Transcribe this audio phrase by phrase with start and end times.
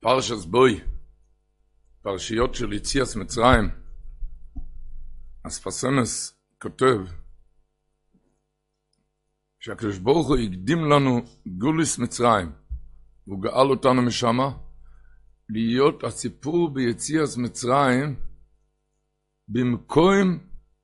[0.00, 0.80] פרשס בוי,
[2.02, 3.70] פרשיות של יציאס מצרים,
[5.46, 6.96] אספסנס כותב
[9.60, 12.52] שהקדוש ברוך הוא הקדים לנו גוליס מצרים,
[13.26, 14.50] והוא גאל אותנו משמה,
[15.48, 18.20] להיות הסיפור ביציאס מצרים
[19.48, 20.38] במקום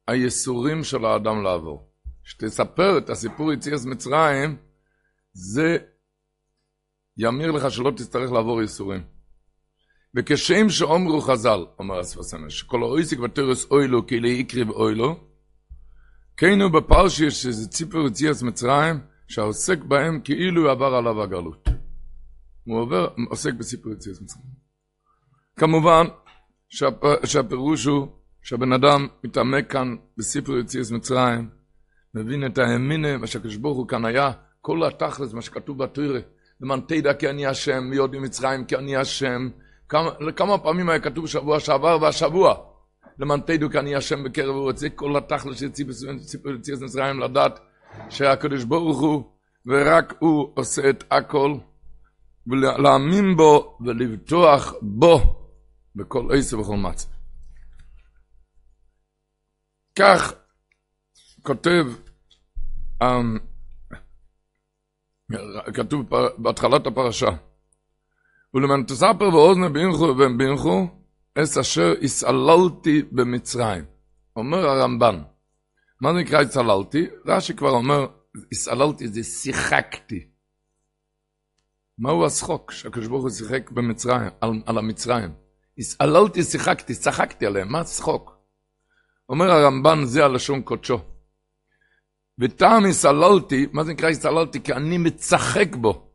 [0.08, 1.92] הייסורים של האדם לעבור.
[2.24, 4.56] שתספר את הסיפור יציאס מצרים,
[5.32, 5.78] זה
[7.18, 9.02] ימיר לך שלא תצטרך לעבור ייסורים.
[10.14, 15.20] וכשם שאומרו חז"ל, אומר אספסנס, שכל האויסיק ותרס אוילו כאילו יקריב אוילו,
[16.36, 21.68] כן הוא בפרשי שזה ציפור יציאס מצרים, שהעוסק בהם כאילו עבר עליו הגלות.
[22.64, 24.46] הוא עובר, עוסק בסיפור יציאס מצרים.
[25.58, 26.06] כמובן
[26.68, 28.08] שהפ, שהפירוש הוא
[28.42, 31.50] שהבן אדם מתעמק כאן בסיפור יציאס מצרים,
[32.14, 36.20] מבין את האמינה, מה שהקדוש ברוך הוא כאן היה, כל התכלס, מה שכתוב בתורה,
[36.60, 39.48] למען תדע כי אני השם, מיוד ממצרים כי אני השם.
[39.88, 42.54] כמה, כמה פעמים היה כתוב שבוע שעבר והשבוע,
[43.18, 47.60] למען תדעו כי אני השם בקרב זה כל התכלס יציאס מצרים, לדעת
[48.10, 49.32] שהקדוש ברוך הוא,
[49.66, 51.54] ורק הוא עושה את הכל,
[52.46, 55.20] ולהאמין בו ולבטוח בו
[55.94, 57.08] בכל עשר וכל מצב.
[59.98, 60.32] כך
[61.42, 61.86] כותב,
[63.02, 63.06] um,
[65.74, 66.06] כתוב
[66.38, 67.30] בהתחלת הפרשה,
[68.54, 69.30] ולמען תספר
[69.72, 70.86] בינכו ובן בינכו,
[71.34, 73.84] אס אשר הסעללתי במצרים.
[74.36, 75.22] אומר הרמב"ן,
[76.00, 77.06] מה נקרא הסעללתי?
[77.26, 78.06] רש"י כבר אומר,
[78.52, 80.26] הסעללתי זה שיחקתי.
[81.98, 85.30] מהו השחוק שהקדוש ברוך הוא שיחק במצרים, על, על המצרים?
[85.78, 88.32] הסעללתי, שיחקתי, צחקתי עליהם, מה צחוק?
[89.28, 90.98] אומר הרמב"ן, זה הלשון קודשו.
[92.38, 94.60] וטעם הסעללתי, מה זה נקרא הסעללתי?
[94.62, 96.06] כי אני מצחק בו.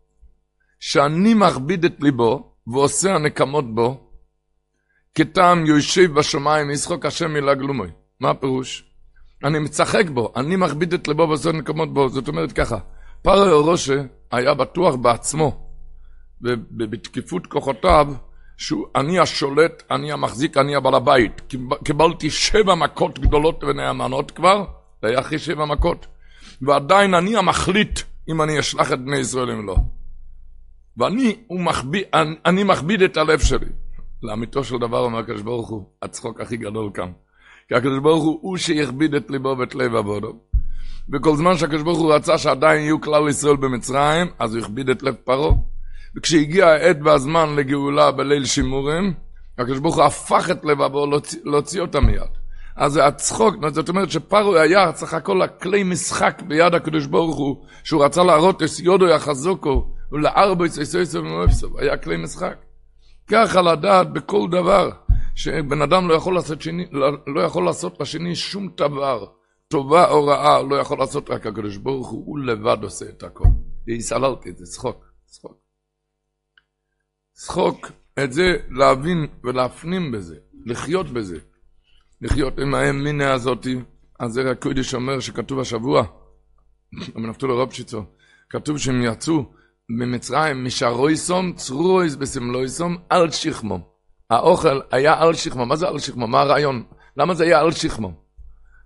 [0.81, 4.11] שאני מכביד את ליבו ועושה הנקמות בו,
[5.16, 7.89] כטעם יושב בשמיים ישחוק השם מילה גלומוי.
[8.19, 8.86] מה הפירוש?
[9.44, 12.09] אני מצחק בו, אני מכביד את ליבו ועושה הנקמות בו.
[12.09, 12.78] זאת אומרת ככה,
[13.22, 14.01] פרעה רושה
[14.31, 15.67] היה בטוח בעצמו,
[16.41, 18.07] ובתקיפות כוחותיו,
[18.57, 21.41] שאני השולט, אני המחזיק, אני הבעל הבית.
[21.84, 24.66] קיבלתי שבע מכות גדולות ונאמנות כבר,
[25.01, 26.07] זה היה אחרי שבע מכות.
[26.61, 27.99] ועדיין אני המחליט
[28.29, 29.75] אם אני אשלח את בני ישראל אם לא.
[30.97, 33.69] ואני מכביד, אני, אני מכביד את הלב שלי.
[34.23, 37.11] לאמיתו של דבר אומר הקדוש ברוך הוא, הצחוק הכי גדול כאן.
[37.67, 40.39] כי הקדוש ברוך הוא הוא שיכביד את ליבו ואת לב עבודו.
[41.13, 45.03] וכל זמן שהקדוש ברוך הוא רצה שעדיין יהיו כלל ישראל במצרים, אז הוא הכביד את
[45.03, 45.53] לב פרעה.
[46.16, 49.13] וכשהגיע העת והזמן לגאולה בליל שימורים,
[49.57, 51.07] הקדוש ברוך הוא הפך את לבבו
[51.43, 52.41] להוציא אותה מיד.
[52.76, 58.06] אז הצחוק, זאת אומרת שפרעה היה צריך הכל הכלי משחק ביד הקדוש ברוך הוא, שהוא
[58.06, 62.56] רצה להראות את יודו יחזוקו, ולארבו יצייסו ומואפסו, היה כלי משחק.
[63.28, 64.90] ככה לדעת בכל דבר,
[65.36, 66.86] שבן אדם לא יכול לעשות, שני,
[67.28, 69.26] לא, יכול לעשות לשני שום דבר,
[69.68, 73.46] טובה או רעה, לא יכול לעשות רק הקדוש ברוך הוא, הוא לבד עושה את הכל.
[73.88, 75.58] והסעללתי את זה, צחוק, צחוק.
[77.34, 77.88] צחוק,
[78.24, 81.40] את זה להבין ולהפנים בזה, לחיות בזה.
[82.22, 83.80] לחיות עם האמינה הזאתי,
[84.20, 86.04] אז זה הקודש אומר שכתוב השבוע,
[87.16, 88.04] בנפתולו רובשיצו,
[88.50, 89.46] כתוב שהם יצאו
[89.90, 93.82] ממצרים, משרויסום, צרויס בסמלויסום, על שכמום.
[94.30, 95.70] האוכל היה על שכמום.
[95.70, 96.32] מה זה על שכמום?
[96.32, 96.84] מה הרעיון?
[97.18, 98.14] למה זה היה על שכמום?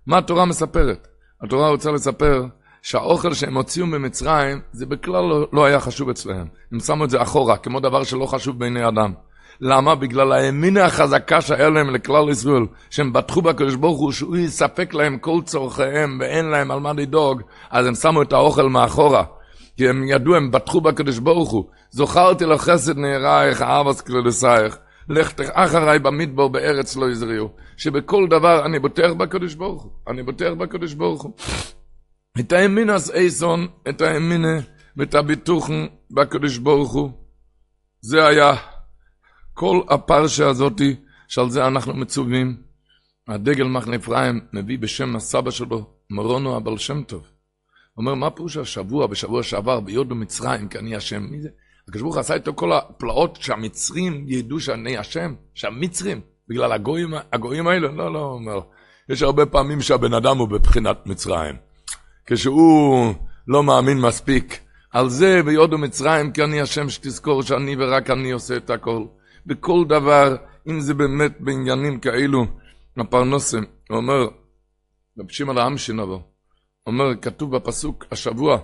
[0.06, 1.08] מה התורה מספרת?
[1.42, 2.46] התורה רוצה לספר
[2.82, 6.46] שהאוכל שהם הוציאו ממצרים, זה בכלל לא, לא היה חשוב אצלם.
[6.72, 9.12] הם שמו את זה אחורה, כמו דבר שלא חשוב בעיני אדם.
[9.60, 9.94] למה?
[9.94, 15.18] בגלל האמינה החזקה שהיה להם לכלל ישראל, שהם בטחו בקדוש ברוך הוא, שהוא יספק להם
[15.18, 19.24] כל צורכיהם ואין להם על מה לדאוג, אז הם שמו את האוכל מאחורה.
[19.76, 21.64] כי הם ידעו, הם בטחו בקדוש ברוך הוא.
[21.90, 24.78] זוכרתי לו חסד נערייך, אבס כללסייך.
[25.08, 27.48] לך אחריי במדבר בארץ לא יזריעו.
[27.76, 29.92] שבכל דבר אני בוטח בקדוש ברוך הוא.
[30.08, 31.32] אני בוטח בקדוש ברוך הוא.
[32.40, 34.58] את האמינס אייסון, את האמינה
[34.96, 37.10] ואת הביטוחן בקדוש ברוך הוא.
[38.00, 38.54] זה היה
[39.58, 40.96] כל הפרשה הזאתי,
[41.28, 42.56] שעל זה אנחנו מצווים.
[43.28, 47.22] הדגל מחנה אפרים מביא בשם הסבא שלו, מרונו הבעל שם טוב.
[47.96, 51.22] אומר, מה פירוש השבוע, בשבוע שעבר, ביוד במצרים, כי אני השם?
[51.22, 51.48] מי זה?
[51.88, 57.88] הקדוש ברוך עשה איתו כל הפלאות שהמצרים ידעו שאני השם, שהמצרים, בגלל הגויים, הגויים האלה,
[57.88, 58.60] לא, לא, אומר.
[59.08, 61.54] יש הרבה פעמים שהבן אדם הוא בבחינת מצרים.
[62.26, 63.14] כשהוא
[63.48, 64.60] לא מאמין מספיק.
[64.92, 69.04] על זה ביוד ומצרים, כי אני השם שתזכור שאני ורק אני עושה את הכל.
[69.46, 70.36] בכל דבר,
[70.68, 72.46] אם זה באמת בעניינים כאלו,
[72.96, 74.28] הפרנוסם, הוא אומר,
[75.18, 76.20] רב שמעון העם שנבוא,
[76.86, 78.58] אומר, כתוב בפסוק השבוע,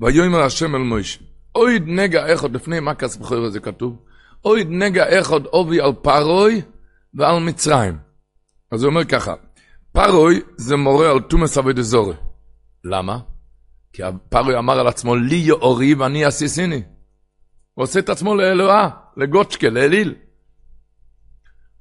[0.00, 1.20] ויאמר השם אל מוישה,
[1.54, 3.96] אוי נגע עוד לפני מה כס בכור הזה כתוב,
[4.44, 6.62] אוי נגע אחד עובי על פרוי
[7.14, 7.98] ועל מצרים.
[8.70, 9.34] אז הוא אומר ככה,
[9.92, 12.14] פרוי זה מורה על תומס אבי דזורי.
[12.84, 13.18] למה?
[13.92, 16.82] כי פרוי אמר על עצמו, לי יאורי ואני אסיסיני.
[17.74, 20.14] הוא עושה את עצמו לאלוהה, לגוצ'קה, לאליל.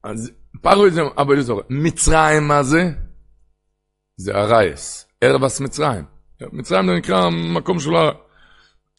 [0.03, 1.63] אז פרוי זה אבי דזורי.
[1.69, 2.89] מצרים מה זה?
[4.17, 6.03] זה הרייס, ערבס מצרים.
[6.51, 8.09] מצרים זה נקרא המקום של ה...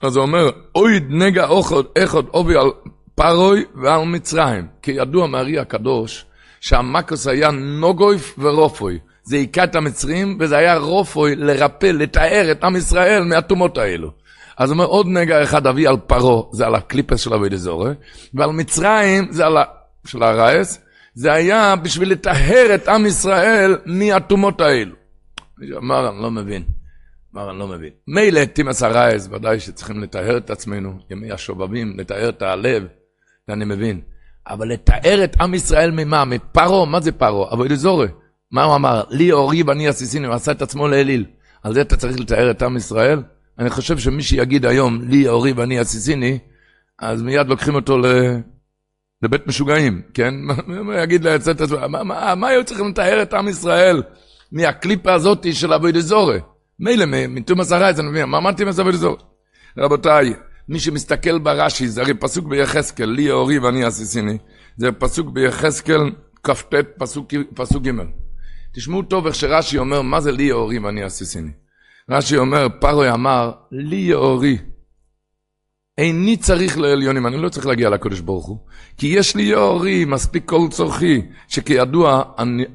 [0.00, 2.70] אז הוא אומר, אויד נגע אוכד אחד עובי על
[3.14, 4.68] פרוי ועל מצרים.
[4.82, 6.26] כי ידוע מארי הקדוש,
[6.60, 8.98] שהמקוס היה נוגויף ורופוי.
[9.24, 14.10] זה היכה את המצרים, וזה היה רופוי לרפא, לתאר את עם ישראל מהטומאות האלו.
[14.58, 17.92] אז הוא אומר, עוד נגע אחד אבי על פרו, זה על הקליפס של אבי דזורי,
[18.34, 19.64] ועל מצרים, זה על ה...
[20.06, 20.78] של הרייס,
[21.14, 24.94] זה היה בשביל לטהר את עם ישראל מהטומאות האלו.
[25.76, 26.62] אמר, אני לא מבין.
[27.34, 27.90] אמר, אני לא מבין.
[28.08, 32.86] מילא תימס הרייס, ודאי שצריכים לטהר את עצמנו, ימי השובבים, לטהר את הלב,
[33.48, 34.00] אני מבין.
[34.46, 36.24] אבל לתאר את עם ישראל ממה?
[36.24, 36.86] מפרו?
[36.86, 37.48] מה זה פרו?
[37.52, 38.08] אבוי דזורי.
[38.50, 39.02] מה הוא אמר?
[39.10, 41.24] לי אורי ואני עסיסיני, הוא עשה את עצמו לאליל.
[41.62, 43.22] על זה אתה צריך לתאר את עם ישראל?
[43.62, 46.38] אני חושב שמי שיגיד היום, לי אורי ואני עסיסיני,
[46.98, 48.06] אז מיד לוקחים אותו ל...
[49.22, 50.34] לבית משוגעים, כן?
[51.02, 54.02] יגיד לצאת מה, מה, מה היו צריכים לתאר את עם ישראל
[54.52, 56.38] מהקליפה הזאת של אבוי דזורי?
[56.80, 59.22] מילא, מתומאס הרייס, אני מבין, מה אמרתי אבוי דזורי?
[59.78, 60.34] רבותיי,
[60.68, 64.38] מי שמסתכל ברש"י, זה הרי פסוק ביחזקאל, לי אורי ואני עסיסיני,
[64.76, 66.00] זה פסוק ביחזקאל
[66.42, 66.74] כ"ט,
[67.54, 67.90] פסוק, ג'.
[68.74, 71.50] תשמעו טוב איך שרש"י אומר, מה זה לי אורי ואני עסיסיני.
[72.10, 74.58] רש"י אומר, פרוי אמר, לי אורי.
[75.98, 78.58] איני צריך לעליונים, אני לא צריך להגיע לקדוש ברוך הוא,
[78.96, 82.22] כי יש לי יאורי, מספיק כל צורכי, שכידוע,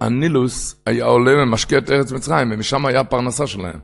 [0.02, 3.80] הנילוס היה עולה ומשקה את ארץ מצרים, ומשם היה הפרנסה שלהם.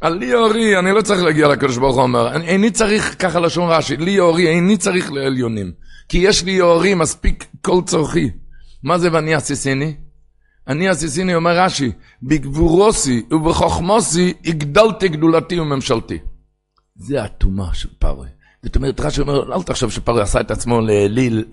[0.00, 3.70] על לי אורי, אני לא צריך להגיע לקדוש ברוך הוא אומר, איני צריך, ככה לשון
[3.70, 5.72] רש"י, לי אורי, איני צריך לעליונים,
[6.08, 8.30] כי יש לי אורי, מספיק כל צורכי.
[8.82, 9.94] מה זה ואני עסיסיני?
[10.70, 16.18] אני עסיסיני, אומר רש"י, בגבורוסי ובחוכמוסי הגדלתי גדולתי וממשלתי.
[16.96, 18.28] זה הטומאה של פרעה.
[18.62, 21.44] זאת אומרת, רש"י אומר, אל תחשוב שפרעה עשה את עצמו לאליל,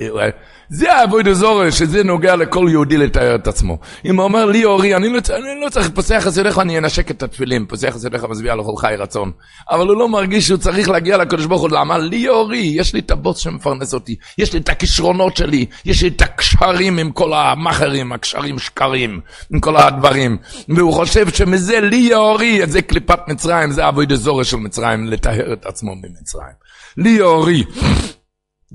[0.70, 3.78] זה האבוי דזורי, שזה נוגע לכל יהודי לתאר את עצמו.
[4.06, 7.24] אם הוא אומר לי אורי, אני לא, אני לא צריך, פוסח יסודיך, אני אנשק את
[7.24, 9.32] התפילין, פוסח יסודיך מצביע לכל חי רצון.
[9.72, 11.98] אבל הוא לא מרגיש שהוא צריך להגיע לקדוש ברוך הוא, למה?
[11.98, 16.08] לי אורי, יש לי את הבוס שמפרנס אותי, יש לי את הכישרונות שלי, יש לי
[16.10, 19.20] את הקשרים עם כל המאכרים, הקשרים שקרים,
[19.54, 20.38] עם כל הדברים.
[20.70, 25.66] והוא חושב שמזה לי אורי, זה קליפת מצרים, זה אבוי דזורי של מצרים, לטהר את
[25.66, 26.68] עצמו ממצרים.
[26.98, 27.64] לי אורי.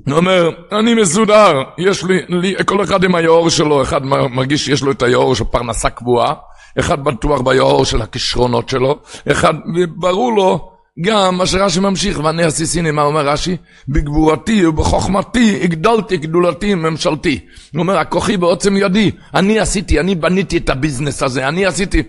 [0.07, 4.83] הוא אומר, אני מסודר, יש לי, לי, כל אחד עם היאור שלו, אחד מרגיש שיש
[4.83, 6.33] לו את היאור של פרנסה קבועה,
[6.79, 8.99] אחד בטוח ביאור של הכישרונות שלו,
[9.31, 9.53] אחד,
[9.95, 10.69] ברור לו
[11.01, 13.57] גם מה שרש"י ממשיך, ואני עשיסיני, מה אומר רש"י?
[13.87, 17.39] בגבורתי ובחוכמתי הגדלתי גדולתי ממשלתי.
[17.73, 22.03] הוא אומר, הכוחי בעוצם ידי, אני עשיתי, אני בניתי את הביזנס הזה, אני עשיתי.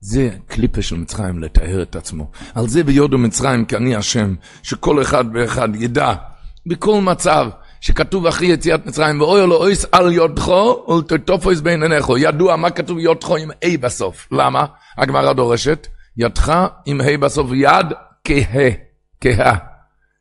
[0.00, 2.30] זה קליפה של מצרים, לטהר את עצמו.
[2.54, 6.14] על זה ביודו מצרים, כי אני השם, שכל אחד ואחד ידע,
[6.66, 7.48] בכל מצב,
[7.80, 12.18] שכתוב אחרי יציאת מצרים, ואוי לו אויס על יודכו, ולתטופויס בין עיניכו.
[12.18, 14.28] ידוע מה כתוב יודכו עם A בסוף.
[14.32, 14.66] למה?
[14.98, 15.86] הגמרא דורשת,
[16.16, 17.86] ידך עם A בסוף, יד
[18.24, 18.70] כהה,
[19.20, 19.56] כהה.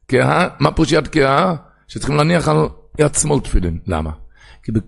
[0.08, 1.56] כהה, מה פירוש יד כהה?
[1.88, 2.58] שצריכים להניח על
[3.00, 3.80] יד שמאל תפילין.
[3.88, 4.12] למה?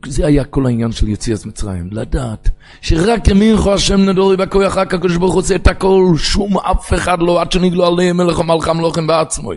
[0.02, 2.50] כי זה היה כל העניין של יציאת מצרים, לדעת
[2.82, 7.18] שרק ימינכו השם נדורי בכוח רק הקדוש ברוך הוא עושה את הכל, שום אף אחד
[7.22, 9.52] לא, עד שנגלו עליהם מלך ומלכם לוחם בעצמו.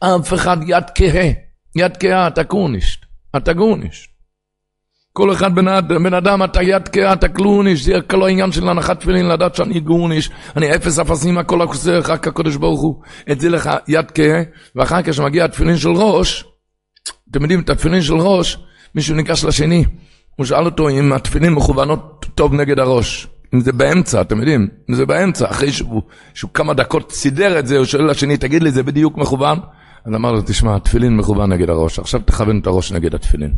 [0.00, 1.30] אף אחד יד כהה,
[1.76, 3.00] יד כהה, אתה גורנישט,
[3.36, 4.10] אתה גורנישט.
[5.12, 9.00] כל אחד בן, בן אדם, אתה יד כהה, אתה קלוניש, זה כל העניין של הנחת
[9.00, 13.48] תפילין, לדעת שאני גורניש, אני אפס אפסים, הכל הכוסר, רק הקדוש ברוך הוא, את זה
[13.48, 14.42] לך יד כהה,
[14.76, 16.44] ואחר כך כשמגיע התפילין של ראש,
[17.30, 18.58] אתם יודעים, את התפילין של ראש,
[18.94, 19.84] מישהו ניגש לשני,
[20.36, 23.26] הוא שאל אותו אם התפילין מכוונות טוב נגד הראש.
[23.54, 26.02] אם זה באמצע, אתם יודעים, אם זה באמצע, אחרי שהוא,
[26.34, 29.58] שהוא כמה דקות סידר את זה, הוא שואל לשני, תגיד לי, זה בדיוק מכוון?
[30.04, 33.52] אז אמר לו, תשמע, התפילין מכוון נגד הראש, עכשיו תכוון את הראש נגד התפילין.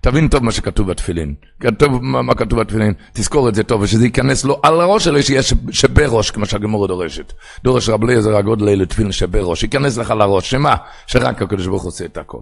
[0.00, 1.34] תבין טוב מה שכתוב בתפילין.
[1.60, 5.22] כתוב מה, מה כתוב בתפילין, תזכור את זה טוב, ושזה ייכנס לו על הראש שלו,
[5.22, 7.32] שיהיה שבראש, כמו שהגמורה דורשת.
[7.64, 10.76] דורש רב אליעזר הגודל לתפילין שבראש, ייכנס לך לראש, שמה?
[11.06, 12.40] שרק הקדוש ברוך הוא עושה את הכל.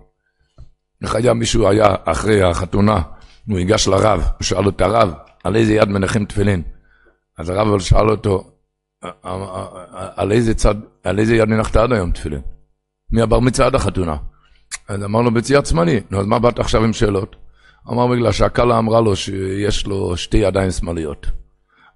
[1.02, 3.00] איך היה מישהו היה אחרי החתונה,
[3.48, 6.62] הוא ייגש לרב, הוא שאל את הרב, על איזה יד מנחים תפילין?
[7.38, 8.50] אז הרב שאל אותו,
[10.16, 10.74] על איזה צד,
[11.04, 12.40] על איזה יד הנחת עד היום תפילין?
[13.10, 14.16] מהבר מצווה עד החתונה.
[14.88, 16.00] אז אמר לו, בצד שמאלי.
[16.10, 17.36] נו, אז מה באת עכשיו עם שאלות?
[17.90, 21.26] אמר, בגלל שהכלה אמרה לו שיש לו שתי ידיים שמאליות.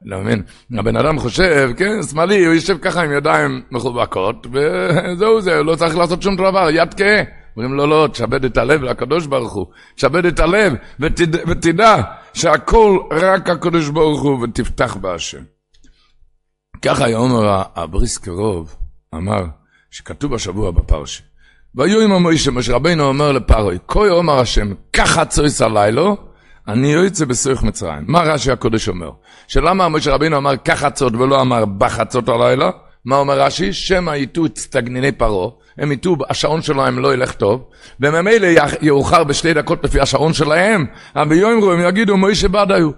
[0.08, 0.42] אתה מבין?
[0.78, 5.96] הבן אדם חושב, כן, שמאלי, הוא יושב ככה עם ידיים מחובקות, וזהו זה, לא צריך
[5.96, 7.39] לעשות שום דבר, יד כהה.
[7.56, 9.66] אומרים לו, לא, תשבד את הלב לקדוש ברוך הוא.
[9.94, 11.96] תשבד את הלב, ותדע, ותדע
[12.34, 15.42] שהכל רק הקדוש ברוך הוא, ותפתח בהשם.
[16.82, 18.76] ככה היה אומר הבריס קרוב,
[19.14, 19.44] אמר,
[19.90, 21.22] שכתוב השבוע בפרשה.
[21.74, 26.16] והיו עם המוישה, משה רבינו אומר לפרוי, כה אומר השם, ככה צויס הלילו,
[26.68, 28.04] אני יוצא בסויך מצרים.
[28.06, 29.10] מה רש"י הקודש אומר?
[29.48, 32.70] שלמה משה רבינו אמר כחצות ולא אמר בחצות הלילה?
[33.04, 33.72] מה אומר רש"י?
[33.72, 37.64] שמא יטו את סטגניני פרעה, הם יטו, השעון שלהם לא ילך טוב,
[38.00, 38.48] וממילא
[38.82, 42.90] יאוחר בשתי דקות לפי השעון שלהם, אבל ביום הם יגידו מוישה בדאיו.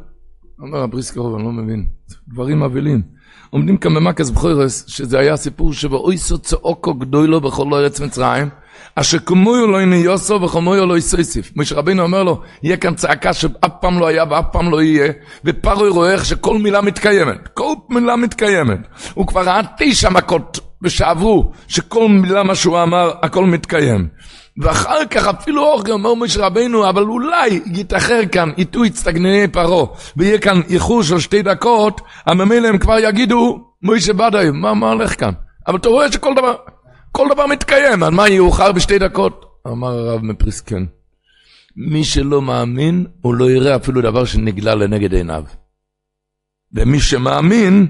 [0.63, 1.87] אומר הבריסקרוב, אני לא מבין,
[2.29, 3.03] דברים מבהילים.
[3.51, 8.49] עומדים כאן במקס בכוירס, שזה היה סיפור שבאויסו צעוקו גדולו בכל ארץ מצרים,
[8.95, 11.51] אשר כמויו לא הנה יוסו וכמויו לא יסויסיף.
[11.57, 15.13] משה רבינו אומר לו, יהיה כאן צעקה שאף פעם לא היה ואף פעם לא יהיה,
[15.45, 18.79] ופרוי רואה איך שכל מילה מתקיימת, כל מילה מתקיימת.
[19.15, 24.09] הוא כבר ראה תשע מכות שעברו, שכל מילה מה שהוא אמר, הכל מתקיים.
[24.57, 29.87] ואחר כך אפילו אורגר אומר משה רבינו, אבל אולי יתאחר כאן עיתוי צטגנני פרעה,
[30.17, 35.21] ויהיה כאן איחור של שתי דקות, הממילא הם כבר יגידו, מוישה בדאי, מה, מה הולך
[35.21, 35.33] כאן?
[35.67, 36.55] אבל אתה רואה שכל דבר,
[37.13, 39.45] כל דבר מתקיים, אז מה יאוחר בשתי דקות?
[39.67, 40.85] אמר הרב מפריסקן,
[41.77, 45.45] מי שלא מאמין, הוא לא יראה אפילו דבר שנגלה לנגד עיניו.
[46.73, 47.87] ומי שמאמין,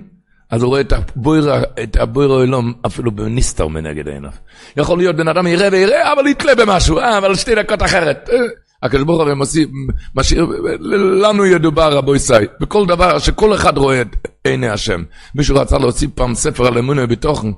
[0.52, 4.30] אז הוא רואה את הבויר, את הבויר העולם אפילו בנסתר מנגד עיניו.
[4.76, 8.28] יכול להיות בן אדם יראה ויראה, אבל יתלה במשהו, אה, אבל שתי דקות אחרת.
[8.32, 8.38] אה,
[8.82, 9.35] הקדוש ברוך הוא
[10.14, 10.47] משאיר,
[11.23, 15.02] לנו ידובר רבו ישראל, בכל דבר שכל אחד רואה את עיני השם.
[15.35, 17.49] מישהו רצה להוציא פעם ספר על אמונה בתוכן.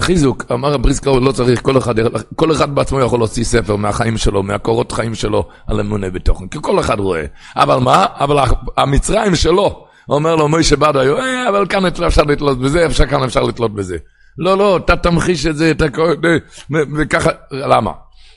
[0.00, 1.94] חיזוק, אמר הבריסקר, לא צריך, כל אחד,
[2.36, 6.58] כל אחד בעצמו יכול להוציא ספר מהחיים שלו, מהקורות חיים שלו על אמונה בתוכן, כי
[6.62, 7.24] כל אחד רואה.
[7.56, 8.06] אבל מה?
[8.18, 8.44] אבל
[8.76, 13.42] המצרים שלו, אומר לו מוישה בדאי, אה, אבל כאן אפשר לתלות בזה, אפשר כאן אפשר
[13.42, 13.96] לתלות בזה.
[14.38, 15.84] לא, לא, אתה תמחיש את זה, אתה...
[16.70, 17.92] וככה, למה?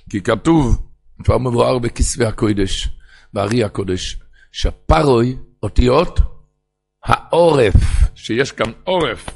[0.09, 0.81] כי כתוב,
[1.23, 2.89] כבר מבואר בכסבי הקודש,
[3.33, 4.19] בארי הקודש,
[4.51, 6.19] שפרוי, אותיות,
[7.05, 7.75] העורף,
[8.15, 9.29] שיש כאן עורף.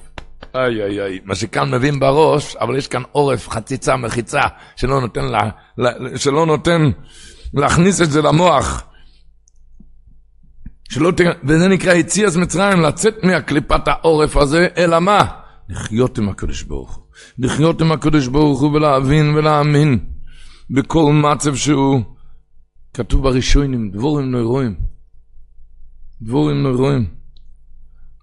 [0.55, 4.41] איי איי איי, מה שכאן מבין בראש, אבל יש כאן עורף, חציצה, מחיצה,
[4.75, 5.49] שלא נותן, לה,
[6.15, 6.91] שלא נותן
[7.53, 8.83] להכניס את זה למוח.
[10.89, 11.21] שלא ת...
[11.43, 15.25] וזה נקרא יציאס מצרים, לצאת מהקליפת העורף הזה, אלא מה?
[15.69, 17.03] לחיות עם הקדוש ברוך הוא.
[17.39, 19.99] לחיות עם הקדוש ברוך הוא ולהבין ולהאמין
[20.69, 22.01] בכל מצב שהוא.
[22.93, 24.75] כתוב בראשונים, דבורים נוירואים.
[26.21, 27.05] דבורים נוירואים.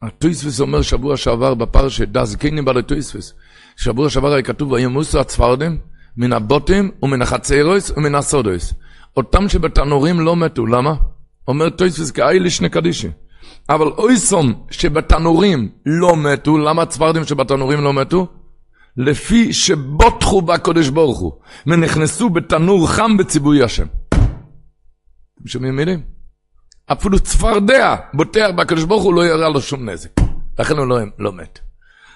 [0.03, 3.35] הטויספס אומר שבוע שעבר בפרשת דאז קיינים בעלי טויספס.
[3.77, 5.79] שבוע שעבר היה כתוב וימוסו הצפרדים
[6.17, 8.75] מן הבוטים ומן החצרויס ומן הסודויס.
[9.17, 10.95] אותם שבתנורים לא מתו, למה?
[11.49, 13.09] אומר טויספס כאי לשני קדישי.
[13.69, 18.27] אבל אויסום שבתנורים לא מתו, למה הצפרדים שבתנורים לא מתו?
[18.97, 21.33] לפי שבוטחו בקודש ברוך הוא,
[21.67, 23.87] ונכנסו בתנור חם בציווי השם.
[24.09, 26.03] אתם שומעים מילים?
[26.93, 30.11] אפילו צפרדע בוטח בקדוש ברוך הוא לא יראה לו שום נזק.
[30.59, 31.59] לכן הוא לא, לא מת.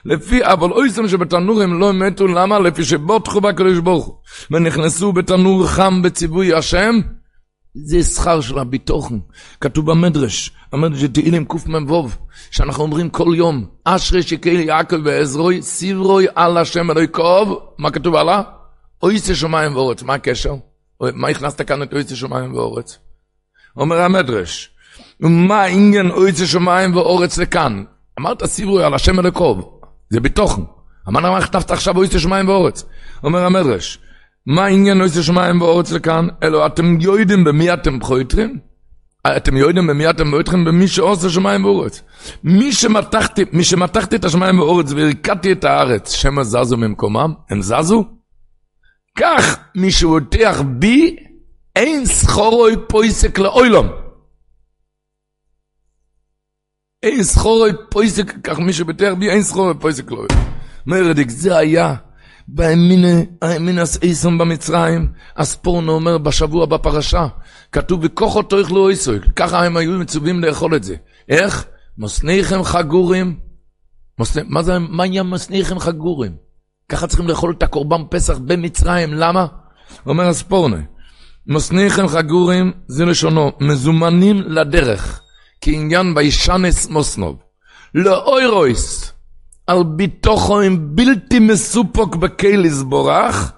[0.04, 2.58] לפי, אבל אויסם שבתנור הם לא מתו, למה?
[2.58, 4.14] לפי שבוטחו בקדוש ברוך הוא,
[4.50, 7.00] ונכנסו בתנור חם בציווי השם,
[7.84, 9.18] זה שכר של הביטוחן.
[9.60, 12.08] כתוב במדרש, המדרש תהילים קמ"ו,
[12.50, 18.42] שאנחנו אומרים כל יום, אשרי שקהיל יעקב ועזרוי, סיברוי על השם אלוהיקוב, מה כתוב הלאה?
[19.02, 20.54] אויסי שמיים ואורץ, מה הקשר?
[21.00, 22.98] מה הכנסת כאן את אויסי שמיים ואורץ?
[23.76, 24.70] אומר המדרש,
[25.20, 27.84] מה עניין אויסי שמיים ואורץ לכאן?
[28.20, 29.80] אמרת סיברוי על השם אלוהיקוב,
[30.10, 30.62] זה ביטוחן.
[31.08, 32.84] אמרנו מה כתבת עכשיו אויסי שמיים ואורץ?
[33.24, 33.98] אומר המדרש,
[34.46, 36.28] מה העניין נויסי שמיים ואורץ לכאן?
[36.42, 38.58] אלו אתם יודעים במי אתם פחויטרים?
[39.36, 40.64] אתם יודעים במי אתם פחויטרים?
[40.64, 42.02] במי שעושה שמיים ואורץ.
[42.44, 47.34] מי שמתחתי, מי שמתחתי את השמיים ואורץ והרקדתי את הארץ, שמא זזו ממקומם?
[47.50, 48.04] הם זזו?
[49.18, 51.16] כך מי שהוטח בי,
[51.76, 53.88] אין סחורוי פויסק לאוילום.
[57.02, 60.46] אין סחורוי פויסק, כך מי שבטח בי, אין סחורוי פויסק לאוילום.
[60.86, 61.94] מרדיק, זה היה.
[62.48, 67.26] באמינס איסון במצרים, הספורנו אומר בשבוע בפרשה,
[67.72, 70.96] כתוב וכוחו תויך לא איסוי, ככה הם היו מצווים לאכול את זה.
[71.28, 71.66] איך?
[71.98, 73.38] מוסניכם חגורים.
[74.18, 76.36] מוסני, מה זה, מה היה מוסניכם חגורים?
[76.88, 79.46] ככה צריכים לאכול את הקורבן פסח במצרים, למה?
[80.06, 80.76] אומר הספורנו,
[81.46, 85.20] מוסניכם חגורים זה לשונו, מזומנים לדרך,
[85.60, 87.36] כעניין בישנס מוסנוב.
[87.94, 89.12] לאוירויס,
[89.66, 93.52] על ביטוחון בלתי מסופוק בקי לסבורך,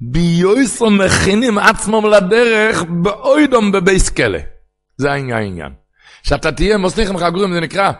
[0.00, 4.38] ביועסו מכינים עצמם לדרך באוידום בבייס כלא.
[4.96, 5.72] זה העניין.
[6.22, 7.92] שאתה תהיה מוסניכם חגורים, זה נקרא,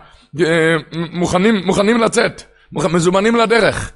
[1.13, 3.91] מוכנים, מוכנים לצאת, מזומנים לדרך.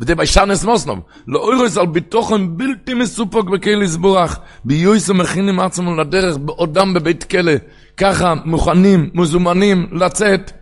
[0.00, 6.36] וזה בישנס מוסנוב, לא אוירוס על ביטוחן בלתי מסופק בקהיל לסבורך, ביועס מכינים עצמם לדרך
[6.36, 7.52] בעודם בבית כלא,
[7.96, 10.52] ככה מוכנים, מזומנים לצאת,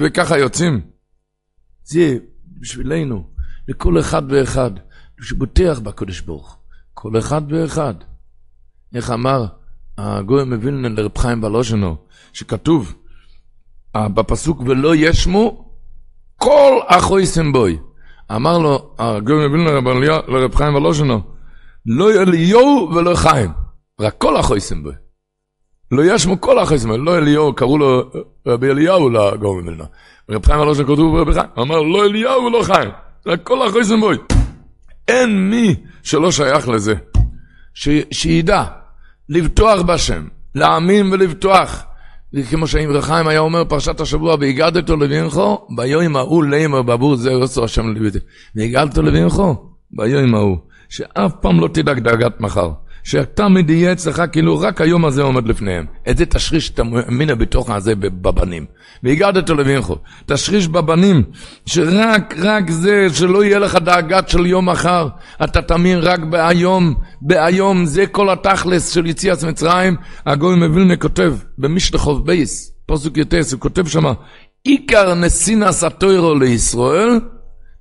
[0.00, 0.91] וככה יוצאים.
[1.84, 2.18] זה
[2.60, 3.28] בשבילנו,
[3.68, 4.70] לכל אחד ואחד,
[5.20, 6.56] שבוטח בקדוש ברוך
[6.94, 7.94] כל אחד ואחד.
[8.94, 9.46] איך אמר
[9.98, 11.96] הגוי מווילנר לרב חיים בלושנו,
[12.32, 12.94] שכתוב
[13.96, 15.72] בפסוק ולא ישמו
[16.36, 17.78] כל החויסם בוי.
[18.36, 19.80] אמר לו הגוי מווילנר
[20.28, 21.20] לרב חיים בלושנו,
[21.86, 23.50] לא אליהו ולא חיים,
[24.00, 24.94] רק כל החויסם בוי.
[25.90, 28.10] לא ישמו כל החויסם בוי, לא אליהו, קראו לו
[28.46, 29.84] רבי אליהו לגוי מווילנר.
[30.32, 32.90] רב חיים בלושנו כתוב רבי חיים, אמר לא אליהו ולא חיים,
[33.26, 34.16] רק כל החויסם בוי.
[35.08, 36.94] אין מי שלא שייך לזה.
[37.74, 38.64] ש, שידע
[39.28, 41.84] לבטוח בשם, להאמין ולבטוח.
[42.50, 47.64] כמו שאמרי חיים היה אומר פרשת השבוע, והגדתו לבינכו, ביום ההוא לימר בבור זה רצו
[47.64, 48.18] השם לביתי.
[48.54, 50.56] והגדתו לבינכו, ביום ההוא,
[50.88, 52.70] שאף פעם לא תדאג דאגת מחר.
[53.04, 55.86] שתמיד יהיה אצלך כאילו רק היום הזה עומד לפניהם.
[56.10, 58.66] את זה תשריש המין בתוך הזה בבנים.
[59.02, 61.22] והגעת לוינכו, תשריש בבנים,
[61.66, 65.08] שרק, רק זה, שלא יהיה לך דאגת של יום מחר,
[65.44, 69.96] אתה תאמין רק בהיום, בהיום, זה כל התכלס של יציאת מצרים.
[70.26, 74.12] הגוי מווילנה כותב, במשלחוב בייס, פוסק יטס, הוא כותב שמה,
[74.64, 77.20] עיקר נסינס התוירו לישראל,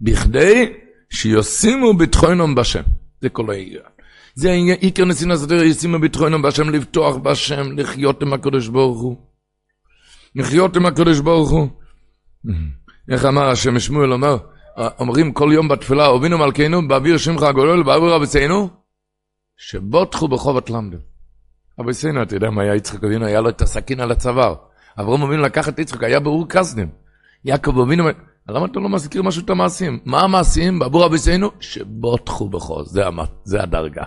[0.01, 0.65] בכדי
[1.09, 2.81] שיוסימו ביטחונם בשם.
[3.21, 3.90] זה כל העניין.
[4.35, 9.15] זה עיקר נסין הסתר ישימו ביטחונם בהשם לבטוח בהשם לחיות עם הקדוש ברוך הוא.
[10.35, 11.67] לחיות עם הקדוש ברוך הוא.
[13.11, 14.37] איך אמר השם שמואל אומר,
[14.99, 18.69] אומרים כל יום בתפילה, הובינו מלכנו באוויר שמך הגולל באוויר אבצנו,
[19.57, 20.97] שבוטחו בחובת למדו.
[21.81, 24.55] אבצנו, אתה יודע מה היה יצחק אבינו, היה לו את הסכין על הצוואר.
[24.99, 26.89] אברום אבינו לקח את יצחק, היה באור כסדים.
[27.45, 28.03] יעקב אבינו,
[28.49, 29.99] למה אתה לא מזכיר משהו את המעשים?
[30.05, 30.79] מה המעשים?
[30.79, 32.99] בעבור אבצנו, שבוטחו בחוז,
[33.43, 34.03] זה הדרגה.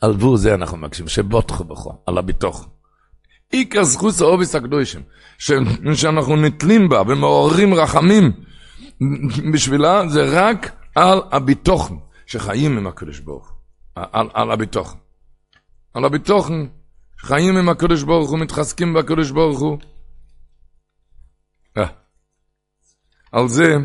[0.00, 2.68] על בור זה אנחנו מקשיבים, שבוטחו בכו, על הביטוח.
[3.52, 5.02] עיקר זכוס האוביס הקדושים,
[5.94, 8.32] שאנחנו נתלים בה ומעוררים רחמים
[9.52, 11.90] בשבילה, זה רק על הביטוח,
[12.26, 13.52] שחיים עם הקדוש ברוך
[13.96, 14.96] על, על הביטוח.
[15.94, 16.50] על הביטוח,
[17.20, 19.78] שחיים עם הקדוש ברוך הוא, מתחזקים בקדוש ברוך הוא.
[21.76, 21.86] אה.
[23.32, 23.76] על זה,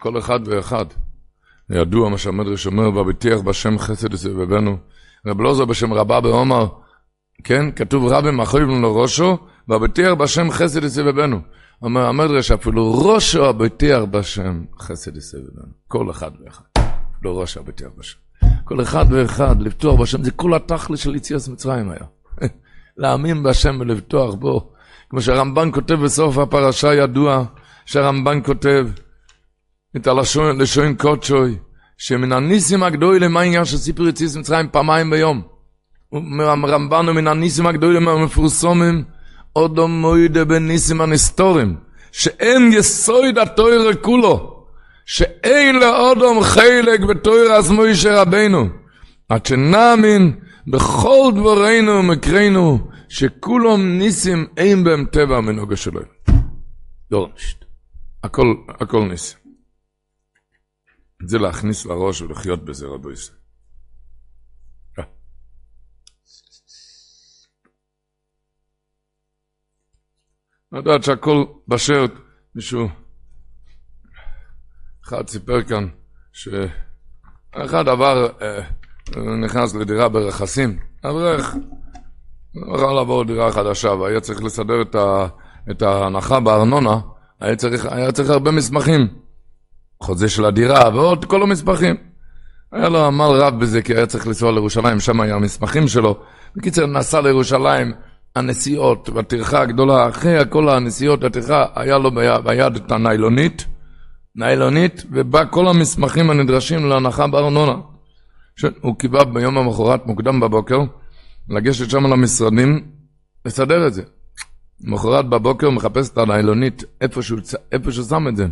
[0.00, 0.84] כל אחד ואחד.
[1.70, 4.76] ידוע מה שהמדרש אומר, והבטיח בשם חסד יסבבנו.
[5.26, 6.66] רב לוזר בשם רבה בעומר,
[7.44, 11.40] כן, כתוב רבי מחויב לו ראשו, והבטיח בשם חסד יסבבנו.
[11.82, 15.72] אומר המדרש, אפילו ראשו הבטיח בשם חסד יסבבנו.
[15.88, 16.64] כל אחד ואחד.
[17.22, 18.18] לא ראשו הבטיח בשם.
[18.64, 22.06] כל אחד ואחד, לפתוח בשם, זה כל התכלס של יציאת מצרים היה.
[22.98, 24.72] להאמין בשם ולפתוח בו.
[25.10, 27.44] כמו שהרמב"ן כותב בסוף הפרשה ידוע,
[27.86, 28.86] שהרמב"ן כותב,
[29.96, 31.56] את הלשון, לשון קודשוי,
[31.98, 35.42] שמן הניסים הגדולים, מה העניין של סיפור יציאת מצרים פעמיים ביום?
[36.44, 39.04] רמב"ן מן הניסים הגדולים המפורסמים,
[39.52, 41.76] עוד מוידה בניסים הנסתורים,
[42.12, 44.64] שאין יסוד התוירה כולו,
[45.06, 48.68] שאין לאודום חלק בתוירה אז מוישה רבנו,
[49.28, 50.32] עד שנאמין
[50.66, 52.78] בכל דברינו ומקרינו,
[53.08, 56.00] שכולם ניסים אין בהם טבע מנוגה שלו.
[57.10, 57.64] נשת.
[58.24, 59.45] הכל, הכל ניסים.
[61.22, 63.38] את זה להכניס לראש ולחיות בזה, רבו ישראל.
[64.98, 65.04] אה.
[70.72, 72.12] לדעת שהכל בשרת,
[72.54, 72.88] מישהו,
[75.04, 75.88] אחד סיפר כאן,
[76.32, 78.70] שאחד עבר, אה,
[79.44, 81.54] נכנס לדירה ברכסים, אברך,
[82.56, 85.26] ראה לעבור דירה חדשה, והיה צריך לסדר את, ה,
[85.70, 87.00] את ההנחה בארנונה,
[87.40, 89.25] היה צריך, היה צריך הרבה מסמכים.
[90.02, 91.96] חוזה של הדירה ועוד כל המסמכים.
[92.72, 96.18] היה לו עמל רב בזה, כי היה צריך לנסוע לירושלים, שם היה המסמכים שלו.
[96.56, 97.92] בקיצר, נסע לירושלים,
[98.36, 102.10] הנסיעות והטרחה הגדולה, אחרי כל הנסיעות והטרחה, היה לו
[102.44, 103.66] ביד את הניילונית,
[104.36, 107.74] ניילונית, ובא כל המסמכים הנדרשים להנחה בארנונה.
[108.80, 110.78] הוא קיווה ביום המחרת, מוקדם בבוקר,
[111.48, 112.84] לגשת שם למשרדים,
[113.44, 114.02] לסדר את זה.
[114.84, 118.46] למחרת בבוקר מחפש את הניילונית, איפה שהוא שם את זה.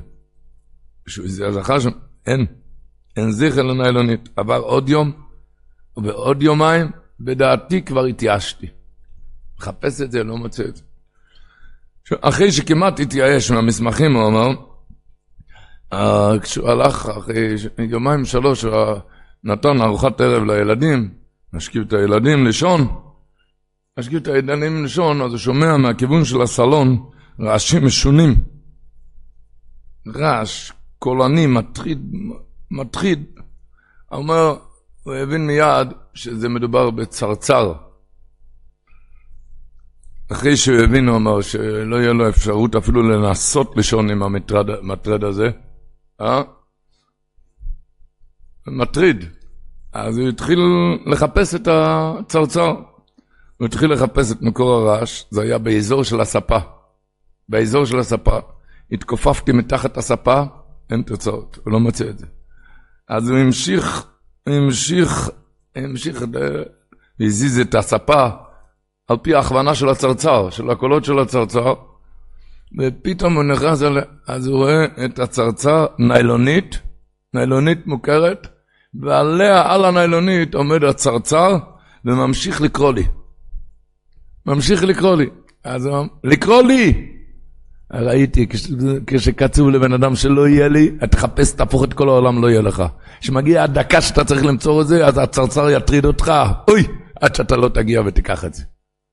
[1.06, 1.90] שהוא זכה שם,
[2.26, 2.46] אין,
[3.16, 4.28] אין זכר לניילונית.
[4.36, 5.12] עבר עוד יום,
[5.96, 6.90] ובעוד יומיים,
[7.20, 8.66] בדעתי כבר התייאשתי.
[9.58, 10.82] מחפש את זה, לא מוצא את זה.
[12.20, 14.50] אחרי שכמעט התייאש מהמסמכים, הוא אמר,
[15.94, 18.64] uh, כשהוא הלך אחרי יומיים שלוש,
[19.44, 21.14] נתן ארוחת ערב לילדים,
[21.52, 23.00] משכיב את הילדים לישון,
[23.98, 28.34] משכיב את הילדים לישון, אז הוא שומע מהכיוון של הסלון, רעשים משונים.
[30.16, 32.12] רעש קולני, מטריד,
[32.70, 33.24] מטריד.
[34.12, 34.57] אומר,
[35.02, 37.74] הוא הבין מיד שזה מדובר בצרצר.
[40.33, 45.50] אחרי שהוא הבין, הוא אמר שלא יהיה לו אפשרות אפילו לנסות לישון עם המטרד הזה,
[46.20, 46.42] אה?
[48.66, 49.24] מטריד.
[49.92, 50.59] אז הוא התחיל
[51.07, 52.74] לחפש את הצרצר.
[53.57, 56.59] הוא התחיל לחפש את מקור הרעש, זה היה באזור של הספה.
[57.48, 58.38] באזור של הספה.
[58.92, 60.42] התכופפתי מתחת הספה,
[60.90, 62.27] אין תוצאות, הוא לא מוצא את זה.
[63.09, 64.07] אז הוא המשיך,
[64.47, 65.31] המשיך,
[65.77, 66.25] המשיך,
[67.20, 68.29] והזיז את הספה
[69.09, 71.75] על פי ההכוונה של הצרצר, של הקולות של הצרצר,
[72.79, 73.83] ופתאום הוא נכנס,
[74.29, 76.81] אז הוא רואה את הצרצר ניילונית,
[77.35, 78.47] ניילונית מוכרת,
[78.94, 81.59] ועליה, על הניילונית, עומד הצרצר
[82.05, 83.05] וממשיך לקרוא לי.
[84.47, 85.27] ממשיך לקרוא לי.
[85.64, 87.13] אז הוא לקרוא לי!
[87.92, 88.47] ראיתי,
[89.07, 92.83] כשקצוב לבן אדם שלא יהיה לי, תחפש, תהפוך את כל העולם, לא יהיה לך.
[93.20, 96.33] כשמגיע הדקה שאתה צריך למצוא את זה, אז הצרצר יטריד אותך,
[96.68, 96.83] אוי,
[97.20, 98.64] עד שאתה לא תגיע ותיקח את זה.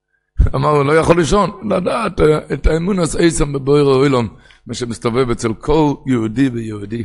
[0.56, 2.22] אמר, לא יכול לישון, לדעת
[2.54, 4.28] את האמון הסייסם בבויר אוילום,
[4.68, 7.04] מה שמסתובב אצל כל יהודי ויהודי.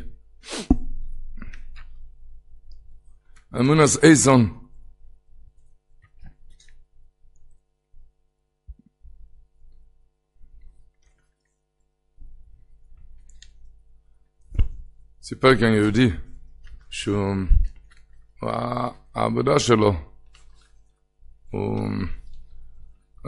[3.60, 4.65] אמונס אייסון.
[15.28, 16.10] סיפר כאן יהודי
[16.90, 17.34] שהוא,
[19.14, 19.92] העבודה שלו,
[21.50, 21.88] הוא,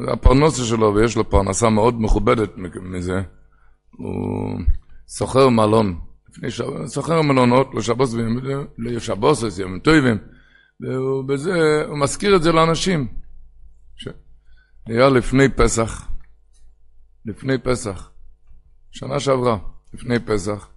[0.04, 2.50] זה הפרנסה שלו ויש לו פרנסה מאוד מכובדת
[2.82, 3.22] מזה,
[3.90, 4.60] הוא
[5.08, 6.00] סוחר מלון.
[6.86, 8.14] סוחר מלונות לשבוס
[8.78, 10.18] לשבוסס, ימים טובים,
[10.80, 13.08] ובזה הוא מזכיר את זה לאנשים.
[14.86, 16.08] היה לפני פסח,
[17.24, 18.10] לפני פסח,
[18.90, 19.58] שנה שעברה,
[19.94, 20.68] לפני פסח,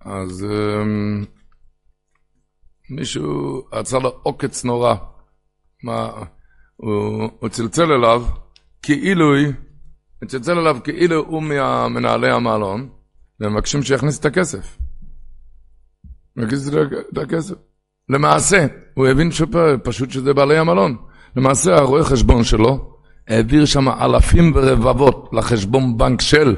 [0.00, 1.26] אז um,
[2.90, 4.94] מישהו עצר לו עוקץ נורא.
[5.84, 6.10] מה,
[6.76, 8.24] הוא, הוא צלצל אליו
[8.82, 9.36] כאילו,
[10.22, 12.88] הוא צלצל אליו כאילו הוא מהמנהלי המעלון,
[13.40, 14.78] ומבקשים שיכניס את הכסף.
[16.36, 16.68] יכניס
[17.12, 17.54] את הכסף.
[18.08, 19.30] למעשה, הוא הבין
[19.82, 20.96] פשוט שזה בעלי המלון.
[21.36, 26.56] למעשה, הרואה חשבון שלו העביר שם אלפים ורבבות לחשבון בנק של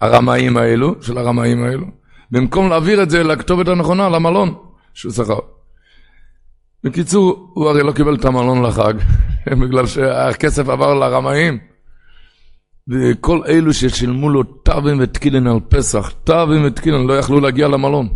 [0.00, 1.86] הרמאים האלו, של הרמאים האלו,
[2.30, 4.54] במקום להעביר את זה לכתובת הנכונה, למלון
[4.94, 5.38] שהוא שכר.
[6.84, 8.94] בקיצור, הוא הרי לא קיבל את המלון לחג,
[9.62, 11.58] בגלל שהכסף עבר לרמאים.
[12.88, 18.08] וכל אלו ששילמו לו תווים ותקילין על פסח, תווים ותקילין, לא יכלו להגיע למלון.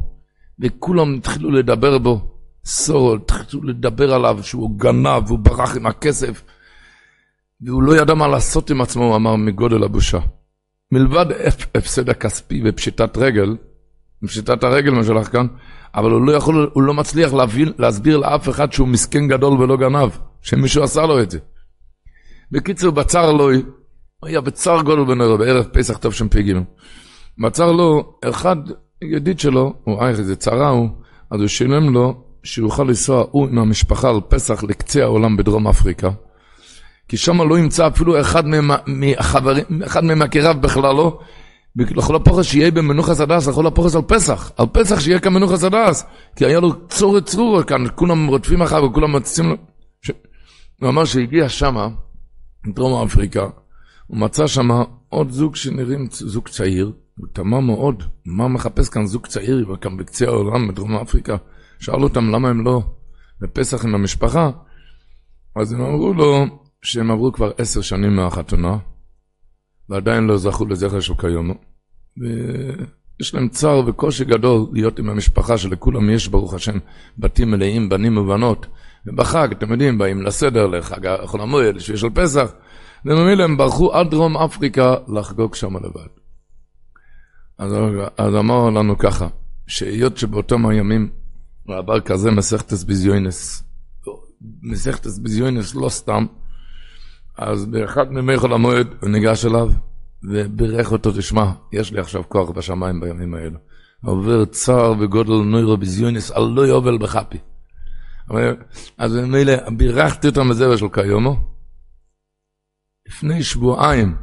[0.61, 2.21] וכולם התחילו לדבר בו,
[2.65, 6.43] סורול, התחילו לדבר עליו שהוא גנב, הוא ברח עם הכסף,
[7.61, 10.19] והוא לא ידע מה לעשות עם עצמו, הוא אמר, מגודל הבושה.
[10.93, 11.27] מלבד
[11.75, 13.57] הפסד הכספי ופשיטת רגל,
[14.27, 15.47] פשיטת הרגל מה שלך כאן,
[15.95, 19.77] אבל הוא לא יכול, הוא לא מצליח להבין, להסביר לאף אחד שהוא מסכן גדול ולא
[19.77, 20.11] גנב,
[20.43, 21.39] שמישהו עשה לו את זה.
[22.53, 23.51] בקיצור, בצר לו,
[24.23, 26.53] היה בצער גדול בנרו, בערב פסח תשפ"ג.
[27.39, 28.57] מצר לו, אחד
[29.03, 30.89] ידיד שלו, הוא אייך איזה צרה הוא,
[31.31, 36.11] אז הוא שילם לו שיוכל לנסוע, הוא עם המשפחה על פסח לקצה העולם בדרום אפריקה.
[37.09, 38.43] כי שם לא ימצא אפילו אחד
[38.87, 41.19] מהחברים, אחד ממכיריו בכלל לא,
[41.77, 46.05] לכל הפוחס שיהיה במנוחס הדס, לכל הפוחס על פסח, על פסח שיהיה כאן מנוחס הדס,
[46.37, 49.57] כי היה לו צורת צרור כאן, כולם רודפים אחריו וכולם מציצים לו.
[50.03, 50.11] ש...
[50.81, 51.89] הוא אמר שהגיע שמה,
[52.67, 53.49] דרום אפריקה,
[54.07, 54.69] הוא מצא שם
[55.09, 60.27] עוד זוג שנראים זוג צעיר, הוא תמה מאוד, מה מחפש כאן זוג צעיר כאן בקצה
[60.27, 61.37] העולם בדרום אפריקה?
[61.79, 62.83] שאל אותם למה הם לא
[63.41, 64.51] בפסח עם המשפחה,
[65.57, 66.45] אז הם אמרו לו
[66.83, 68.77] שהם עברו כבר עשר שנים מהחתונה,
[69.93, 71.55] ועדיין לא זכו לזכר של כיום.
[72.17, 76.79] ויש להם צער וקושי גדול להיות עם המשפחה שלכולם יש, ברוך השם,
[77.19, 78.67] בתים מלאים, בנים ובנות.
[79.07, 82.53] ובחג, אתם יודעים, באים לסדר, לחג החול המועד, שיש על פסח.
[83.05, 86.09] וממילא הם ברחו עד דרום אפריקה לחגוג שם לבד.
[87.59, 87.73] אז,
[88.17, 89.29] אז אמר לנו ככה,
[89.67, 91.09] שהיות שבאותם הימים
[91.63, 93.65] הוא עבר כזה מסכת ביזיונס,
[94.63, 96.27] מסכת ביזיונס לא סתם,
[97.39, 99.71] אז באחד מימי חול המועד הוא ניגש אליו
[100.31, 103.59] ובירך אותו, תשמע, יש לי עכשיו כוח בשמיים בימים האלו.
[104.05, 107.39] עובר צער וגודל נוירו ביזיונס על לא יובל בחפי.
[108.99, 111.37] אז ממילא בירכתי אותם בזרע של קיומו,
[113.09, 114.17] לפני שבועיים,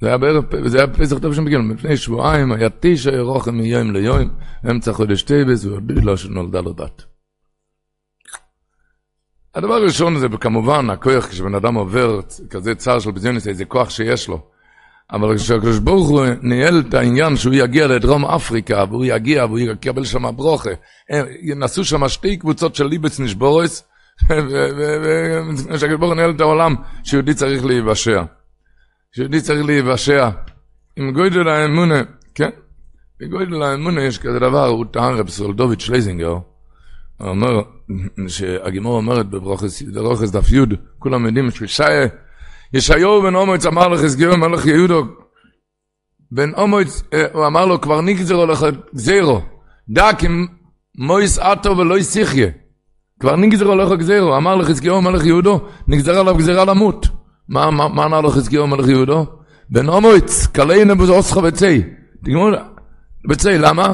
[0.00, 4.30] זה היה בערב, זה היה פסח טוב שמגיעים, לפני שבועיים היה תשע רוחם מיום ליום,
[4.70, 7.09] אמצע חודש טייבס, והודיע לו שנולדה לו בת.
[9.54, 14.28] הדבר הראשון זה כמובן הכוח, כשבן אדם עובר כזה צער של ביזיונס, איזה כוח שיש
[14.28, 14.40] לו.
[15.12, 20.04] אבל כשהקדוש ברוך הוא ניהל את העניין שהוא יגיע לדרום אפריקה, והוא יגיע והוא יקבל
[20.04, 20.70] שם ברוכה,
[21.56, 23.84] נסעו שם שתי קבוצות של ליבץ נשבורס,
[25.70, 28.22] וכשהקדוש ברוך הוא ניהל את העולם, שיהודי צריך להיוושע.
[29.14, 30.28] שיהודי צריך להיוושע.
[30.96, 32.00] עם גוידל האמונה,
[32.34, 32.50] כן?
[33.20, 36.40] בגוידל האמונה יש כזה דבר, הוא טען רב סולדוביץ' שלייזינגר, הוא
[37.20, 37.62] אומר,
[38.28, 42.06] שהגימור אומרת בברוכס דף י', כולם יודעים ששיה,
[42.72, 45.04] ישעיהו בן אומץ אמר לחזקיהו מלך יהודו,
[46.32, 47.02] בן אומץ,
[47.32, 49.40] הוא אמר לו, כבר נגזרו לך גזירו,
[49.88, 50.46] דק אם
[50.98, 52.48] מויס עטו ולא יסיחיה.
[53.20, 57.06] כבר נגזרו לך גזירו, אמר לחזקיהו מלך יהודו, נגזר עליו גזירה למות.
[57.48, 59.26] מה, מה, לו חזקיהו מלך יהודו?
[59.70, 61.82] בן אומץ, קלעינה בזוסך בצי.
[62.24, 62.48] תגמרו,
[63.28, 63.92] בצי, למה?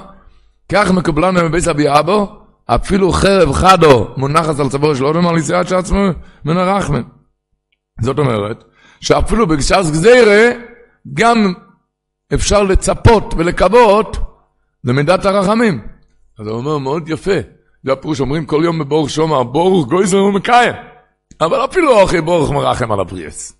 [0.72, 5.98] כך מקובלנו בביס אבי אבו, אפילו חרב חדו מונחת על צבו שלו, אומר ליסיעת שעצמו
[6.44, 7.02] מן הרחמן.
[8.00, 8.64] זאת אומרת,
[9.00, 10.50] שאפילו בגשס גזירה,
[11.14, 11.52] גם
[12.34, 14.16] אפשר לצפות ולקוות
[14.84, 15.86] למידת הרחמים.
[16.38, 17.36] אז הוא אומר, מאוד יפה.
[17.84, 20.74] זה הפירוש, אומרים כל יום בברוך שומר, ברוך גויזר ומקיים.
[21.40, 23.56] אבל אפילו אחרי ברוך מרחם על הבריאס.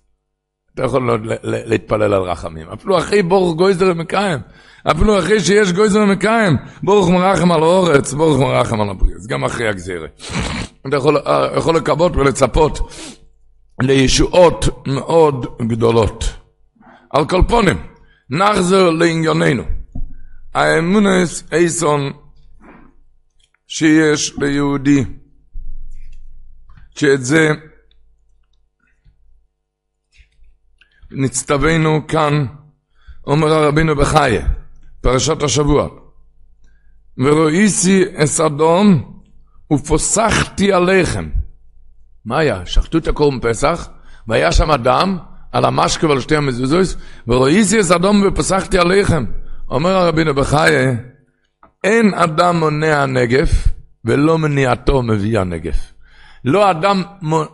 [0.73, 2.69] אתה יכול להתפלל על רחמים.
[2.69, 4.39] אפילו אחרי ברוך גויזר ומקיים.
[4.91, 6.57] אפילו אחרי שיש גויזר ומקיים.
[6.83, 9.27] ברוך מרחם על האורץ, ברוך מרחם על הבריאס.
[9.27, 10.07] גם אחרי הגזירה.
[10.87, 11.17] אתה יכול,
[11.57, 12.79] יכול לקוות ולצפות
[13.81, 16.23] לישועות מאוד גדולות.
[17.09, 17.77] על כל פונים,
[18.29, 19.63] נחזר לענייננו.
[20.55, 22.11] האמונס איסון
[23.67, 25.03] שיש ליהודי,
[26.95, 27.49] שאת זה
[31.11, 32.45] נצטווינו כאן,
[33.27, 34.47] אומר הרבינו בחייה,
[35.01, 35.87] פרשת השבוע.
[37.17, 39.19] ורואיסי אסדום
[39.73, 41.29] ופוסחתי עליכם.
[42.25, 42.65] מה היה?
[42.65, 43.89] שחטו את הקורם פסח,
[44.27, 45.17] והיה שם דם
[45.51, 46.95] על המשקה ועל שתי המזוזות,
[47.27, 49.25] ורואיסי אסדום ופוסחתי עליכם.
[49.69, 50.93] אומר הרבינו בחייה,
[51.83, 53.67] אין אדם מונע נגף,
[54.05, 55.93] ולא מניעתו מביא הנגף.
[56.45, 57.03] לא אדם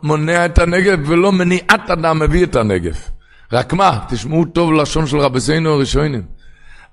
[0.03, 3.11] מונע את הנגף, ולא מניעת אדם מביא את הנגף.
[3.51, 6.21] רק מה, תשמעו טוב לשון של רבסינו הראשונים.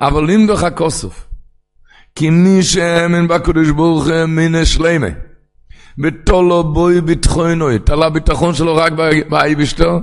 [0.00, 1.26] אבל לימדוך הכוסוף,
[2.14, 5.06] כי מי שאמן בקדוש ברוך הוא מן שלמה,
[5.98, 8.92] בתולו בוי ביטחונו, תלה ביטחון שלו רק
[9.28, 9.98] באייבשטר,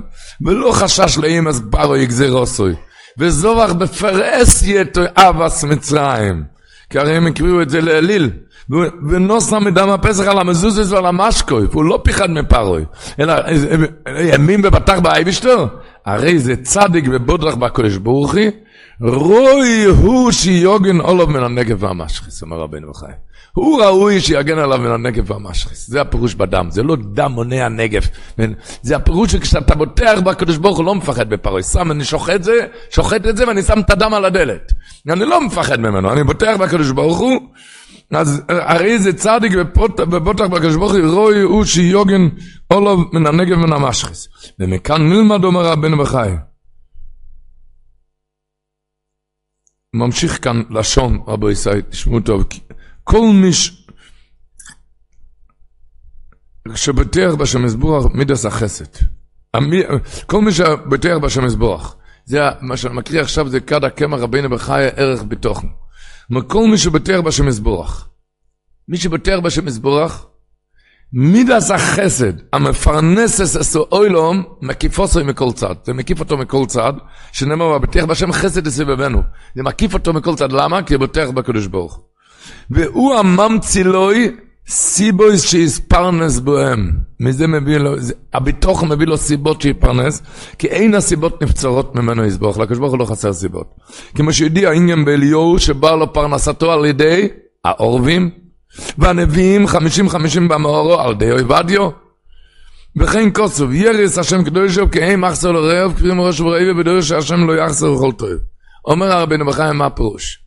[0.46, 2.74] ולא חשש לאם אז פרו יגזר עושוי.
[3.18, 4.84] וזובח בפרסיה
[5.16, 6.44] אבס מצרים.
[6.90, 8.30] כי הרי הם הקריאו את זה לאליל.
[9.10, 12.84] ונוסה מדם הפסח על המזוזס ועל המשקוי, והוא לא פיחד מפרוי,
[13.20, 13.32] אלא
[14.06, 15.66] האמין ובטח באייבשטר.
[16.06, 18.50] הרי זה צדיק ובודרך בקודש ברוכי,
[19.00, 23.06] רוי הוא שיוגן עולוב מן הנגב והמשחיס, אומר רבנו וחי.
[23.52, 25.88] הוא ראוי שיגן עליו מן הנגב והמשחיס.
[25.88, 28.02] זה הפירוש בדם, זה לא דם מונע נגב.
[28.82, 31.62] זה הפירוש שכשאתה בוטח בקדוש ברוך הוא לא מפחד בפרוי.
[31.62, 34.72] שם, אני שוחט זה, שוחט את זה ואני שם את הדם על הדלת.
[35.08, 37.40] אני לא מפחד ממנו, אני בוטח בקדוש ברוך הוא.
[38.10, 39.52] אז הרי זה צדיק
[39.98, 42.28] ובוטח בקדוש ברוך הוא, רוי הוא שיוגן
[42.68, 44.28] עולוב מן הנגב ומן המשחיס.
[44.60, 46.30] ומכאן נלמד אומר רבנו וחי.
[49.94, 52.44] ממשיך כאן לשון, רבו ישראל, תשמעו טוב,
[53.04, 53.84] כל מי ש...
[56.74, 58.84] שבטח בשם יזבורך מידס החסד.
[60.26, 61.94] כל מי שבטח בשם יזבורך.
[62.24, 65.68] זה מה שאני מקריא עכשיו, זה כד הקמח רבינו בחי ערך בתוכנו.
[66.46, 68.08] כל מי שבטח בשם יזבורך.
[68.88, 70.26] מי שבטח בשם יזבורך,
[71.12, 75.74] מידס החסד, המפרנס אסו אוילום, מקיף אותו מכל צד.
[75.84, 76.92] זה מקיף אותו מכל צד,
[77.32, 79.22] שנאמר, בטח בשם חסד לסביבנו.
[79.56, 80.82] זה מקיף אותו מכל צד, למה?
[80.82, 82.00] כי הוא בטח בקדוש ברוך.
[82.70, 84.30] והוא הממצילוי
[84.68, 86.90] סיבויס שיספרנס בהם.
[87.20, 87.94] מזה מביא לו,
[88.34, 90.22] הביטוח מביא לו סיבות שיפרנס,
[90.58, 93.74] כי אין הסיבות נבצרות ממנו יסבוך, לקדוש ברוך הוא לא חסר סיבות.
[94.14, 97.28] כמו שידיע העניין באליהו שבא לו פרנסתו על ידי
[97.64, 98.30] העורבים,
[98.98, 101.90] והנביאים חמישים חמישים במאורו על די אויבדיו.
[102.96, 107.90] וכן כוסוב, ירס השם קדושו כאין מחסר לרעב, כפי מראש וראי ובדור שהשם לא יחסר
[107.90, 108.30] לכל טוב.
[108.84, 110.38] אומר הרבינו בחיים מה פירוש?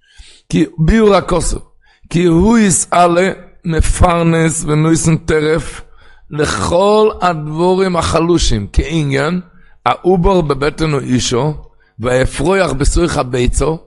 [0.50, 1.62] כי ביור הכוסוב,
[2.10, 3.30] כי הוא יתעלה
[3.66, 5.82] מפרנס ונותן טרף
[6.30, 9.42] לכל הדברים החלושים, כעניין,
[9.86, 11.54] העובר בבטן אמו,
[12.00, 13.78] והאפרוח בתוך הביצה,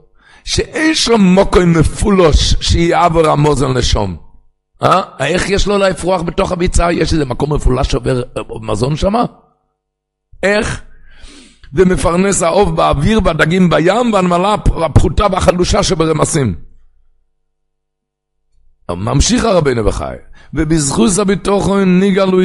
[0.43, 4.24] שאין שם מקום מפולש שיעבור המזון לשם.
[4.83, 5.01] אה?
[5.19, 6.91] איך יש לו לאפרוח בתוך הביצה?
[6.91, 8.21] יש איזה מקום מפולש שעובר
[8.61, 9.25] מזון שמה?
[10.43, 10.81] איך?
[11.73, 16.55] ומפרנס העוף באוויר והדגים בים והנמלה הפחותה והחלושה שברמסים.
[18.91, 20.15] ממשיך הרבינו בחי,
[20.53, 22.39] ובזכוס הביטוחון ניגלו,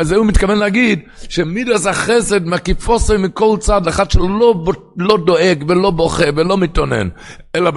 [0.00, 4.64] זה הוא מתכוון להגיד, שמידס החסד מקיפוסו מכל צד, אחד שלא
[4.96, 7.08] לא דואג ולא בוכה ולא מתאונן,
[7.54, 7.70] אלא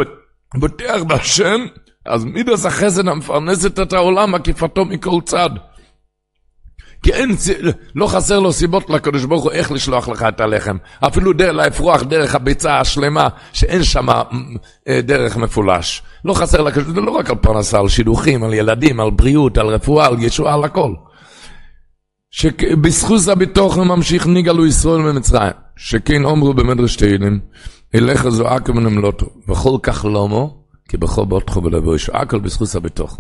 [0.56, 1.66] בוטח בהשם,
[2.10, 5.50] אז מידס החסד המפרנסת את העולם מקיפתו מכל צד.
[7.04, 7.36] כי אין,
[7.96, 10.78] לא חסר לו סיבות לקדוש ברוך הוא איך לשלוח לך את הלחם.
[11.08, 14.10] אפילו דרך, לאפרוח דרך הביצה השלמה, שאין שם
[14.88, 16.02] אה, דרך מפולש.
[16.26, 19.58] לא חסר לקדוש ברוך הוא, לא רק על פרנסה, על שידוכים, על ילדים, על בריאות,
[19.58, 20.94] על רפואה, על ישועה, על הכל.
[22.32, 25.52] שבזכות הביטוח ממשיך ניגלו ישראל ממצרים.
[25.76, 27.40] שכן אומרו במדרש תהילים,
[27.96, 33.18] אליך זועק ונמלוטו, וכל כך לומו, כי בכל בוטחו ולבוא ישוע, הכל בזכות הביטוח.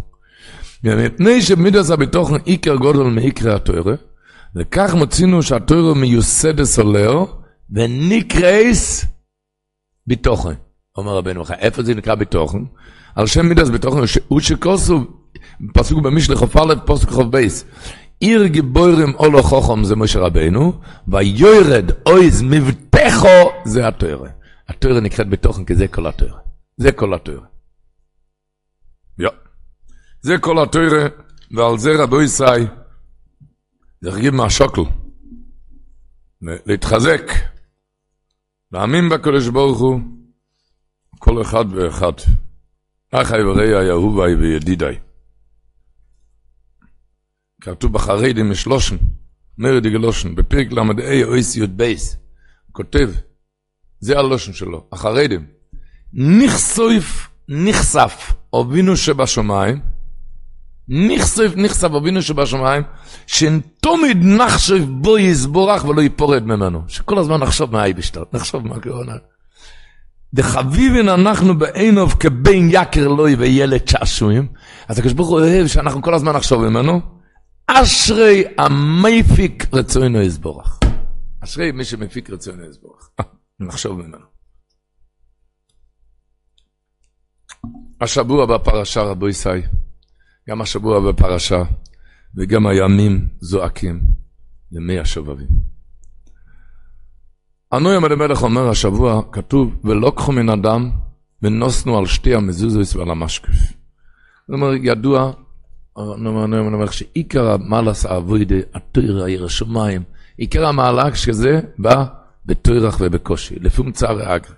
[0.84, 3.94] ומפני שמידס הביטוחן עיקר גודל מעיקרי התוירה,
[4.56, 7.26] וכך מצאנו שהתורה מיוסדת סולר,
[7.70, 9.06] ונקראת
[10.08, 10.54] ביטחון.
[10.98, 12.64] אומר רבנו חי, איפה זה נקרא ביטחון?
[13.16, 15.04] על שם מידת ביטחון, הוא שכתוב,
[15.74, 17.66] פסוק במשלי חוף א', פסוק חוף בייס.
[18.20, 20.74] עיר גיבורים עלה חכם זה משה רבנו,
[21.08, 23.28] ויורד עוז מבטחה
[23.66, 24.30] זה התורה.
[24.70, 26.40] התורה נקראת ביטחון כי זה כל התורה.
[26.78, 27.49] זה כל התורה.
[30.22, 31.08] זה כל התוירה,
[31.52, 32.68] ועל זה רבו ישראל,
[34.02, 34.82] יחגיב מהשוקל,
[36.42, 37.22] להתחזק,
[38.72, 40.00] להאמין בקדוש ברוך הוא,
[41.20, 42.14] כל אחד ואחד.
[43.12, 44.96] אחי ורעי אהובי וידידי.
[47.62, 48.98] כתוב בחרדים משלושן,
[49.58, 50.82] מרדי גלושן, בפרק ל"ה
[51.24, 51.94] אויס י"ב,
[52.72, 53.10] כותב,
[54.00, 55.46] זה הלושן שלו, החרדים,
[56.14, 59.80] נכסוף, נחשף, אבינו שבשמיים,
[60.90, 62.84] נכסף נכסף אבינו שבשמיים,
[63.28, 66.82] שתומיד נחשב בו יסבורך ולא ייפורד ממנו.
[66.88, 69.14] שכל הזמן נחשוב מה אייבשטר, נחשוב מה קורונה.
[70.34, 74.48] דחביבין אנחנו בעינוב כבין יקר לוי וילד שעשועים,
[74.88, 77.02] אז הקדוש ברוך הוא אוהב שאנחנו כל הזמן נחשוב ממנו,
[77.68, 80.80] אשרי המפיק רצוינו יסבורך.
[81.44, 83.10] אשרי מי שמפיק רצוינו יסבורך.
[83.60, 84.26] נחשוב ממנו.
[88.02, 89.79] השבוע בפרשה רבו ישי.
[90.50, 91.64] גם השבוע בפרשה,
[92.36, 94.02] וגם הימים זועקים
[94.72, 95.48] למי השובבים.
[97.74, 100.92] אנוי עמד המלך אומר השבוע, כתוב, ולא קחו מן אדם
[101.42, 103.54] ונוסנו על שתי המזוזוס ועל המשקף.
[103.54, 105.32] זאת אומרת, ידוע,
[105.98, 110.04] אנוי עמד המלך, שעיקר המלס האבוידי, התוירה, עיר השמיים,
[110.38, 112.06] עיקר המעלה שזה בא
[112.46, 114.54] בתוירח ובקושי, לפום צער האגר.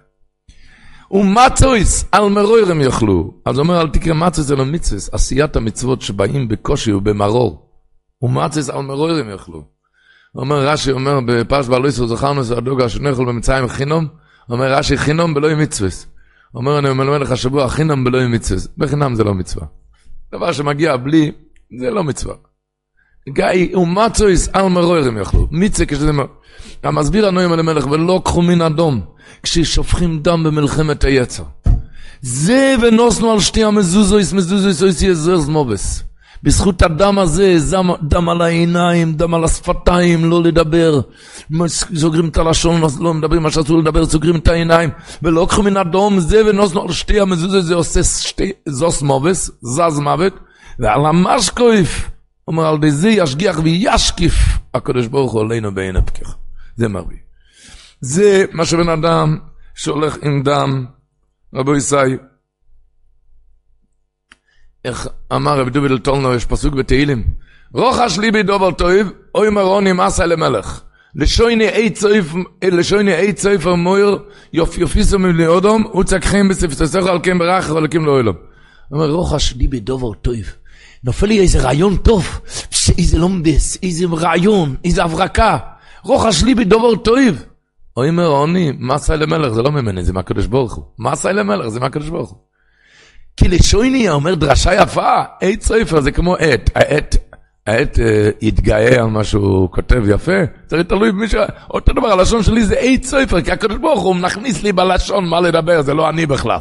[1.11, 3.33] ומצויס על מרוירם יאכלו.
[3.45, 7.69] אז אומר, אל תקרא מצויס אלא מצווס, עשיית המצוות שבאים בקושי ובמרור.
[8.21, 9.63] ומצויס על מרוירם יאכלו.
[10.35, 14.07] אומר רש"י, אומר בפרש בעלויסו זכרנו זה הדוגה שנאכול במצרים חינום,
[14.49, 16.07] אומר רש"י חינום בלא מצווס.
[16.55, 18.67] אומר אני אומר לך שבוע חינום בלא מצווס.
[18.77, 19.67] בחינם זה לא מצווה.
[20.35, 21.31] דבר שמגיע בלי,
[21.79, 22.35] זה לא מצווה.
[23.29, 25.47] גיא ומצויס על מרוירם יאכלו.
[25.51, 26.11] מצווה כשזה...
[26.83, 29.01] המסביר הנועים על המלך, ולא קחו מן אדום.
[29.43, 31.43] כששופכים דם במלחמת היצר.
[32.21, 36.03] זה ונוסנו על שתי המזוזויס, מזוזויס אויס יזר זמובס.
[36.43, 41.01] בזכות הדם הזה, דם, דם על העיניים, דם על השפתיים, לא לדבר.
[41.67, 44.89] סוגרים את הלשון, לא מדברים מה שאסור לדבר, סוגרים את העיניים.
[45.23, 49.99] ולא קחו מן אדום זה ונוסנו על שתי המזוזויס, זה עושה שתי, זוס מובס, זז
[49.99, 50.33] מוות.
[50.79, 52.09] ועל המשקויף,
[52.47, 54.33] אומר על די זה ישגיח וישקיף,
[54.73, 56.35] הקדוש ברוך הוא עלינו בעין הפקיח.
[56.75, 57.30] זה מרבי.
[58.01, 59.37] זה מה שבן אדם
[59.75, 60.85] שהולך עם דם,
[61.53, 61.95] רבו ישי,
[64.85, 67.23] איך אמר רבי דובי אלטולנו, יש פסוק בתהילים,
[67.73, 68.91] רוחש ליבי דובר טוב,
[69.35, 70.81] אוי מרוני מסה למלך.
[71.15, 73.65] לשויני אי צויף,
[74.53, 78.33] יופ יופיסו מבני אודום, הוא צקחים בספססך על כן ברח ולקים לא אלו.
[78.91, 80.35] אומר, רוחש ליבי דובר טוב.
[81.03, 82.41] נופל לי איזה רעיון טוב,
[82.97, 85.57] איזה לומדס, איזה רעיון, איזה הברקה.
[86.03, 86.95] רוחש ליבי דובר
[88.01, 88.05] טוב.
[88.05, 90.83] אוי מרוני, מסה למלך, זה לא ממני, זה מהקדוש ברוך הוא.
[90.99, 92.39] מסה למלך, זה מהקדוש ברוך הוא.
[93.37, 97.15] כי לשויני אומר דרשה יפה, עט ספר זה כמו עט, העט,
[97.67, 97.97] העט
[98.41, 101.35] יתגאה על מה שהוא כותב יפה, זה תלוי במי ש...
[101.69, 105.41] אותו דבר, הלשון שלי זה עט ספר, כי הקדוש ברוך הוא מכניס לי בלשון מה
[105.41, 106.59] לדבר, זה לא אני בכלל.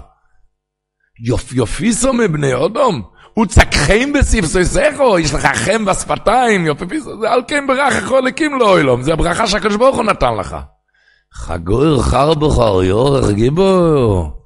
[1.25, 3.03] יופ יופיסו מבני אודום,
[3.35, 8.11] הוא צקחם בספססךו, יש לך חם בשפתיים, יופיסו, זה על כן ברך
[8.59, 10.57] לו אילום, זה הברכה שהקדוש ברוך הוא נתן לך.
[11.35, 14.41] חגור חרבוכר יורך גיבור.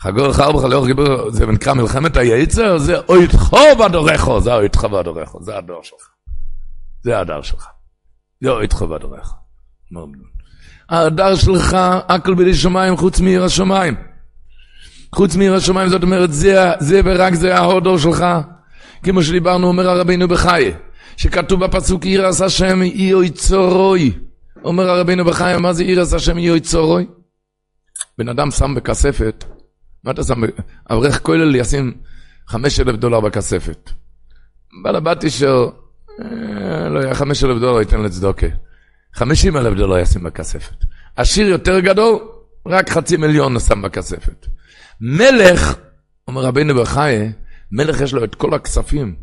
[0.00, 5.56] חגור חרבוכר יורך גיבור, זה נקרא מלחמת היצר, זה אויתכו בדורכו, זה אויתכו בדורכו, זה
[5.58, 6.08] הדור שלך.
[7.04, 7.66] זה הדר שלך.
[8.42, 9.34] זה אויתכו בדורכו.
[10.88, 11.76] הדר שלך,
[12.08, 13.94] הכל בידי שמיים חוץ מעיר השמיים.
[15.14, 18.24] חוץ מעיר השמיים, זאת אומרת, זה, זה ורק זה ההודו שלך.
[19.02, 20.70] כמו שדיברנו, אומר הרבינו בחי,
[21.16, 24.12] שכתוב בפסוק עיר עשה השם אי אוי צורוי.
[24.64, 27.06] אומר הרבינו בחי, מה זה עשה השם אי אוי צורוי?
[28.18, 29.44] בן אדם שם בכספת,
[30.04, 30.42] מה אתה שם?
[30.90, 31.94] אברך כולל ישים
[32.48, 33.90] חמש אלף דולר בכספת.
[34.82, 35.68] בעל הבת אישר,
[36.20, 38.46] אה, לא יודע, חמש אלף דולר ייתן לצדוקה.
[39.14, 40.84] חמישים אלף דולר ישים בכספת.
[41.16, 42.18] עשיר יותר גדול,
[42.66, 44.46] רק חצי מיליון שם בכספת.
[45.00, 45.74] מלך,
[46.28, 47.32] אומר רבינו בחיי,
[47.72, 49.14] מלך יש לו את כל הכספים.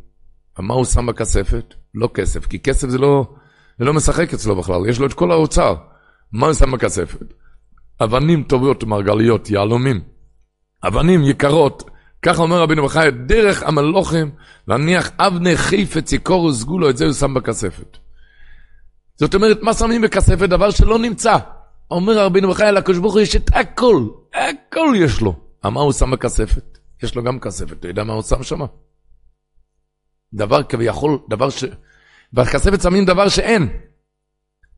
[0.59, 1.73] ומה הוא שם בכספת?
[1.95, 3.33] לא כסף, כי כסף זה לא,
[3.79, 5.75] לא משחק אצלו בכלל, יש לו את כל האוצר.
[6.31, 7.33] מה הוא שם בכספת?
[8.03, 10.01] אבנים טובות, מרגליות, יהלומים.
[10.87, 11.89] אבנים יקרות.
[12.21, 14.31] ככה אומר רבינו בחיי, דרך המלוכים,
[14.67, 17.97] להניח אבני חיפץ יקור וסגולו, את זה הוא שם בכספת.
[19.15, 20.49] זאת אומרת, מה שמים בכספת?
[20.49, 21.37] דבר שלא נמצא.
[21.91, 25.35] אומר רבינו בחיי, לקדוש ברוך הוא יש את הכל, הכל יש לו.
[25.63, 26.77] מה הוא שם בכספת?
[27.03, 28.59] יש לו גם כספת, אתה יודע מה הוא שם שם?
[30.33, 31.63] דבר כביכול, דבר ש...
[32.33, 33.69] בכספת שמים דבר שאין.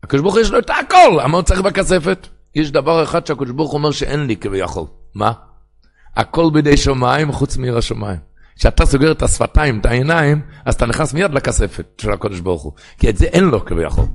[0.03, 2.27] הקדוש ברוך הוא יש לו את הכל, מה הוא צריך בכספת?
[2.55, 4.85] יש דבר אחד שהקדוש ברוך הוא אומר שאין לי כביכול.
[5.15, 5.31] מה?
[6.15, 8.19] הכל בידי שמיים חוץ מעיר השמיים.
[8.55, 12.73] כשאתה סוגר את השפתיים, את העיניים, אז אתה נכנס מיד לכספת של הקדוש ברוך הוא.
[12.97, 14.05] כי את זה אין לו כביכול.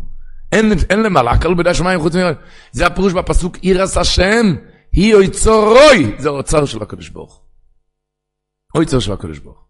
[0.53, 2.35] אין, אין למעלה, הכל בידי שמיים חוץ מעיר.
[2.73, 4.57] זה הפירוש בפסוק עירס השם,
[4.93, 6.15] היא אוצרוי.
[6.19, 8.83] זה האוצר של הקדוש ברוך הוא.
[8.83, 9.66] אוצר של הקדוש ברוך.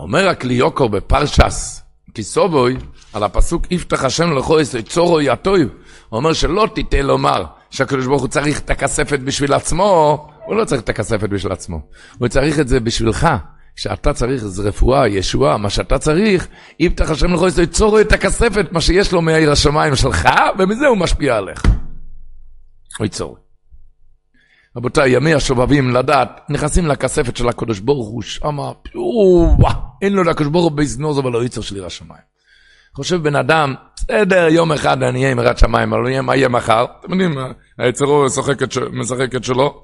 [0.00, 1.82] אומר הקליוקו בפרשס,
[2.14, 2.76] כיסובוי,
[3.12, 5.70] על הפסוק יפתח השם לכו את צורו יטוי, הוא
[6.12, 10.82] אומר שלא תיתן לומר שהקדוש ברוך הוא צריך את הכספת בשביל עצמו, הוא לא צריך
[10.82, 11.80] את הכספת בשביל עצמו,
[12.18, 13.28] הוא צריך את זה בשבילך.
[13.76, 16.48] כשאתה צריך איזה רפואה, ישועה, מה שאתה צריך,
[16.80, 20.28] יפתח השם לכו את צורו את הכספת, מה שיש לו מעיר השמיים שלך,
[20.58, 21.62] ומזה הוא משפיע עליך.
[23.00, 23.49] אוי צורו.
[24.76, 28.72] רבותיי, ימי השובבים לדעת, נכנסים לכספת של הקדוש ברוך הוא, שמה,
[30.02, 32.22] אין לו לקדוש ברוך הוא בזנוז אבל לא יצר של עיר השמיים.
[32.94, 36.84] חושב בן אדם, בסדר, יום אחד אני אהיה עם יראת שמיים, אבל מה יהיה מחר?
[37.00, 37.38] אתם יודעים,
[37.78, 38.26] היצרו
[38.92, 39.82] משחק את שלו.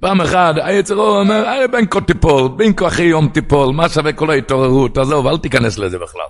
[0.00, 4.98] פעם אחת, היצרו אומר, ארי בנקו תיפול, בנקו אחי יום תיפול, מה שווה כל ההתעוררות,
[4.98, 6.26] עזוב, אל תיכנס לזה בכלל.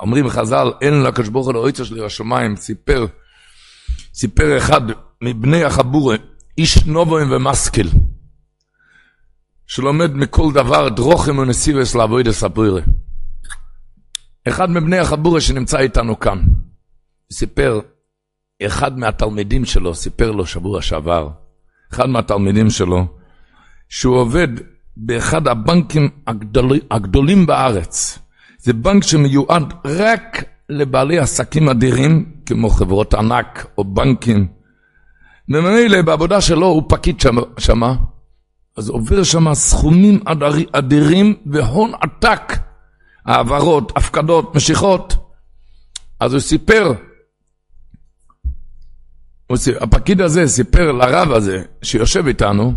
[0.00, 3.06] אומרים חז"ל, אין לקדוש ברוך הוא לאויצר של עיר השמיים, סיפר,
[4.14, 4.80] סיפר אחד
[5.22, 6.16] מבני החבורה,
[6.58, 7.88] איש נובוים ומסקיל,
[9.66, 12.80] שלומד מכל דבר דרוכם ונסיבס לעבוד הספוירה.
[14.48, 16.42] אחד מבני החבורה שנמצא איתנו כאן,
[17.32, 17.80] סיפר,
[18.66, 21.28] אחד מהתלמידים שלו סיפר לו שבוע שעבר,
[21.92, 23.06] אחד מהתלמידים שלו,
[23.88, 24.48] שהוא עובד
[24.96, 28.18] באחד הבנקים הגדול, הגדולים בארץ.
[28.58, 34.48] זה בנק שמיועד רק לבעלי עסקים אדירים, כמו חברות ענק או בנקים.
[35.48, 37.94] וממילא בעבודה שלו הוא פקיד שמה, שמה,
[38.76, 40.20] אז עובר שם סכומים
[40.72, 42.52] אדירים והון עתק,
[43.26, 45.14] העברות, הפקדות, משיכות.
[46.20, 46.92] אז הוא סיפר,
[49.46, 52.72] הוא סיפר, הפקיד הזה סיפר לרב הזה שיושב איתנו,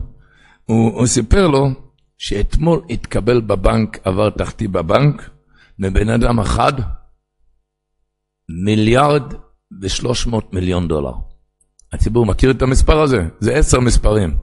[0.65, 1.69] הוא, הוא סיפר לו
[2.17, 5.29] שאתמול התקבל בבנק, עבר תחתי בבנק,
[5.79, 6.73] מבן אדם אחד,
[8.65, 9.33] מיליארד
[9.81, 11.13] ושלוש מאות מיליון דולר.
[11.93, 13.27] הציבור מכיר את המספר הזה?
[13.39, 14.37] זה עשר מספרים.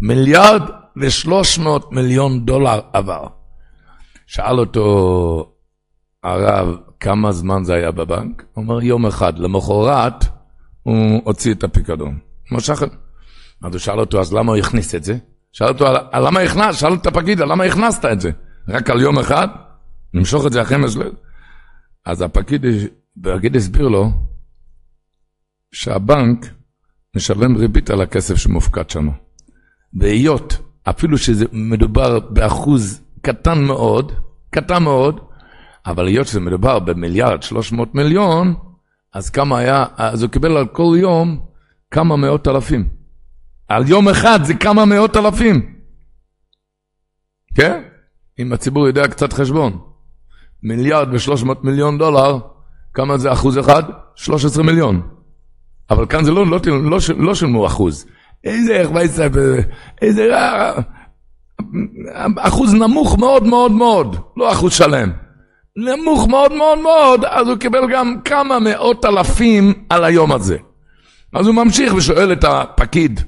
[0.00, 0.62] מיליארד
[0.96, 3.26] ושלוש מאות מיליון דולר עבר.
[4.26, 5.52] שאל אותו
[6.22, 8.44] הרב כמה זמן זה היה בבנק?
[8.52, 10.24] הוא אומר יום אחד, למחרת
[10.82, 12.18] הוא הוציא את הפיקדון.
[12.52, 12.82] משך...
[13.62, 15.18] אז הוא שאל אותו, אז למה הוא הכניס את זה?
[15.52, 16.78] שאל אותו, למה הכנסת?
[16.80, 18.30] שאל את הפקיד, למה הכנסת את זה?
[18.68, 19.48] רק על יום אחד?
[20.14, 21.12] נמשוך את זה אחרי מזלג?
[22.04, 22.64] אז הפקיד,
[23.24, 24.10] הפקיד הסביר לו
[25.72, 26.46] שהבנק
[27.16, 29.08] משלם ריבית על הכסף שמופקד שם.
[29.94, 34.12] והיות, אפילו שזה מדובר באחוז קטן מאוד,
[34.50, 35.20] קטן מאוד,
[35.86, 38.54] אבל היות שזה מדובר במיליארד 300 מיליון,
[39.14, 41.40] אז כמה היה, אז הוא קיבל על כל יום
[41.90, 42.88] כמה מאות אלפים.
[43.68, 45.74] על יום אחד זה כמה מאות אלפים.
[47.54, 47.82] כן?
[48.38, 49.78] אם הציבור יודע קצת חשבון.
[50.62, 52.38] מיליארד ושלוש מאות מיליון דולר,
[52.94, 53.82] כמה זה אחוז אחד?
[54.14, 55.17] 13 מיליון.
[55.90, 58.06] אבל כאן זה לא, לא, לא, לא שילמו אחוז.
[58.44, 59.28] איזה איך וייסף,
[60.02, 60.30] איזה
[62.38, 65.12] אחוז נמוך מאוד מאוד מאוד, לא אחוז שלם.
[65.76, 70.56] נמוך מאוד מאוד מאוד, אז הוא קיבל גם כמה מאות אלפים על היום הזה.
[71.34, 73.20] אז הוא ממשיך ושואל את הפקיד,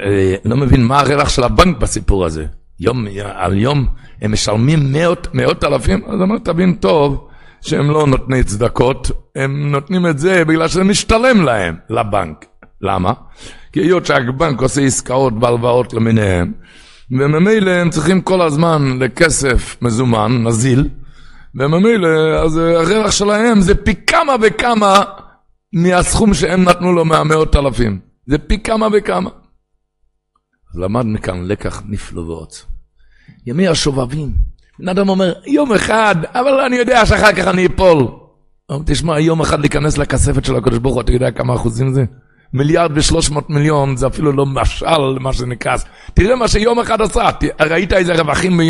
[0.00, 2.46] אה, לא מבין מה הרווח של הבנק בסיפור הזה.
[2.80, 3.86] יום, על יום
[4.22, 7.28] הם משלמים מאות, מאות אלפים, אז אומר, תבין טוב,
[7.62, 12.44] שהם לא נותני צדקות, הם נותנים את זה בגלל שזה משתלם להם, לבנק.
[12.80, 13.12] למה?
[13.72, 16.52] כי היות שהבנק עושה עסקאות בהלוואות למיניהם,
[17.10, 20.88] וממילא הם צריכים כל הזמן לכסף מזומן, נזיל,
[21.54, 22.08] וממילא,
[22.44, 25.02] אז הרווח שלהם זה פי כמה וכמה
[25.72, 28.00] מהסכום שהם נתנו לו מהמאות אלפים.
[28.26, 29.30] זה פי כמה וכמה.
[30.74, 32.64] אז למד מכאן לקח נפלא ועוצם.
[33.46, 34.32] ימי השובבים.
[34.78, 38.06] בן אדם אומר, יום אחד, אבל אני יודע שאחר כך אני אפול.
[38.86, 42.04] תשמע, יום אחד להיכנס לכספת של הקדוש ברוך הוא, אתה יודע כמה אחוזים זה?
[42.54, 45.76] מיליארד ושלוש מאות מיליון, זה אפילו לא משל למה שנקרא.
[46.14, 47.28] תראה מה שיום אחד עשה,
[47.60, 48.60] ראית איזה רווחים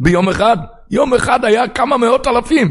[0.00, 0.56] ביום אחד?
[0.90, 2.70] יום אחד היה כמה מאות אלפים.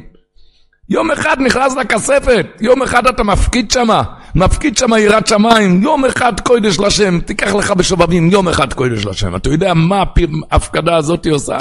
[0.90, 4.04] יום אחד נכנס לכספת, יום אחד אתה מפקיד שמה,
[4.36, 9.36] מפקיד שמה יראת שמיים, יום אחד קודש לשם, תיקח לך בשובבים, יום אחד קודש לשם.
[9.36, 10.04] אתה יודע מה
[10.52, 11.58] ההפקדה הזאת עושה?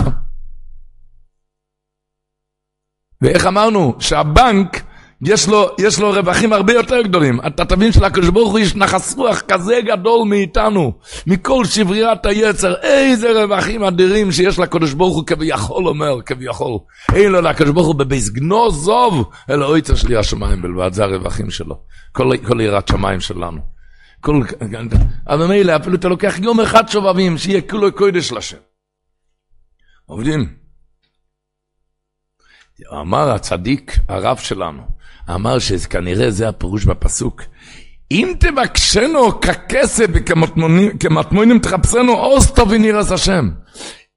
[3.23, 3.95] ואיך אמרנו?
[3.99, 4.83] שהבנק
[5.23, 7.41] יש לו, יש לו רווחים הרבה יותר גדולים.
[7.47, 10.93] אתה תבין שלקדוש ברוך הוא יש נחס רוח כזה גדול מאיתנו,
[11.27, 12.75] מכל שברירת היצר.
[12.83, 16.79] איזה רווחים אדירים שיש לקדוש ברוך הוא כביכול אומר, כביכול.
[17.15, 21.77] אין לו לקדוש ברוך הוא בבייס גנוזוב, אלא אויצר שלי השמיים בלבד, זה הרווחים שלו.
[22.13, 23.61] כל, כל יראת שמיים שלנו.
[24.21, 24.43] כל,
[25.29, 28.57] אבל מילא, אפילו אתה לוקח יום אחד שובבים, שיהיה כולו קודש לשם.
[30.07, 30.60] עובדים.
[32.93, 34.83] אמר הצדיק, הרב שלנו,
[35.35, 37.43] אמר שכנראה זה הפירוש בפסוק.
[38.11, 43.51] אם תבקשנו ככסף וכמטמונים תחפשנו עוז טוב ונירס השם.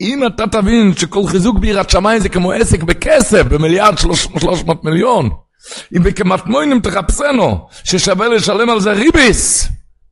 [0.01, 4.27] אם אתה תבין שכל חיזוק ביראת שמיים זה כמו עסק בכסף, במיליארד שלוש
[4.65, 5.29] מאות מיליון,
[5.97, 9.67] אם וכמטמונים תחפשנו, ששווה לשלם על זה ריביס,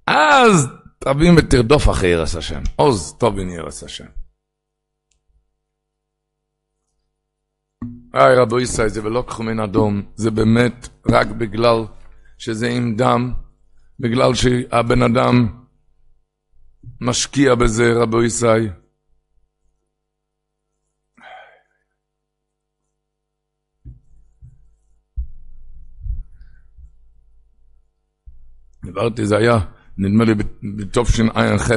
[0.08, 0.68] אז
[1.00, 2.62] תבין ותרדוף אחרי ירס השם.
[2.76, 4.21] עוז טוב ונירס השם.
[8.14, 11.86] היי רבו ישראל, זה ולא כחומין אדום, זה באמת רק בגלל
[12.38, 13.34] שזה עם דם,
[14.00, 15.48] בגלל שהבן אדם
[17.02, 18.70] משקיע בזה, רבו ישראל.
[28.84, 29.58] דיברתי, זה היה,
[29.98, 30.34] נדמה לי,
[30.78, 31.72] בתשע"ח,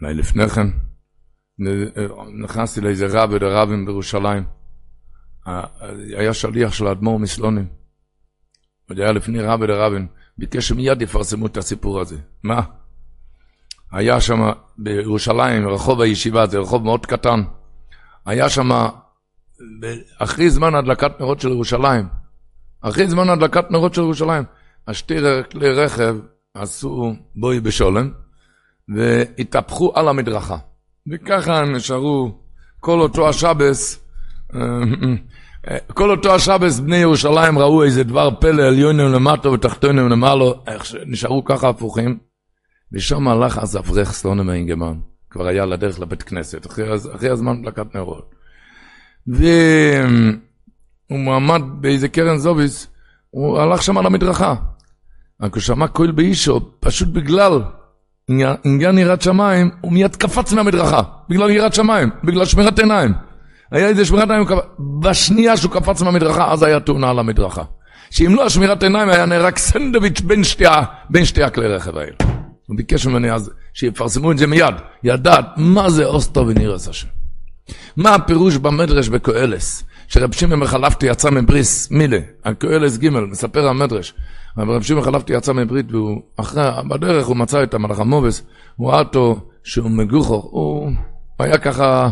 [0.00, 0.66] אולי לפני כן,
[2.42, 4.63] נכנסתי לאיזה רב ודרבים בירושלים.
[6.16, 7.66] היה שליח של האדמו"ר מסלונים.
[8.88, 10.06] עוד היה לפני רבי דרבין,
[10.38, 12.16] ביקש שמיד יפרסמו את הסיפור הזה.
[12.42, 12.60] מה?
[13.92, 17.42] היה שם בירושלים, רחוב הישיבה, זה רחוב מאוד קטן.
[18.26, 18.70] היה שם,
[20.18, 22.08] אחרי זמן הדלקת נרות של ירושלים,
[22.80, 24.44] אחרי זמן הדלקת נרות של ירושלים,
[24.88, 25.14] השתי
[25.50, 26.16] כלי רכב
[26.54, 28.10] עשו בואי בשולם,
[28.88, 30.56] והתהפכו על המדרכה.
[31.12, 32.38] וככה נשארו
[32.80, 34.03] כל אותו השבס,
[35.94, 41.44] כל אותו השבס בני ירושלים ראו איזה דבר פלא עליונים למטה ותחתונים למעלה, איך שנשארו
[41.44, 42.18] ככה הפוכים.
[42.92, 44.94] ושם הלך אז אברך סלונה מאינגמן,
[45.30, 48.34] כבר היה לדרך לבית כנסת, אחרי, אחרי הזמן דלקת נרות.
[49.26, 49.40] והוא
[51.10, 52.86] מועמד באיזה קרן זוביס,
[53.30, 54.54] הוא הלך שם על המדרכה.
[55.42, 57.62] רק הוא שמע קול באישו, פשוט בגלל
[58.64, 63.12] עניין יראת שמיים, הוא מיד קפץ מהמדרכה, בגלל יראת שמיים, בגלל שמירת עיניים.
[63.74, 64.46] היה איזה שמירת עיניים,
[65.00, 67.62] בשנייה שהוא קפץ מהמדרכה, אז היה תאונה על המדרכה.
[68.10, 70.64] שאם לא השמירת עיניים, היה נהרג סנדוויץ' בין שתי,
[71.10, 72.16] בין שתי הכלי רכב האלה.
[72.66, 77.08] הוא ביקש ממני אז שיפרסמו את זה מיד, ידעת מה זה אוסטו ונירס השם.
[77.96, 84.14] מה הפירוש במדרש בקהלס, שרב שמעון מחלפתי יצא מבריס מילה, הקהלס ג' מספר המדרש,
[84.58, 88.42] רב שמעון מחלפתי יצא מברית, והוא, אחרי, בדרך הוא מצא את המלאך המובס,
[88.76, 90.90] הוא ראה אותו שהוא מגוחו, הוא
[91.38, 92.10] היה ככה,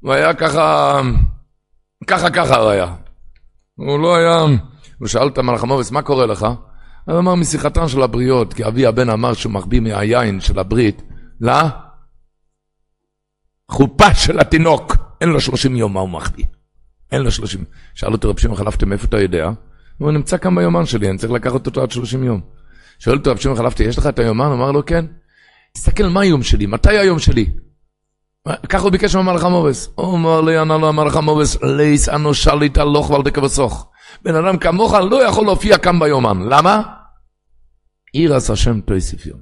[0.00, 1.00] הוא היה ככה,
[2.06, 2.94] ככה ככה הוא היה.
[3.74, 4.40] הוא לא היה,
[4.98, 6.46] הוא שאל את המלאך המובס, מה קורה לך?
[7.04, 11.02] הוא אמר משיחתן של הבריות, כי אבי הבן אמר שהוא מחביא מהיין של הברית,
[11.40, 11.52] לא?
[13.70, 16.44] חופה של התינוק, אין לו שלושים יום מה הוא מחביא.
[17.12, 17.64] אין לו שלושים.
[17.94, 19.50] שאל אותו רב שמעון חלפתי, מאיפה אתה יודע?
[19.98, 22.40] הוא נמצא כאן ביומן שלי, אני צריך לקחת אותו עד שלושים יום.
[22.98, 24.46] שואל אותו רב שמעון חלפתי, יש לך את היומן?
[24.52, 25.04] אמר לו, כן.
[25.72, 27.50] תסתכל מה היום שלי, מתי היום שלי?
[28.68, 29.88] ככה הוא ביקש מהמלאך המובס.
[29.94, 33.90] הוא אמר לי, ענה לו המלאך המובס, ליס אנו שליט הלוך ואל תקבסוך.
[34.24, 36.42] בן אדם כמוך לא יכול להופיע כאן ביומן.
[36.42, 36.82] למה?
[38.12, 39.40] עיר עשה שם תויסיף יום.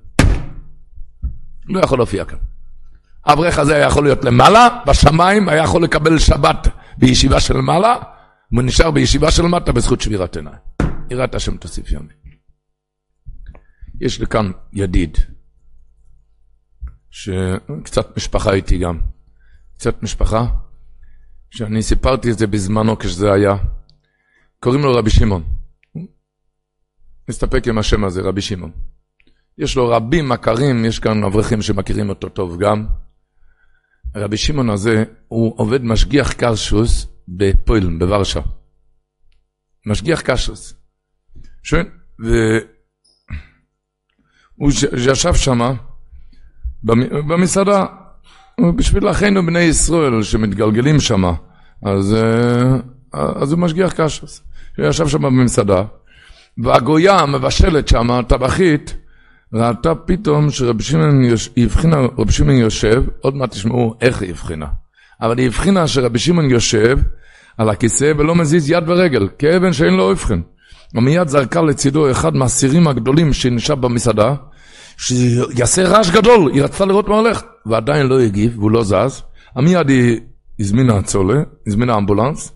[1.68, 2.38] לא יכול להופיע כאן.
[3.26, 7.96] האברך הזה היה יכול להיות למעלה, בשמיים, היה יכול לקבל שבת בישיבה של מעלה,
[8.52, 10.56] והוא נשאר בישיבה של מטה בזכות שבירת עיניים.
[11.10, 12.12] יראת השם תוסיף יומי.
[14.00, 15.18] יש לי כאן ידיד,
[17.14, 18.98] שקצת משפחה איתי גם,
[19.76, 20.46] קצת משפחה,
[21.50, 23.56] שאני סיפרתי את זה בזמנו כשזה היה.
[24.60, 25.44] קוראים לו רבי שמעון.
[27.28, 28.72] נסתפק עם השם הזה, רבי שמעון.
[29.58, 32.86] יש לו רבים מכרים, יש כאן אברכים שמכירים אותו טוב גם.
[34.16, 38.40] רבי שמעון הזה, הוא עובד משגיח קרשוס בפוילן, בוורשה.
[39.86, 40.74] משגיח קרשוס.
[41.62, 41.86] שואל,
[42.18, 42.60] והוא
[45.10, 45.74] ישב שם
[47.28, 47.84] במסעדה,
[48.76, 51.24] בשביל אחינו בני ישראל שמתגלגלים שם,
[51.82, 52.76] אז, אה,
[53.12, 54.42] אז הוא משגיח קרשוס.
[54.78, 55.82] הוא ישב שם במסעדה,
[56.58, 58.96] והגויה המבשלת שם, הטבחית,
[59.52, 61.22] ראתה פתאום שרבי שמעון
[61.56, 64.66] הבחינה, רבי שמעון יושב, עוד מעט תשמעו איך היא הבחינה,
[65.20, 66.98] אבל היא הבחינה שרבי שמעון יושב
[67.58, 70.42] על הכיסא ולא מזיז יד ורגל, כאבן שאין לו הבחין.
[70.94, 74.34] ומיד זרקה לצידו אחד מהסירים הגדולים שנשאר במסעדה,
[74.96, 79.22] שיעשה רעש גדול, היא רצתה לראות מה הולך, ועדיין לא הגיב והוא לא זז.
[79.56, 80.20] מיד היא
[80.60, 82.52] הזמינה צולה, הזמינה אמבולנס,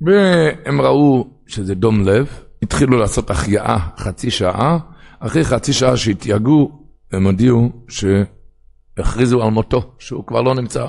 [0.00, 2.28] והם ראו שזה דום לב,
[2.62, 4.78] התחילו לעשות החייאה חצי שעה,
[5.20, 10.86] אחרי חצי שעה שהתייגעו, הם הודיעו שהכריזו על מותו, שהוא כבר לא נמצא.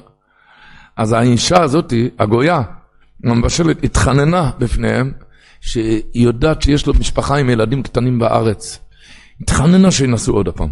[0.97, 2.61] אז האישה הזאתי, הגויה,
[3.23, 5.11] המבשלת, התחננה בפניהם,
[5.61, 8.79] שהיא יודעת שיש לו משפחה עם ילדים קטנים בארץ.
[9.41, 10.69] התחננה שינסו עוד הפעם.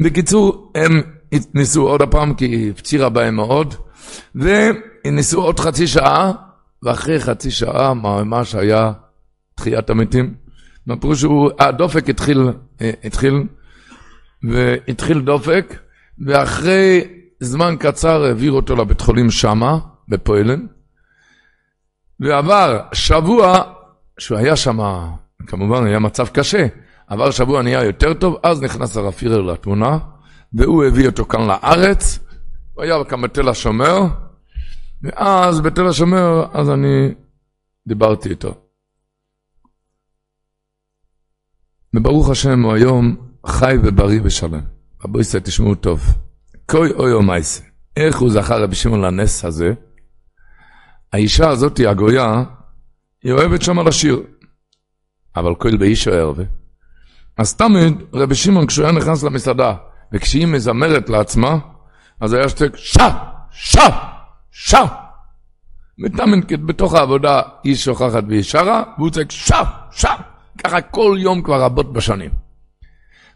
[0.00, 1.02] בקיצור, הם
[1.54, 3.74] ניסו עוד הפעם כי הפצירה בהם מאוד,
[4.34, 6.32] וניסו עוד חצי שעה,
[6.82, 8.92] ואחרי חצי שעה ממש היה
[9.54, 10.34] תחיית המתים.
[10.86, 12.38] מהפירוש הוא, הדופק התחיל,
[12.80, 13.34] אה, התחיל,
[14.42, 15.74] והתחיל דופק,
[16.26, 17.04] ואחרי
[17.40, 19.78] זמן קצר העביר אותו לבית חולים שמה,
[20.08, 20.66] בפוילן,
[22.20, 23.62] ועבר שבוע
[24.18, 25.10] שהוא היה שמה,
[25.46, 26.66] כמובן היה מצב קשה,
[27.08, 29.98] עבר שבוע נהיה יותר טוב, אז נכנס הרב פירר לתמונה,
[30.52, 32.18] והוא הביא אותו כאן לארץ,
[32.74, 34.00] הוא היה כאן בתל השומר,
[35.02, 37.14] ואז בתל השומר, אז אני
[37.86, 38.54] דיברתי איתו.
[41.96, 44.60] וברוך השם, הוא היום חי ובריא ושלם.
[45.04, 46.00] רבו ישראל, תשמעו טוב.
[46.70, 47.62] כוי אוי מייסה.
[47.96, 49.72] איך הוא זכר רבי שמעון לנס הזה?
[51.12, 52.44] האישה הזאת, הגויה,
[53.22, 54.22] היא אוהבת שם לשיר.
[55.36, 56.57] אבל כל באישו ערבה.
[57.38, 59.74] אז תמיד רבי שמעון, כשהוא היה נכנס למסעדה,
[60.12, 61.58] וכשהיא מזמרת לעצמה,
[62.20, 63.08] אז היה שתק שע,
[63.50, 63.88] שע,
[64.50, 64.84] שע.
[66.04, 70.12] ותמיד בתוך העבודה היא שוכחת והיא שרה, והוא צועק שע, שע.
[70.64, 72.30] ככה כל יום כבר רבות בשנים.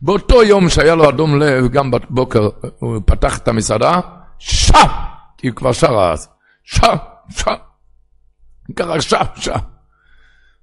[0.02, 2.48] באותו יום שהיה לו אדום לב, גם בבוקר
[2.78, 4.00] הוא פתח את המסעדה,
[4.38, 4.78] שע,
[5.38, 6.28] כי הוא כבר שרה אז,
[6.64, 6.94] שע,
[7.28, 7.54] שע,
[8.76, 9.56] ככה שע, שע.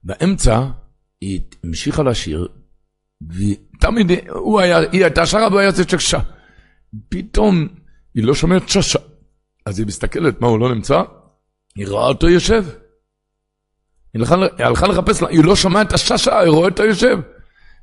[0.04, 0.66] באמצע
[1.22, 2.48] היא המשיכה לשיר,
[3.22, 6.20] ותמיד הוא היה, היא הייתה שרה והוא היה יוצא שע.
[7.10, 7.68] פתאום
[8.16, 9.00] היא לא שומעת שע.
[9.66, 11.02] אז היא מסתכלת, מה הוא לא נמצא?
[11.76, 12.66] היא רואה אותו יושב.
[14.14, 14.24] היא
[14.60, 17.20] הלכה לחפש, היא לא שמעה את הששה, היא רואה אותו יושב.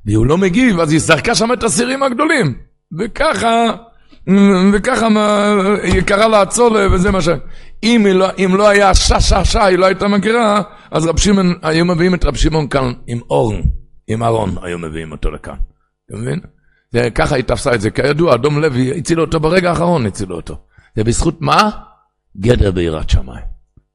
[0.07, 2.59] והוא לא מגיב, אז היא זרקה שם את הסירים הגדולים.
[2.99, 3.77] וככה,
[4.73, 5.09] וככה
[5.83, 7.29] היא קראה הצולה, וזה מה ש...
[7.83, 11.85] אם, לא, אם לא היה ששה שע, היא לא הייתה מכירה, אז רב שמעון, היו
[11.85, 13.61] מביאים את רב שמעון כאן עם אורן,
[14.09, 15.57] עם ארון, היו מביאים אותו לכאן.
[16.07, 16.41] אתה מבין?
[17.15, 17.91] ככה היא תפסה את זה.
[17.91, 20.59] כידוע, אדום לוי הצילו אותו ברגע האחרון, הצילו אותו.
[20.97, 21.71] זה בזכות מה?
[22.37, 23.45] גדר ביראת שמיים.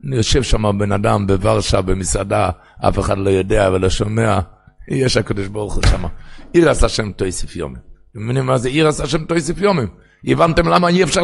[0.08, 2.50] אני יושב שם בן אדם בוורשה, במסעדה,
[2.80, 4.40] אף אחד לא יודע ולא שומע,
[4.92, 6.04] יש הקדוש ברוך הוא שם.
[6.54, 7.82] עיר עשה שם תויסף יומים.
[8.12, 9.88] אתם מבינים מה זה עיר עשה שם תויסף יומים?
[10.28, 11.22] הבנתם למה אי אפשר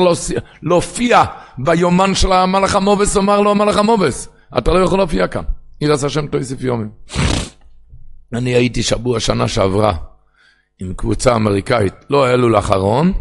[0.63, 1.23] להופיע
[1.57, 4.29] ביומן של המלאך המובס, אמר לו המלאך המובס.
[4.57, 5.43] אתה לא יכול להופיע כאן.
[5.79, 6.89] עיר עשה שם תויסף יומים.
[8.33, 9.93] אני הייתי שבוע שנה שעברה
[10.79, 13.13] עם קבוצה אמריקאית, לא אלול אחרון,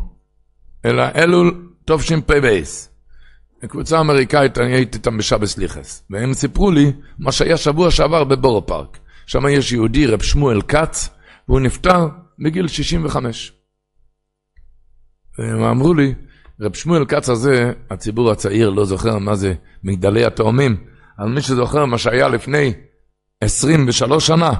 [0.85, 2.61] אלא אלול תשפ"ב.
[3.69, 8.67] קבוצה אמריקאית, אני הייתי איתם בשבס ליכס, והם סיפרו לי מה שהיה שבוע שעבר בבורו
[8.67, 8.99] פארק.
[9.27, 11.09] שם יש יהודי, רב שמואל כץ,
[11.49, 13.53] והוא נפטר בגיל 65.
[15.39, 16.15] והם אמרו לי,
[16.61, 19.55] רב שמואל כץ הזה, הציבור הצעיר לא זוכר מה זה
[19.85, 20.77] מגדלי התאומים,
[21.19, 22.73] אבל מי שזוכר מה שהיה לפני
[23.41, 24.53] 23 שנה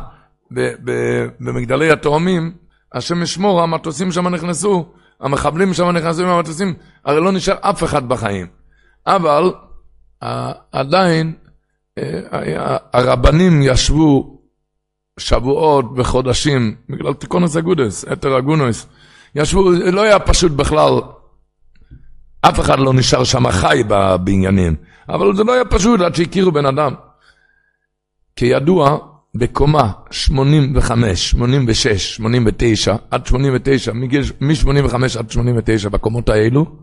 [1.41, 2.55] במגדלי התאומים,
[2.93, 4.87] השם ישמור, המטוסים שם נכנסו,
[5.21, 6.75] המחבלים שם נכנסו עם המטוסים,
[7.05, 8.47] הרי לא נשאר אף אחד בחיים.
[9.07, 9.53] אבל
[10.73, 11.33] עדיין
[11.99, 14.41] אה, הרבנים ישבו
[15.19, 18.87] שבועות וחודשים, בגלל תיקונוס אגודס, אתר אגונוס,
[19.35, 20.93] ישבו, לא היה פשוט בכלל,
[22.41, 24.77] אף אחד לא נשאר שם חי בבניינים,
[25.09, 26.95] אבל זה לא היה פשוט עד שהכירו בן אדם.
[28.37, 28.99] כידוע,
[29.39, 36.77] בקומה 85, 86, 89, עד 89, מ-85 עד 89 בקומות האלו,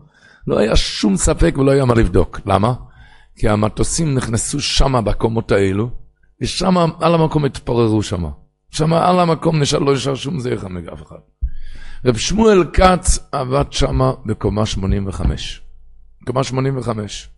[0.46, 2.40] לא היה שום ספק ולא היה מה לבדוק.
[2.46, 2.74] למה?
[3.36, 5.90] כי המטוסים נכנסו שמה בקומות האלו,
[6.42, 8.30] ושם על המקום התפוררו שמה.
[8.70, 11.16] שם על המקום נשאר, לא נשאר שום זכר מאף אחד.
[12.06, 15.62] רב שמואל כץ עבד שמה בקומה 85.
[16.26, 17.28] קומה 85.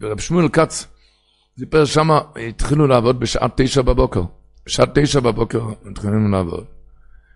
[0.00, 0.86] ורב שמואל כץ
[1.58, 4.22] סיפר שמה, התחילו לעבוד בשעה תשע בבוקר.
[4.66, 6.64] בשעה תשע בבוקר התחילו לעבוד.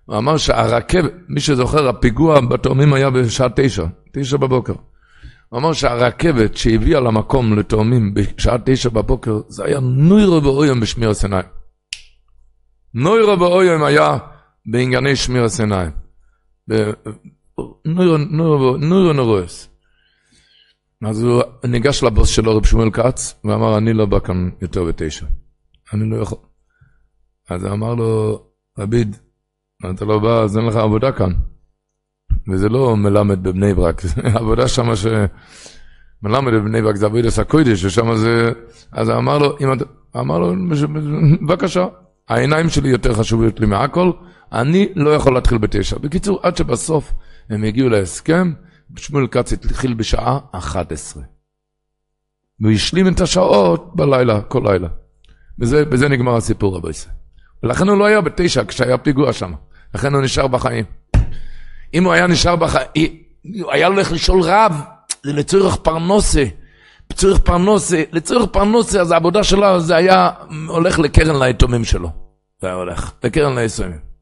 [0.05, 4.73] הוא אמר שהרכבת, מי שזוכר, הפיגוע בתאומים היה בשעה תשע, תשע בבוקר.
[5.49, 11.37] הוא אמר שהרכבת שהביאה למקום לתאומים בשעה תשע בבוקר, זה היה נוירו ואוים בשמיר הסיני.
[12.95, 14.19] נוירו ואוים היה
[14.67, 15.85] בענייני שמיר הסיני.
[17.85, 19.72] נוירו נורס.
[21.09, 25.27] אז הוא ניגש לבוס שלו, רב שמואל כץ, ואמר, אני לא בא כאן יותר בתשע.
[25.93, 26.39] אני לא יכול.
[27.51, 28.43] אז הוא אמר לו,
[28.79, 29.17] רביד,
[29.91, 31.33] אתה לא בא, אז אין לך עבודה כאן.
[32.49, 35.07] וזה לא מלמד בבני ברק, זה עבודה שם ש...
[36.23, 38.53] מלמד בבני ברק זה עבודת הקודש, ושם זה...
[38.93, 39.85] אז אמר לו, אם אתה...
[40.17, 40.55] אמר לו,
[41.47, 41.87] בבקשה,
[42.29, 44.11] העיניים שלי יותר חשובות לי מהכל,
[44.53, 45.99] אני לא יכול להתחיל בתשע.
[45.99, 47.13] בקיצור, עד שבסוף
[47.51, 48.53] הם הגיעו להסכם,
[48.97, 51.23] שמואל כץ התחיל בשעה 11.
[52.61, 54.89] והוא השלים את השעות בלילה, כל לילה.
[55.59, 57.15] וזה, בזה נגמר הסיפור רבי ישראל.
[57.63, 59.53] ולכן הוא לא היה בתשע כשהיה פיגוע שם.
[59.95, 60.85] לכן הוא נשאר בחיים.
[61.95, 63.23] אם הוא היה נשאר בחיים,
[63.63, 64.73] הוא היה הולך לשאול רב,
[65.23, 66.45] זה לצורך פרנוסה.
[67.11, 70.31] לצורך פרנוסה, לצורך פרנוסה, אז העבודה שלו זה היה
[70.69, 72.11] הולך לקרן ליתומים שלו.
[72.61, 74.13] זה היה הולך, לקרן ליתומים.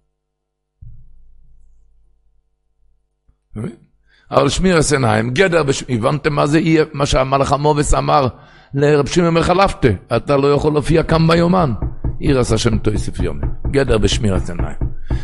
[4.33, 5.85] אבל שמירס עיניים, גדר, בש...
[5.89, 8.27] הבנתם מה זה יהיה, מה שהמלאך המובס אמר
[8.75, 11.73] לרב שמעון מחלפתה, אתה לא יכול להופיע כאן ביומן.
[12.21, 14.77] עירס השם תויסף יומי, גדר בשמירת עיניים.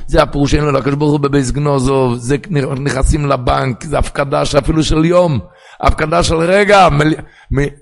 [0.07, 2.37] זה הפירוש שאין לו לקדוש ברוך הוא בבייס גנוזוב, זה
[2.81, 5.39] נכנסים לבנק, זה הפקדה שאפילו של יום,
[5.81, 7.15] הפקדה של רגע, מיל,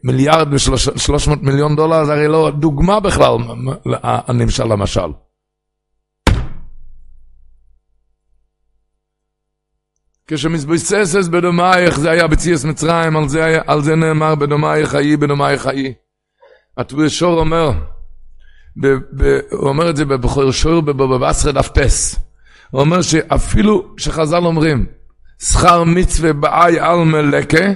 [0.05, 3.37] מיליארד ושלוש מאות מיליון דולר, זה הרי לא דוגמה בכלל,
[4.03, 5.24] הנמשל למשל.
[10.27, 15.95] כשמזבוססס בדומייך, זה היה בציוס מצרים, על זה, על זה נאמר בדומייך חיי, בדומייך חיי.
[16.77, 17.73] הטבוי שור אומר,
[18.77, 22.19] ב, ב, הוא אומר את זה בבחור שור בבבסרי דף טס.
[22.71, 24.87] הוא אומר שאפילו שחז"ל אומרים,
[25.43, 27.73] שכר מצווה באי על מלקה,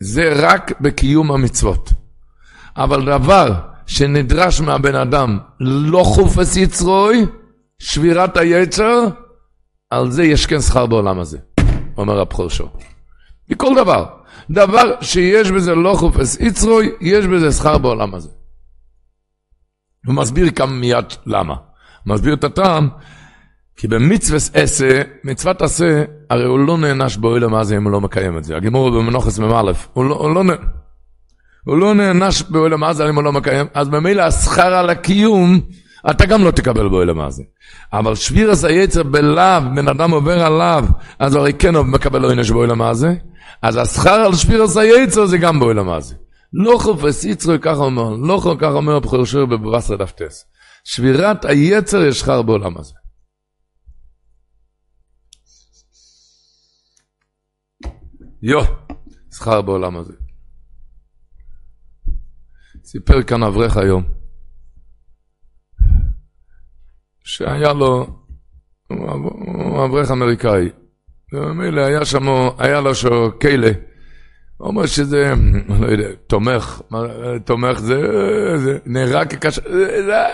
[0.00, 1.92] זה רק בקיום המצוות.
[2.76, 3.54] אבל דבר
[3.86, 7.26] שנדרש מהבן אדם, לא חופש יצרוי,
[7.78, 9.08] שבירת היצר,
[9.90, 11.38] על זה יש כן שכר בעולם הזה,
[11.96, 12.68] אומר הבכור שור.
[13.48, 14.06] מכל דבר.
[14.50, 18.28] דבר שיש בזה לא חופש יצרוי, יש בזה שכר בעולם הזה.
[20.06, 21.54] הוא מסביר כאן מיד למה.
[21.54, 22.88] הוא מסביר את הטעם,
[23.76, 28.38] כי במצווה עשה, מצוות עשה, הרי הוא לא נענש באוהל הזה אם הוא לא מקיים
[28.38, 28.56] את זה.
[28.56, 30.42] הגימור במנוחס מ"א, הוא לא, הוא לא,
[31.64, 35.60] הוא לא נענש באוהל הזה אם הוא לא מקיים, אז ממילא השכר על הקיום,
[36.10, 37.42] אתה גם לא תקבל באוהל הזה.
[37.92, 40.84] אבל שביר עשה יצר בלאו, בן אדם עובר עליו,
[41.18, 43.14] אז הרי כן מקבל עונש באוהל הזה.
[43.62, 46.14] אז השכר על שפירס היצר זה גם בעולם הזה.
[46.52, 50.44] לא חופש יצרו, ככה אומר, לא חופש, ככה אומר הבחור שיר בבבשר דפטס.
[50.84, 52.94] שבירת היצר יש שכר בעולם הזה.
[58.42, 58.60] יו,
[59.34, 60.12] שכר בעולם הזה.
[62.84, 64.02] סיפר כאן אברך היום,
[67.26, 68.06] שהיה לו,
[68.88, 70.68] הוא אברך אמריקאי,
[71.32, 72.26] ומילא היה שם,
[72.58, 73.68] היה לו שו כלא.
[74.56, 75.32] הוא אומר שזה,
[75.80, 76.80] לא יודע, תומך,
[77.44, 78.00] תומך זה,
[78.58, 79.62] זה נהרג כקשר,
[80.06, 80.24] זה,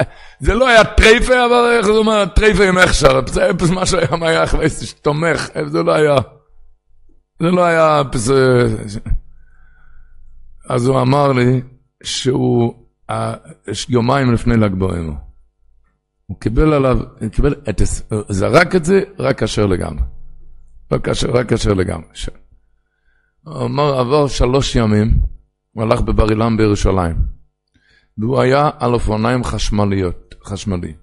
[0.41, 4.45] זה לא היה טרייפה, אבל איך זה אומר, טרייפה עם הכשר, זה מה שהיה היה
[5.03, 6.17] תומך, זה לא היה,
[7.41, 8.03] זה לא היה,
[10.69, 11.61] אז הוא אמר לי
[12.03, 12.75] שהוא,
[13.89, 15.32] יומיים לפני ל"ג בעומר,
[16.33, 17.55] הוא קיבל עליו, הוא קיבל,
[18.29, 20.03] זרק את זה רק כשר לגמרי.
[21.29, 22.07] רק קשר לגמרי.
[23.49, 25.21] אמר, עבור שלוש ימים,
[25.73, 27.17] הוא הלך בבר אילן בירושלים,
[28.19, 30.95] והוא היה על אופניים חשמליות, חשמלי.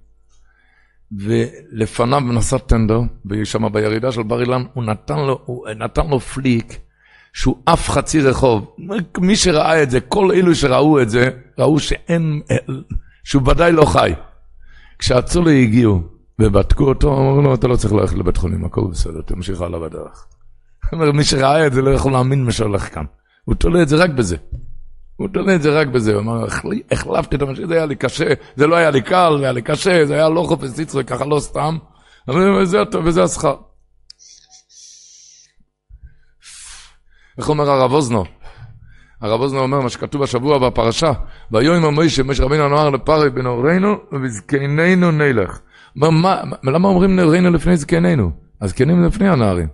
[1.12, 6.80] ולפניו נסע טנדר, ושם בירידה של בר אילן, הוא נתן לו, הוא נתן לו פליק,
[7.34, 8.76] שהוא עף חצי רחוב.
[9.18, 12.42] מי שראה את זה, כל אלו שראו את זה, ראו שאין,
[13.24, 14.14] שהוא ודאי לא חי.
[15.00, 16.02] כשהצולי הגיעו,
[16.40, 20.26] ובדקו אותו, אמרו לו, אתה לא צריך ללכת לבית חולים, הכל בסדר, תמשיך הלאה בדרך.
[20.94, 23.06] אומר, מי שראה את זה לא יכול להאמין מה שהולך כאן.
[23.46, 24.38] הוא תולה את זה רק בזה.
[25.16, 26.46] הוא תולה את זה רק בזה, הוא אמר,
[26.92, 29.62] החלפתי את המשהו, זה היה לי קשה, זה לא היה לי קל, זה היה לי
[29.62, 31.78] קשה, זה היה לא חופש יצחק, ככה לא סתם.
[32.28, 33.56] וזה טוב, וזה השכר.
[37.38, 38.26] איך אומר הרב אוזנו?
[39.22, 41.12] הרב אוזנו אומר מה שכתוב השבוע בפרשה,
[41.52, 45.60] ויום המוישה, משה רבינו אמר לפרי בן אורנו, ובזקננו נלך.
[45.96, 48.32] מה, למה אומרים נערינו לפני זקנינו?
[48.62, 49.68] הזקנים לפני הנערים.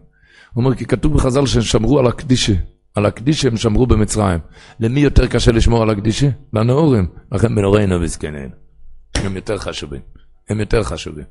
[0.53, 2.53] הוא אומר, כי כתוב בחז"ל שהם שמרו על הקדישה.
[2.95, 4.39] על הקדישה הם שמרו במצרים.
[4.79, 6.27] למי יותר קשה לשמור על הקדישה?
[6.53, 7.07] לנעורים.
[7.31, 8.53] לכן בנורינו וזקנינו.
[9.15, 10.01] הם יותר חשובים.
[10.49, 11.23] הם יותר חשובים.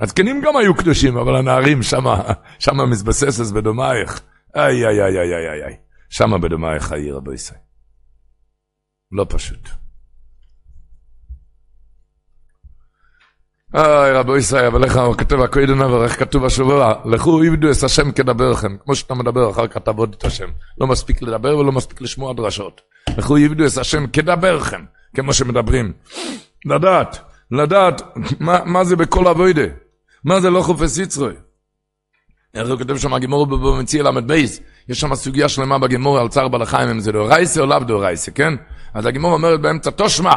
[0.00, 2.22] הזקנים גם היו קדושים, אבל הנערים שמה,
[2.58, 4.20] שמה מתבססת בדומייך.
[4.56, 5.87] איי, איי, איי, איי, איי, איי.
[6.08, 7.60] שמה בדומייך העיר ישראל.
[9.12, 9.68] לא פשוט.
[13.74, 18.12] אוי רבו ישראל, אבל איך כתוב הקודם אבל איך כתוב השבוע, לכו עבדו את השם
[18.12, 20.48] כדברכם, כמו שאתה מדבר, אחר כך תעבוד את השם.
[20.80, 22.80] לא מספיק לדבר ולא מספיק לשמוע דרשות.
[23.18, 24.84] לכו עבדו את השם כדברכם,
[25.14, 25.92] כמו שמדברים.
[26.64, 27.18] לדעת,
[27.50, 28.02] לדעת
[28.40, 29.66] מה, מה זה בכל אבוידה,
[30.24, 31.34] מה זה לא חופש יצרוי.
[32.54, 34.32] איך הוא כותב שם הגימור במציע ל"ב,
[34.88, 38.30] יש שם סוגיה שלמה בגימור על צער בעל החיים, אם זה דאורייסה או לאו דאורייסה,
[38.30, 38.54] כן?
[38.94, 40.34] אז הגימור אומרת באמצע תושמע,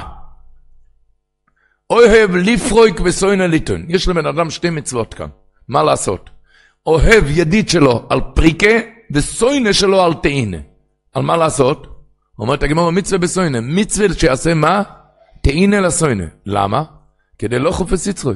[1.90, 3.86] אוהב לפרויק וסוינה ליטון.
[3.88, 5.28] יש לבן אדם שתי מצוות כאן,
[5.68, 6.30] מה לעשות?
[6.86, 8.80] אוהב ידיד שלו על פריקה
[9.12, 10.58] וסוינה שלו על טעינה.
[11.14, 11.88] על מה לעשות?
[12.40, 14.82] אומרת הגימור מצווה בסוינה, מצווה שיעשה מה?
[15.42, 16.26] טעינה לסוינה.
[16.46, 16.84] למה?
[17.40, 18.32] כדי לא חופש יצרו.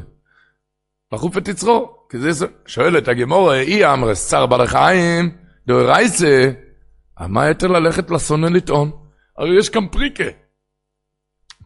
[1.11, 1.95] לחוף את יצרו.
[2.09, 5.32] כי זה שואלת הגימור, אי אמרס צר בעלי חיים,
[5.68, 6.51] דאורייסה,
[7.20, 8.91] מה יותר ללכת לסונה לטעון?
[9.38, 10.24] הרי יש כאן פריקה.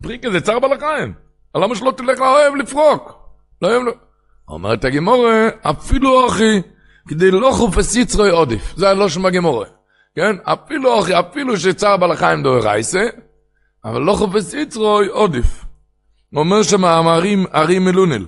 [0.01, 1.13] פריקה זה צר בעלי חיים.
[1.55, 3.19] למה שלא תלך לאוהב לפרוק?
[3.61, 3.91] לא אוהב לא...
[4.47, 6.61] אומרת הגימורה, אפילו אחי,
[7.07, 8.73] כדי לא חופש יצרוי עודף.
[8.77, 9.65] זה הלושן בגימורה.
[10.15, 10.35] כן?
[10.43, 13.03] אפילו אחי, אפילו שצר בעל החיים דאורייסה,
[13.85, 15.65] אבל לא חופש יצרוי עודף.
[16.35, 18.25] אומר שם המערים ארי מלונל.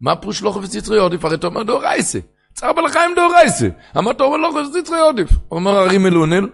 [0.00, 1.24] מה פירוש לא חופש יצרוי עודף?
[1.24, 2.18] הרי אתה אומר דאורייסה.
[2.54, 3.68] צר בעל החיים דאורייסה.
[3.98, 5.30] אמרת אומר לא חופש יצרוי עודף.
[5.50, 6.48] אומר ארי מלונל,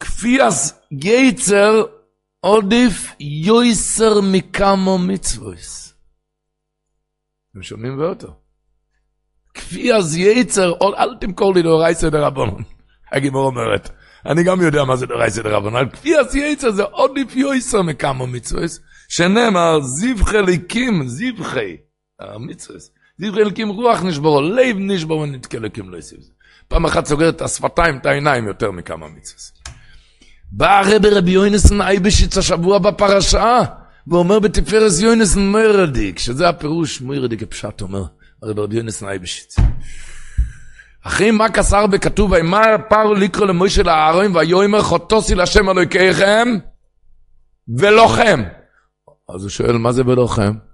[0.00, 1.84] כפי אז יצר
[2.40, 5.94] עודף יויסר מכמו מצוויס.
[7.50, 8.36] אתם שומעים באותו?
[9.54, 12.62] כפי אז יצר, אל תמכור לי דאורייסא דרבנון.
[13.12, 13.90] הגימור אומרת,
[14.26, 18.80] אני גם יודע מה זה דאורייסא דרבנון, אבל כפי יצר זה עודף יויסר מכמו מצוויס,
[19.08, 21.76] שנאמר זיווחי ליקים, זיווחי,
[22.20, 22.90] המצוויס,
[23.20, 26.18] זיווחי ליקים רוח נשברו, לב נשברו ונתקה ליקים לא יסיב.
[26.68, 29.52] פעם אחת סוגר את השפתיים, את העיניים יותר מכמה מצוויס.
[30.52, 33.58] בא הרב רבי יוינסן אייבשיץ השבוע בפרשה,
[34.06, 38.04] ואומר בתפארס יוינסן מוירדיק, שזה הפירוש מוירדיק הפשט אומר,
[38.42, 39.56] הרב רבי יוינסן אייבשיץ.
[41.04, 46.48] אחרי מה כסר בכתוב, ויאמר פרו לקרוא למוישה לאהרון, ויאמר חוטוסי להשם אלוהיכיכם,
[47.78, 48.42] ולוחם.
[49.34, 50.69] אז הוא שואל, מה זה ולוחם?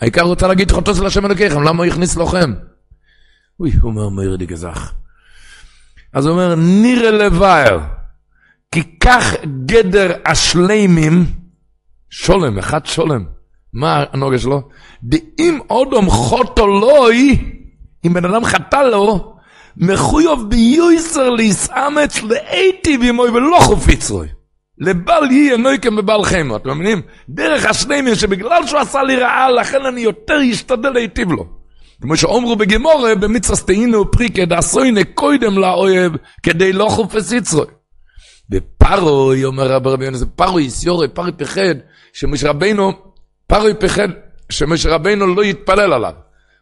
[0.00, 2.54] העיקר רוצה להגיד חוטוסי להשם אלוהיכיכם, למה הוא הכניס לוחם?
[3.60, 4.92] אוי, הוא אומר מוירדיק גזח.
[6.12, 7.80] אז הוא אומר, נירה לבייר.
[8.72, 9.34] כי כך
[9.66, 11.24] גדר השלימים,
[12.10, 13.24] שולם, אחד שולם,
[13.72, 14.68] מה הנוגע שלו?
[15.02, 17.52] דאם אודום חוטו לוי,
[18.06, 19.36] אם בן אדם חטא לו,
[19.76, 24.28] מחויב ביוסר להסאמץ לאיתי בימוי ולא חופיץ רוי.
[24.78, 27.02] לבל יהיה נויקם בבל חמו, אתם מבינים?
[27.28, 31.46] דרך השלימים שבגלל שהוא עשה לי רעה, לכן אני יותר אשתדל להיטיב לו.
[32.02, 36.12] כמו שאומרו בגמורה, במצרס תהינו פריקה דעשוינה קוידם לאויב,
[36.42, 37.66] כדי לא חופש יצרוי.
[38.52, 41.74] ופרוי, אומר רבי רבי יונס, פרוי יסיורי, פרוי פחד,
[42.12, 42.92] שמשה רבינו,
[43.46, 44.08] פרוי פחד,
[44.50, 46.12] שמשה רבינו לא יתפלל עליו.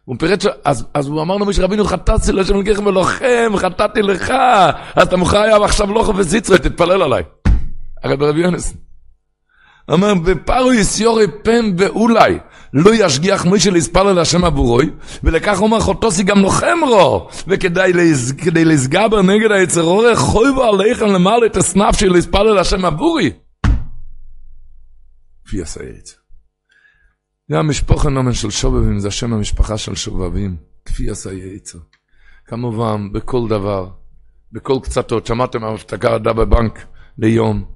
[0.05, 0.47] הוא פירט ש...
[0.65, 4.33] אז, אז הוא אמר לו, משה רבינו, חטאתי לשם אלוקיכם ולוחם, חטאתי לך,
[4.95, 7.23] אז אתה מחויב עכשיו לא חופש יצרי, תתפלל עליי.
[8.05, 8.73] הרבי רבי יונס.
[9.89, 12.39] אומר, בפרו יסיורי פן ואולי
[12.73, 14.89] לא ישגיח מי שלספל על השם עבורוי,
[15.23, 21.05] ולכך אומר חוטוסי גם לוחם רו, וכדי לז, לסגבר נגד היצר אורך, חוי בו עליכם
[21.05, 23.31] למעלה את הסנף של לספל על השם עבורי.
[25.45, 26.17] כפי עשה יצר.
[27.49, 31.79] זה המשפחה נומן של שובבים, זה השם המשפחה של שובבים, כפי עשה יצר.
[32.45, 33.89] כמובן, בכל דבר,
[34.51, 36.85] בכל קצתות, שמעתם ההפתקה עדה בבנק
[37.17, 37.74] ליום.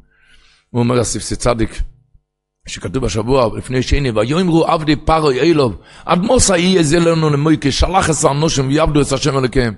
[0.70, 1.82] הוא אומר, אסיף צדיק,
[2.68, 8.10] שכתוב השבוע לפני שני, ויאמרו עבדי פרוי אילוב, עד מוסא יהיה זה לנו למויקה, שלח
[8.10, 9.74] עשר נושם ויעבדו את השם אלוקיהם.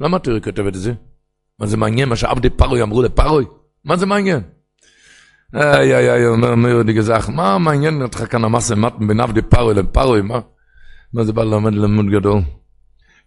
[0.00, 0.92] למה תראי כותב את זה?
[1.60, 3.44] מה זה מעניין מה שעבדי פרוי אמרו לפרוי?
[3.84, 4.40] מה זה מעניין?
[5.54, 9.74] איי איי איי, אומר מאיר דגזח, מה מעניין אותך כאן המסה מתן בין עבדי פרוי
[9.74, 10.22] לפרוי?
[10.22, 10.40] מה?
[11.24, 12.40] זה בא ללמד לימוד גדול?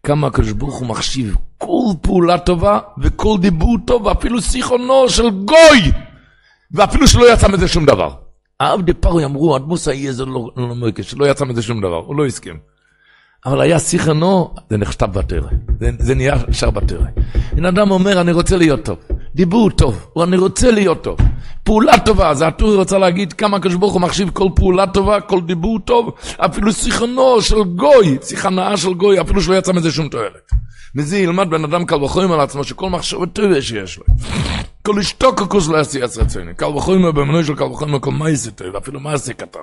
[0.04, 5.92] כמה הקדוש ברוך הוא מחשיב כל פעולה טובה וכל דיבור טוב, ואפילו שיחונו של גוי,
[6.72, 8.14] ואפילו שלא יצא מזה שום דבר.
[8.60, 12.16] העבדי פרוי אמרו, אדמוס יהיה זה לא, לא מרקש, לא יצא מזה שום דבר, הוא
[12.16, 12.58] לא הסכים.
[13.46, 15.50] אבל היה שיחנו, זה נכתב בתרא,
[15.80, 17.06] זה, זה נהיה שר בתרא.
[17.54, 18.98] בן אדם אומר, אני רוצה להיות טוב.
[19.36, 21.20] דיבור טוב, אני רוצה להיות טוב.
[21.64, 25.42] פעולה טובה, זה הטורי רוצה להגיד כמה הקדוש ברוך הוא מחשיב כל פעולה טובה, כל
[25.42, 30.10] דיבור טוב, אפילו שיחונו של גוי, שיחה נאה של גוי, אפילו שלא יצא מזה שום
[30.10, 30.52] תועלת.
[30.96, 34.04] מזה ילמד בן אדם קל וחומר על עצמו, שכל מחשבת טובה שיש לו.
[34.82, 36.54] כל אשתו ככוס לא יעשי עשר רציני.
[36.56, 39.60] קל וחומר במנוי של קל וחומר כל מה יעשה טוב, אפילו יעשה קטן.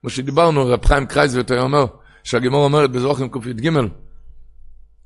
[0.00, 1.86] כמו שדיברנו, רב חיים קרייזוויטר אומר,
[2.24, 3.70] שהגמרא אומרת בזבחים קי"ג,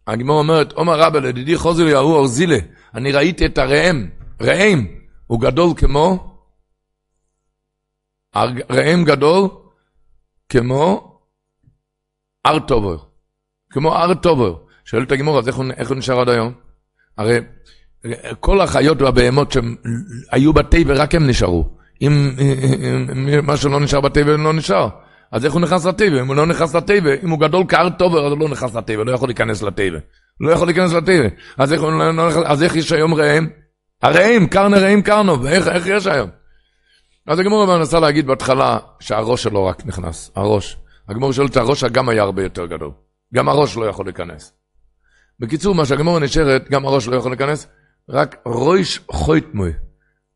[0.06, 2.56] הגמרא אומרת, אמר רבא לדידי חזי לי אורזילא,
[2.94, 4.08] אני ראיתי את הראם,
[4.40, 4.86] ראם,
[5.26, 6.35] הוא גדול כמו,
[8.70, 9.48] ראם גדול
[10.48, 11.12] כמו
[12.46, 12.96] הר תבור,
[13.70, 14.54] כמו הר תבור.
[14.84, 16.52] שואלת הגמרא, אז איך הוא, איך הוא נשאר עד היום?
[17.18, 17.38] הרי
[18.40, 21.68] כל החיות והבהמות שהיו בטבע, רק הם נשארו.
[22.02, 22.30] אם,
[23.12, 24.88] אם מה שלא נשאר בטבע לא נשאר.
[25.32, 26.20] אז איך הוא נכנס לטבע?
[26.20, 29.04] אם הוא לא נכנס לטבע, אם הוא גדול כאר טוב, אז הוא לא נכנס לטבע,
[29.04, 29.98] לא יכול להיכנס לטבע.
[30.40, 31.28] לא יכול להיכנס לטבע.
[31.58, 33.46] אז איך, לא, לא, אז איך יש היום ראם?
[34.02, 35.00] הראם, קרנה ראם
[35.42, 36.30] ואיך איך יש היום?
[37.26, 40.76] אז הגמור מנסה להגיד בהתחלה שהראש שלו רק נכנס, הראש.
[41.08, 42.90] הגמור שואלת שהראש גם היה הרבה יותר גדול.
[43.34, 44.52] גם הראש לא יכול להיכנס.
[45.40, 47.66] בקיצור, מה שהגמור נשארת, גם הראש לא יכול להיכנס,
[48.08, 49.72] רק ראש חויטמוי,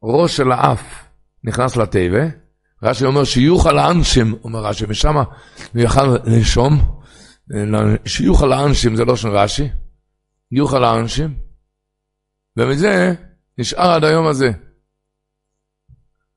[0.02, 1.04] ראש של האף.
[1.44, 2.24] נכנס לטבע,
[2.82, 5.24] רש"י אומר שיוכל האנשים, אומר רש"י, ושם הוא
[5.74, 7.00] יכל לנשום,
[8.06, 9.68] שיוכל האנשים זה לא של רש"י,
[10.52, 11.34] יוכל האנשים,
[12.56, 13.14] ומזה
[13.58, 14.52] נשאר עד היום הזה.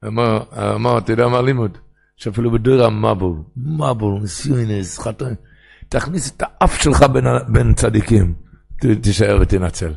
[0.08, 0.44] אמר,
[0.76, 1.78] אמר, אתה יודע מה לימוד?
[2.16, 5.34] שאפילו בדור המבול, מבול, סיונס, חתן,
[5.90, 8.36] תכניס את האף שלך בין, בין צדיקים,
[9.02, 9.94] תישאר ותנצל.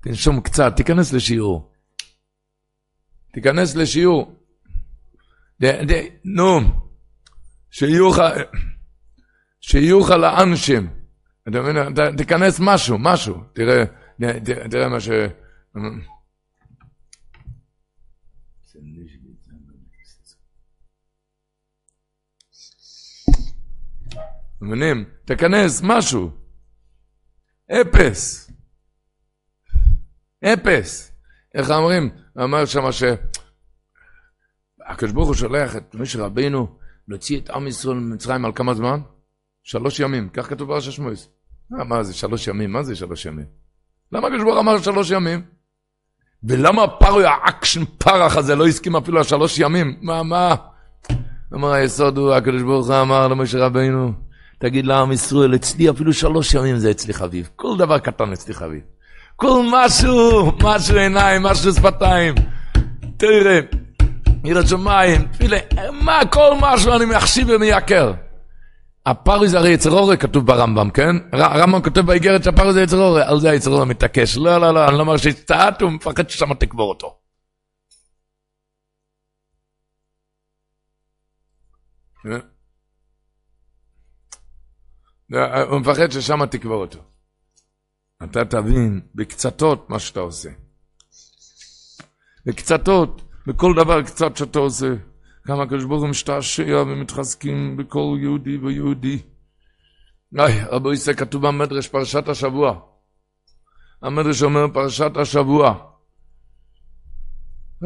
[0.00, 1.72] תנשום קצת, תיכנס לשיעור.
[3.32, 4.36] תיכנס לשיעור.
[6.24, 6.60] נו,
[9.60, 10.88] שיוך לאנשים.
[11.48, 11.76] אתה מבין?
[12.16, 13.36] תיכנס משהו, משהו.
[13.52, 13.84] תראה,
[14.70, 15.08] תראה מה ש...
[24.62, 25.04] מבינים?
[25.24, 26.30] תיכנס משהו.
[27.72, 28.50] אפס.
[30.44, 31.12] אפס.
[31.54, 32.10] איך אומרים?
[32.38, 33.02] אמר שמה ש...
[34.86, 39.00] הקדוש ברוך הוא שולח את משה רבינו להוציא את עם ישראל ממצרים על כמה זמן?
[39.62, 41.28] שלוש ימים, כך כתוב בפרשת שמות.
[41.78, 42.72] אה, מה זה שלוש ימים?
[42.72, 43.46] מה זה שלוש ימים?
[44.12, 45.42] למה הקדוש ברוך אמר שלוש ימים?
[46.44, 49.98] ולמה פרעה העקשן הזה לא הסכים אפילו על שלוש ימים?
[50.02, 50.54] מה, מה?
[51.54, 54.12] אמר היסוד הוא, הקדוש ברוך הוא אמר למשה רבינו,
[54.62, 57.48] תגיד לעם ישראל, אצלי אפילו שלוש ימים זה אצלי חביב.
[57.56, 58.80] כל דבר קטן אצלי חביב.
[59.36, 62.34] כל משהו, משהו עיניים, משהו שפתיים.
[63.16, 63.60] תראה,
[64.44, 65.58] יראת שמיים, תפילה,
[65.92, 68.12] מה, כל משהו אני מחשיב ומייקר.
[69.06, 71.16] הפריז הרי יצרורי כתוב ברמב"ם, כן?
[71.32, 74.36] הרמב"ם כותב באיגרת שהפריז זה יצרורי, על זה היצרורי מתעקש.
[74.36, 77.16] לא, לא, לא, אני לא אומר שהצטעת, הוא מפחד ששם תקבור אותו.
[85.68, 86.98] הוא מפחד ששם תקבור אותו.
[88.24, 90.48] אתה תבין בקצתות מה שאתה עושה.
[92.46, 94.94] בקצתות, בכל דבר קצת שאתה עושה.
[95.44, 99.18] כמה הקדוש ברוך הוא משתעשע ומתחזקים בכל יהודי ויהודי.
[100.38, 102.80] היי, רבו יסא כתוב במדרש פרשת השבוע.
[104.02, 105.74] המדרש אומר פרשת השבוע.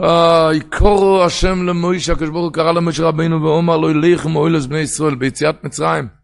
[0.03, 4.79] איי, קורו השם למוישה, הקדוש ברוך הוא קרא למוישה רבינו ואומר לו, אליכם אוהלס בני
[4.79, 6.16] ישראל ביציאת מצרים.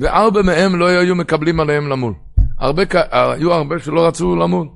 [0.00, 2.14] וארבע מהם לא היו מקבלים עליהם למול.
[2.58, 4.68] הרבה, היו הרבה שלא רצו למות.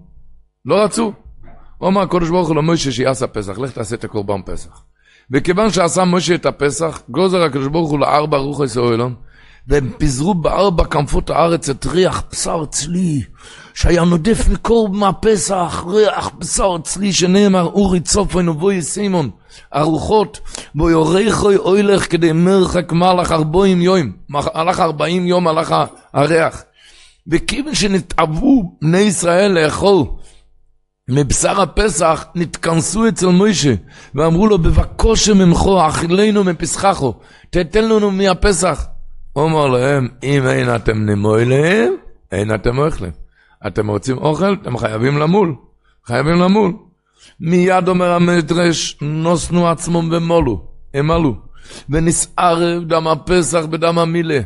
[0.64, 1.12] לא רצו.
[1.78, 4.82] הוא אמר הקדוש ברוך הוא למוישה שיעשה פסח, לך תעשה את הקורבן פסח.
[5.30, 9.14] וכיוון שעשה מוישה את הפסח, גוזר הקדוש ברוך הוא לארבע רוחס אוהלון,
[9.68, 13.22] והם פיזרו בארבע כנפות הארץ את ריח בשר צלי,
[13.74, 19.30] שהיה נודף מקור מהפסח, ריח בשר צלי, שנאמר אורי צופן ובואי סימון,
[19.72, 20.40] הרוחות,
[20.74, 25.74] בו יוריכוי אוילך כדי מרחק מלך ארבעים יום, הלך ארבעים יום הלך
[26.14, 26.62] הריח.
[27.26, 30.04] וכיוון שנתאבו בני ישראל לאכול
[31.08, 33.74] מבשר הפסח, נתכנסו אצל מוישה,
[34.14, 37.14] ואמרו לו, בבקושה ממכו, אכילנו מפסחכו,
[37.50, 38.86] תתן לנו מהפסח.
[39.32, 41.92] הוא אמר להם, אם אין אתם נמוי להם,
[42.32, 43.12] אין אתם אוכלים.
[43.66, 45.54] אתם רוצים אוכל, אתם חייבים למול.
[46.06, 46.72] חייבים למול.
[47.40, 50.64] מיד אומר המדרש, נוסנו עצמם ומולו,
[50.94, 51.36] הם עלו.
[51.90, 54.40] ונסערב דם הפסח בדם המילה.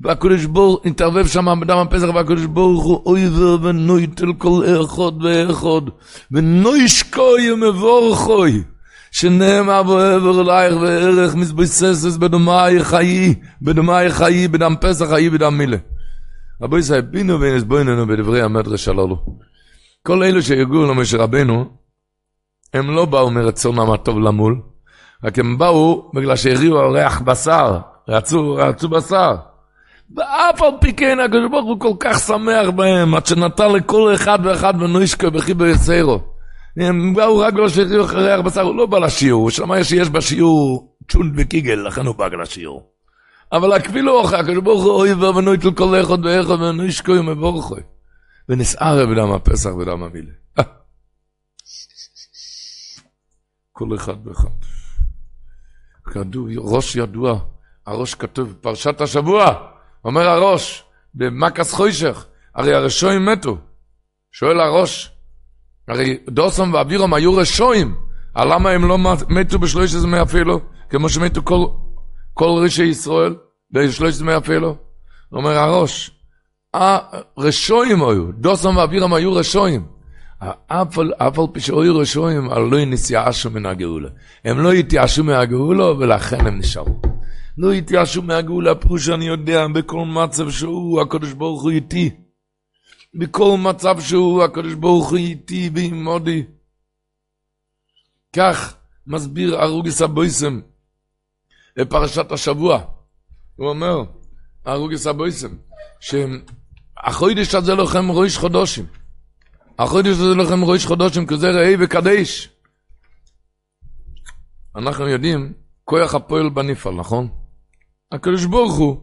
[0.00, 5.90] והקדוש ברוך התערבב שם בדם הפסח והקדוש ברוך הוא אויבר ונויטל כל אחד ואחד
[6.30, 8.62] ונוישקוי ומבורכוי
[9.10, 15.76] שנאמר בעבר אלייך וערך מזבססס בדמי חיי, בדמי חיי, בדם פסח חיי, בדם מילה.
[16.62, 19.18] רבו ישראל, בינו ואינס בויננו בדברי המדרש הללו.
[20.06, 21.64] כל אלו שהגיעו למשה רבנו,
[22.74, 24.60] הם לא באו מרצונם הטוב למול,
[25.24, 27.78] רק הם באו בגלל שהריעו ריח בשר,
[28.08, 29.34] רצו, רצו בשר.
[30.16, 34.38] ואף על פי כן הקדוש ברוך הוא כל כך שמח בהם, עד שנתן לכל אחד
[34.42, 36.20] ואחד בנוישקו בחיבר יסיירו.
[36.76, 40.92] הם באו רק בגלל שהריעו ריח בשר, הוא לא בא לשיעור, הוא שמע שיש בשיעור
[41.10, 42.82] צ'ונד וקיגל, לכן הוא בא לשיעור.
[43.52, 47.95] אבל הקבילו אחר, הקדוש ברוך הוא אוי ואבנוי תל כל אחד ואחד ונוישקו יום מבורכוי.
[48.48, 50.32] ונסערה בדם הפסח ודם המילה.
[53.72, 54.48] כל אחד ואחד.
[56.56, 57.40] ראש ידוע,
[57.86, 59.54] הראש כתוב, פרשת השבוע,
[60.04, 60.84] אומר הראש,
[61.14, 63.58] במקס חוישך, הרי הרשועים מתו.
[64.32, 65.12] שואל הראש,
[65.88, 67.94] הרי דוסם ואבירום היו רשועים,
[68.36, 71.66] למה הם לא מתו בשלוש עשרה אפילו, כמו שמתו כל,
[72.34, 73.36] כל ראשי ישראל,
[73.70, 74.76] בשלוש עשרה אפילו?
[75.32, 76.15] אומר הראש,
[76.76, 79.86] הרשועים היו, דוסם ואבירום היו רשועים.
[80.66, 81.12] אף על
[81.52, 84.08] פי שהיו רשועים, לא נסיעשו מן הגאולה.
[84.44, 87.00] הם לא התייאשו מהגאולה, ולכן הם נשארו.
[87.58, 92.10] לא התייאשו מהגאולה, פירוש שאני יודע, בכל מצב שהוא, הקדוש ברוך הוא איתי.
[93.14, 96.44] בכל מצב שהוא, הקדוש ברוך הוא איתי ועמודי.
[98.36, 100.60] כך מסביר ארוגס הבויסם
[101.76, 102.80] בפרשת השבוע.
[103.56, 104.02] הוא אומר,
[104.66, 105.56] ארוגס הבויסם,
[107.04, 108.86] שהחודש הזה לכם ראש חודשים.
[109.78, 112.48] החודש הזה לכם ראש חודשים כזה ראה וקדש.
[114.76, 115.52] אנחנו יודעים,
[115.84, 117.28] כוח הפועל בנפעל, נכון?
[118.12, 119.00] הקדוש ברוך הוא,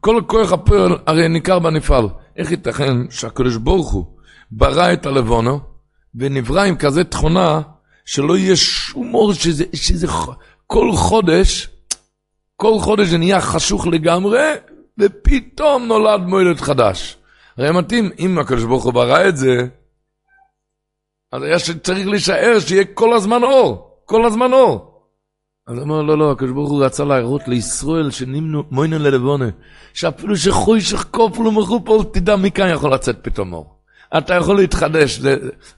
[0.00, 2.08] כל כוח הפועל הרי ניכר בנפעל.
[2.36, 4.06] איך ייתכן שהקדוש ברוך הוא
[4.50, 5.60] ברא את הלבונו
[6.14, 7.60] ונברא עם כזה תכונה
[8.04, 10.06] שלא יהיה שום אור, שזה, שזה
[10.66, 11.68] כל חודש,
[12.56, 14.52] כל חודש זה נהיה חשוך לגמרי,
[14.98, 17.16] ופתאום נולד מועדת חדש.
[17.58, 19.66] הרי מתאים, אם הקדוש ברוך הוא ברא את זה,
[21.32, 24.90] אז היה שצריך להישאר שיהיה כל הזמן אור, כל הזמן אור.
[25.66, 29.48] אז אמר, לא, לא, הקדוש ברוך הוא רצה להראות לישראל שנמנו מוינו ללבונה,
[29.94, 33.74] שאפילו שחוי שחקוף לו מחופול, תדע מכאן יכול לצאת פתאום אור.
[34.18, 35.20] אתה יכול להתחדש.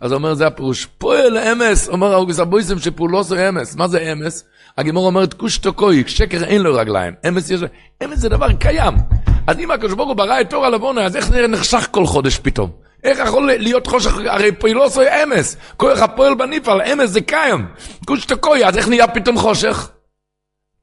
[0.00, 0.86] אז אומר, זה הפירוש.
[0.86, 3.76] פועל אמס, אומר האוגס הבויסם שפעולו זה אמס.
[3.76, 4.44] מה זה אמס?
[4.78, 7.14] הגימור אומרת, כוש תוקוי, שקר אין לו רגליים.
[7.28, 7.60] אמס יש...
[8.04, 8.94] אמס זה דבר קיים.
[9.47, 12.38] אז אם הקדוש ברוך הוא ברא את תור הלבונה, אז איך זה נחשך כל חודש
[12.38, 12.70] פתאום?
[13.05, 15.57] איך יכול להיות חושך, הרי פועלו זה אמס.
[15.76, 17.66] כוח הפועל בניפל, אמס זה קיים.
[18.07, 19.90] כוש תוקוי, אז איך נהיה פתאום חושך?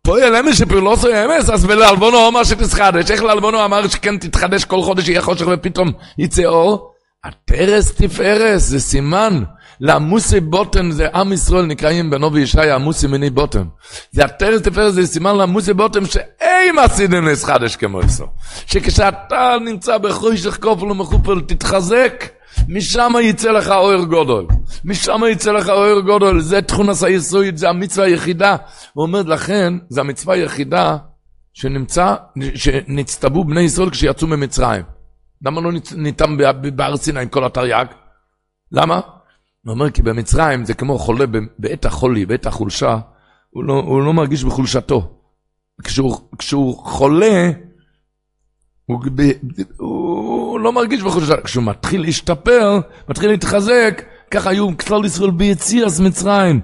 [0.02, 3.12] פועל אמס שפעולו זה אמס, אז בללבונו אמר שתתחדש.
[3.12, 6.94] איך ללבונו אמר שכן תתחדש כל חודש, יהיה חושך ופתאום יצא אור?
[7.24, 9.44] התרס תפארס זה סימן
[9.80, 13.64] לעמוסי בוטם זה עם ישראל נקראים בנו וישעיה עמוסי מיני בוטם.
[14.12, 18.26] זה התרס תפארס זה סימן לעמוסי בוטם שאין עשיתם נסחדש כמו איסו
[18.66, 22.24] שכשאתה נמצא בחוישך כופל ומחופל תתחזק
[22.68, 24.46] משם יצא לך אויר גודל.
[24.86, 28.56] משם יצא לך אויר גודל זה תכונס היסויית זה המצווה היחידה.
[28.94, 30.98] הוא אומר לכן זה המצווה היחידה
[31.54, 32.16] שנמצא
[32.56, 34.84] שנצטבו בני ישראל כשיצאו ממצרים.
[35.46, 36.38] למה לא ניתן
[36.76, 37.86] בהר סיני כל התרי"ג?
[38.72, 39.00] למה?
[39.66, 41.26] הוא אומר כי במצרים זה כמו חולה
[41.60, 42.98] בעת החולי, בעת החולשה,
[43.50, 45.18] הוא לא, הוא לא מרגיש בחולשתו.
[45.84, 47.52] כשהוא, כשהוא חולה,
[48.86, 49.00] הוא,
[49.78, 51.36] הוא לא מרגיש בחולשתו.
[51.44, 54.02] כשהוא מתחיל להשתפר, מתחיל להתחזק,
[54.34, 56.60] ככה היו כלל ישראל ביציאס מצרים.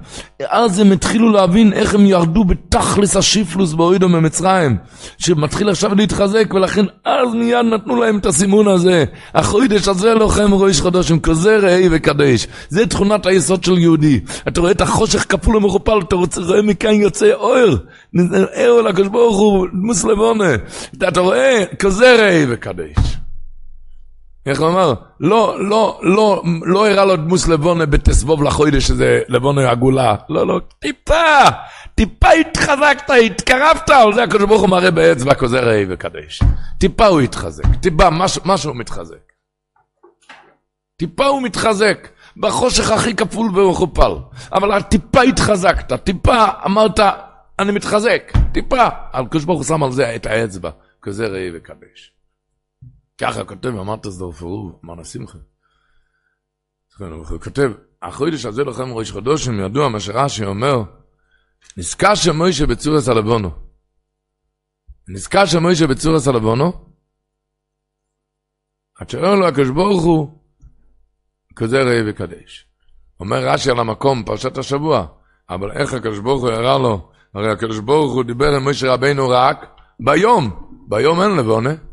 [0.47, 4.78] אז הם התחילו להבין איך הם ירדו בתכלס השיפלוס באוידו ממצרים,
[5.17, 9.06] שמתחיל עכשיו להתחזק, ולכן אז מיד נתנו להם את הסימון הזה.
[9.35, 12.48] החוידש הזה לוחם ראש חדושים, כזה ראה וקדש.
[12.69, 14.19] זה תכונת היסוד של יהודי.
[14.48, 17.76] אתה רואה את החושך כפול ומכופל, אתה רוצה, רואה מכאן יוצא אור.
[18.68, 20.56] אור לקדוש ברוך הוא, מוסלמונה.
[21.07, 23.19] אתה רואה, כזה ראה וקדש.
[24.49, 24.93] איך הוא אמר?
[25.19, 30.15] לא, לא, לא, לא הראה לו דמוס לבונה בתסבוב לחוידש שזה לבונה הגולה.
[30.30, 31.43] לא, לא, טיפה,
[31.95, 36.41] טיפה התחזקת, התקרבת, על זה הקדוש ברוך הוא מראה באצבע כוזר ראי וקדש.
[36.77, 39.34] טיפה הוא התחזק, טיפה, משהו, משהו מתחזק.
[40.97, 42.07] טיפה הוא מתחזק,
[42.38, 44.11] בחושך הכי כפול ומכופל.
[44.53, 46.99] אבל טיפה התחזקת, טיפה אמרת,
[47.59, 48.88] אני מתחזק, טיפה.
[49.13, 50.69] הקדוש ברוך הוא שם על זה את האצבע,
[51.03, 52.19] כוזר ראי וקדש.
[53.20, 55.38] ככה כותב, אמרת זדורפר הוא, אמר נשמחה.
[57.00, 57.72] הוא כותב,
[58.02, 60.84] החודש הזה לכם ראש חדושים ידוע מה שרש"י אומר,
[61.78, 63.50] נזכר שמוישה בצורס הלבונו.
[65.08, 66.86] נזכר שמוישה בצורס הלבונו,
[68.96, 70.40] עד שאומר לו הקדוש ברוך הוא,
[71.56, 72.66] כזה ראה וקדש.
[73.20, 75.08] אומר רש"י על המקום, פרשת השבוע,
[75.50, 77.12] אבל איך הקדוש ברוך הוא הראה לו?
[77.34, 79.66] הרי הקדוש ברוך הוא דיבר עם משה רבינו רק
[80.00, 81.89] ביום, ביום אין לבונה.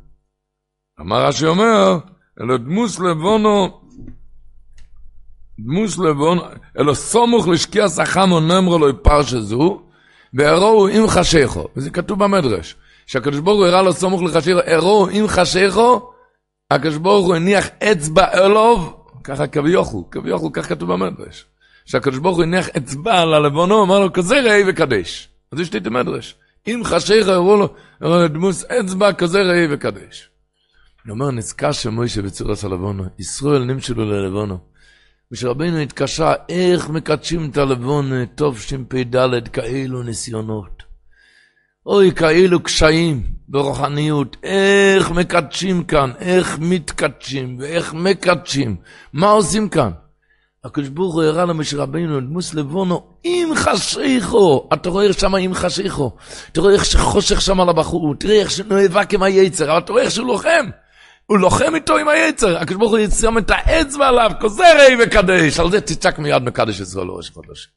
[1.00, 1.98] אמר רש"י אומר,
[2.40, 3.80] אלא דמוס לבונו,
[5.58, 6.42] דמוס לבונו,
[6.78, 9.82] אלא סמוך לשקיע סחמו נאמרו לו פרשה זו,
[10.34, 15.28] והראו עם חשיכו, וזה כתוב במדרש, שהקדוש ברוך הוא הראה לו סמוך לחשיכו, הראו עם
[15.28, 16.12] חשיכו,
[16.70, 21.44] הקדוש ברוך הוא הניח אצבע אלוב, ככה כביכול, כביכול, כך כתוב במדרש.
[21.84, 25.28] שהקדוש ברוך הוא הניח אצבע על הלבונו, אמר לו, כזה ראי וקדש.
[25.52, 26.34] אז יש לי את המדרש.
[26.66, 30.30] אם חשיך הראו לו, דמוס אצבע, כזה ראי וקדש.
[31.06, 34.58] אני אומר, נזכר שמוישה בצורת הלבונו, ישראל נמשלו ללבונו.
[35.32, 40.82] ושרבינו התקשה, איך מקדשים את הלבונו, טוב שפ"ד, כאלו ניסיונות.
[41.86, 48.76] אוי, כאלו קשיים ברוחניות, איך מקדשים כאן, איך מתקדשים ואיך מקדשים,
[49.12, 49.90] מה עושים כאן?
[50.64, 54.68] הקדוש ברוך הוא הראה למשה רבינו, דמוס לבונו, עם חשיכו.
[54.72, 56.16] אתה רואה איך עם חשיכו.
[56.52, 60.02] אתה רואה איך שחושך שם על הבחור, תראה איך שנאבק עם היצר, אבל אתה רואה
[60.02, 60.66] איך שהוא לוחם.
[61.26, 62.58] הוא לוחם איתו עם היצר.
[62.58, 65.60] הקדוש ברוך הוא יצם את האצבע עליו, כוזרי וקדש.
[65.60, 67.68] על זה תצעק מיד מקדש ישראל לראש חודש.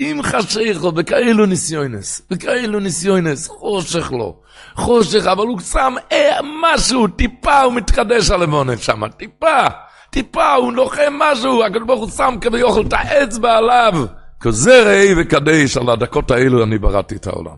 [0.00, 4.40] אם חשיכו, בכאלו ניסיונס, בכאלו ניסיונס, חושך לו,
[4.74, 9.66] חושך, אבל הוא שם אה, משהו, טיפה הוא מתקדש על המונת שם, טיפה.
[10.10, 13.92] טיפה, הוא לוחם משהו, הקדוש ברוך הוא שם כביכול את האצבע עליו.
[14.40, 17.56] כזה ראי וקדש, על הדקות האלו אני בראתי את העולם.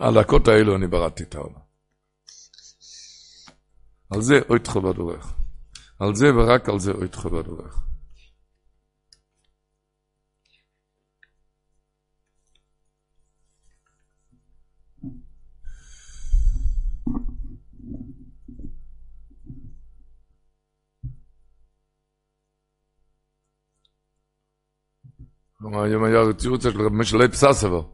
[0.00, 1.61] על הדקות האלו אני בראתי את העולם.
[4.14, 5.34] על זה אוי תחובה דורך.
[5.98, 7.82] על זה ורק על זה אוי תחובה דורך.
[25.74, 27.91] היום היה ציוץ של רבי משלי פססבו.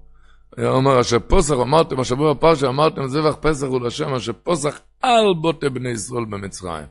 [0.67, 5.69] אומר, אשר פוסח אמרתם, השבוע הפרשה אמרתם, זבח פסח הוא לשם, אשר פוסח על בוטי
[5.69, 6.87] בני ישראל במצרים.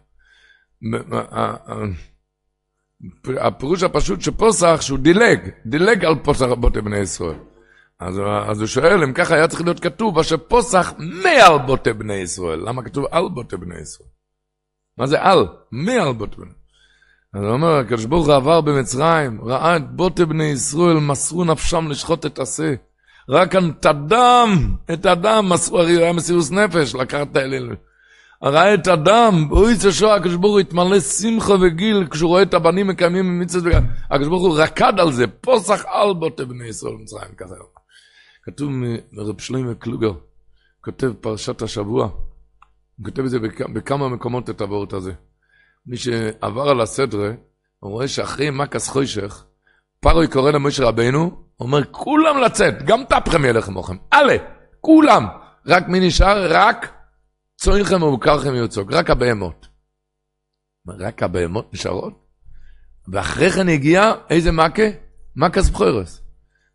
[3.41, 7.38] הפירוש הפשוט שפוסח, שהוא דילג, דילג על פוסח בוטי בני ישראל.
[7.99, 12.14] אז, אז הוא שואל, אם ככה היה צריך להיות כתוב, אשר פוסח מעל בוטי בני
[12.14, 12.60] ישראל.
[12.60, 14.10] למה כתוב על בוטי בני ישראל?
[14.98, 15.48] מה זה על?
[15.72, 16.57] מעל בוטי בני ישראל.
[17.34, 21.88] אז הוא אומר, הקדוש ברוך הוא עבר במצרים, ראה את בוטי בני ישראל, מסרו נפשם
[21.88, 22.73] לשחוט את השה.
[23.30, 27.76] רק את הדם, את הדם, הרי היה מסירוס נפש, לקחת את האליל.
[28.44, 32.54] ראה את הדם, הוא יצא שוע, הקדוש ברוך הוא התמלא שמחה וגיל, כשהוא רואה את
[32.54, 33.80] הבנים מקיימים ממצוות וגיל.
[34.12, 37.56] הקדוש ברוך הוא רקד על זה, פוסח על בוטי בני ישראל במצרים, כזה.
[38.44, 38.72] כתוב
[39.12, 40.12] מרב שלמה קלוגר,
[40.82, 42.04] כותב פרשת השבוע,
[42.98, 43.40] הוא כותב את זה
[43.74, 45.12] בכמה מקומות את הוורט הזה.
[45.86, 47.32] מי שעבר על הסדרה,
[47.80, 49.44] הוא רואה שאחרי מקס חוישך,
[50.08, 53.96] פרוי קורא למשה רבנו, אומר, כולם לצאת, גם תפכם ילך עמוכם.
[54.14, 54.36] אלה,
[54.82, 55.26] כולם.
[55.66, 56.48] רק מי נשאר?
[56.50, 56.94] רק
[57.58, 59.68] צויכם ובקרכם יוצוג, רק הבהמות.
[61.00, 62.14] רק הבהמות נשארות?
[63.08, 64.84] ואחרי כן הגיע איזה מכה?
[65.36, 66.22] מקס בחורס.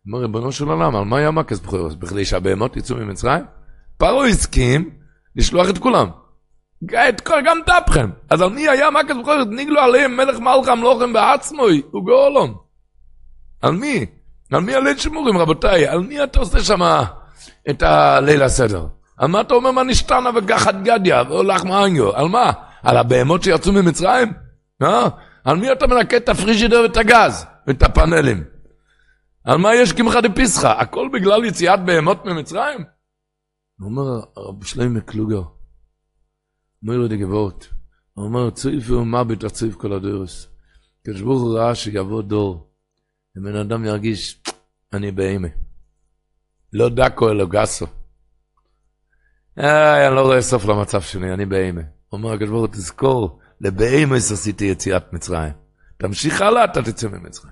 [0.07, 1.93] אומר, ריבונו של עולם, על מה היה מקס בחורס?
[1.93, 3.43] בכדי שהבהמות יצאו ממצרים?
[3.97, 4.89] פרעה הסכים
[5.35, 6.07] לשלוח את כולם.
[7.09, 8.09] את כל גם תפכם.
[8.29, 9.47] אז על מי היה מקס בחורס?
[9.49, 12.62] ניגלו עליהם מלך מלכם לוחם בעצמוי ובגאולון.
[13.63, 14.05] על מי?
[14.51, 15.87] על מי הליל שמורים, רבותיי?
[15.87, 16.81] על מי אתה עושה שם
[17.69, 18.87] את הליל הסדר?
[19.17, 22.15] על מה אתה אומר מה נשתנה וגחת גדיה והולך מאניו?
[22.15, 22.51] על מה?
[22.83, 24.33] על הבהמות שיצאו ממצרים?
[24.81, 25.07] אה?
[25.43, 28.43] על מי אתה מנקה את הפריג'ידר ואת הגז ואת הפאנלים?
[29.43, 30.67] על מה יש קמחא דפסחא?
[30.67, 32.83] הכל בגלל יציאת בהמות ממצרים?
[33.79, 35.41] הוא אומר רב שלמה קלוגר,
[36.83, 37.67] אומר לו דגבות,
[38.13, 40.47] הוא אומר צויף ומוות הצויף כל הדורס.
[41.05, 42.72] קדוש ברוך הוא ראה שיבוא דור,
[43.35, 44.41] ובן אדם ירגיש,
[44.93, 45.47] אני בהמה.
[46.73, 47.85] לא דקו אלא גסו.
[49.57, 51.81] איי, אני לא רואה סוף למצב שלי, אני בהמה.
[52.11, 55.53] אומר הקדוש ברוך הוא, תזכור, לבהמס עשיתי יציאת מצרים.
[55.97, 57.51] תמשיך הלאה, אתה תצא ממצרים.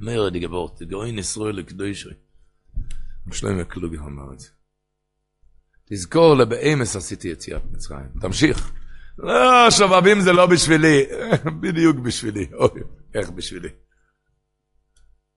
[0.00, 2.08] אומר די גבורט, גאוין ישראל לקדושי.
[3.32, 4.48] שלמה קלוגי אמר את זה.
[5.84, 8.06] תזכור, לבהמס עשיתי יציאת מצרים.
[8.20, 8.72] תמשיך.
[9.18, 11.04] לא, שובבים זה לא בשבילי.
[11.60, 12.46] בדיוק בשבילי.
[12.52, 12.80] אוי,
[13.14, 13.68] איך בשבילי.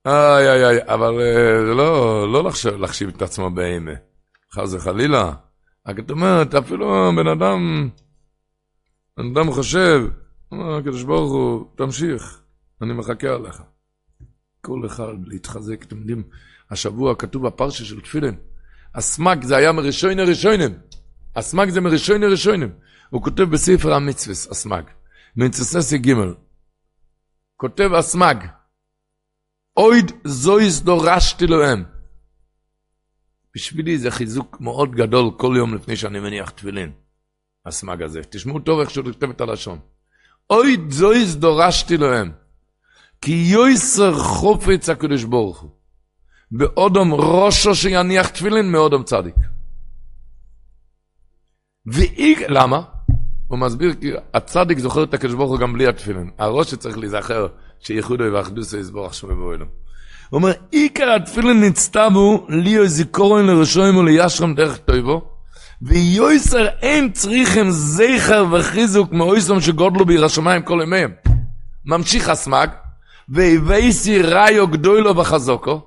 [0.06, 1.14] איי איי איי, אבל
[1.68, 3.92] זה לא, לא להחשיב את עצמו בהמה.
[4.54, 5.34] חס וחלילה.
[5.88, 7.90] רק את אומרת, אפילו בן אדם,
[9.18, 10.02] בן אדם חושב,
[10.52, 12.42] אומר הקדוש ברוך הוא, תמשיך,
[12.82, 13.62] אני מחכה עליך.
[14.62, 16.24] כל אחד להתחזק, אתם יודעים,
[16.72, 18.36] השבוע כתוב בפרשה של תפילין,
[18.96, 20.72] הסמ"ג זה היה מראשוני ראשונים,
[21.36, 22.70] הסמ"ג זה מראשוני ראשונים,
[23.10, 24.84] הוא כותב בספר המצווס, הסמ"ג,
[25.36, 26.14] מצווה ג',
[27.58, 28.38] כותב הסמ"ג,
[29.78, 31.84] אויד זויס דורשתי להם.
[33.56, 36.92] בשבילי זה חיזוק מאוד גדול כל יום לפני שאני מניח תפילין.
[37.66, 38.22] הסמג הזה.
[38.30, 39.80] תשמעו טוב איך שהוא כותב את הלשון.
[40.50, 42.32] אוי זויס דורשתי להם.
[43.22, 45.70] כי יויסר חופץ הקדוש ברוך הוא.
[46.52, 49.36] באודום ראשו שיניח תפילין מאודום צדיק.
[51.86, 52.82] ואיג, למה?
[53.48, 56.32] הוא מסביר כי הצדיק זוכר את הקדוש ברוך הוא גם בלי התפילין.
[56.38, 57.48] הראש שצריך להיזכר
[57.80, 59.66] שייחודו ואחדוסו יסבור עכשיו מבואלו.
[60.30, 65.22] הוא אומר, עיקר התפילין נצטבו ליו זיכורן לראשוים ולישרם דרך טויבו,
[65.82, 71.12] ויויסר אין צריכם זכר וחיזוק מאויסם שגודלו בעיר השמיים כל ימיהם.
[71.86, 72.70] ממשיך הסמג,
[73.30, 75.82] והבייסי ראיו גדולו וחזוקו,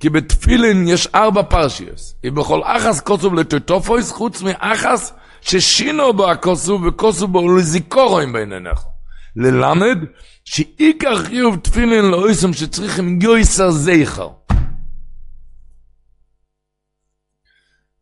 [0.00, 7.32] כי בתפילין יש ארבע פרשיוס, ובכל אחס כוסוב לטוטופויס, חוץ מאחס ששינו בו הכוסוב וכוסוב
[7.32, 8.93] בו לזיכורן בעיניך.
[9.36, 9.98] ללמד
[10.44, 14.28] שעיקר חיוב תפילין לאויסם שצריכים יויסר זכר.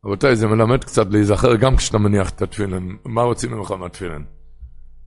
[0.05, 2.97] רבותיי, זה מלמד קצת להיזכר גם כשאתה מניח את התפילין.
[3.05, 4.25] מה רוצים ממך מהתפילין?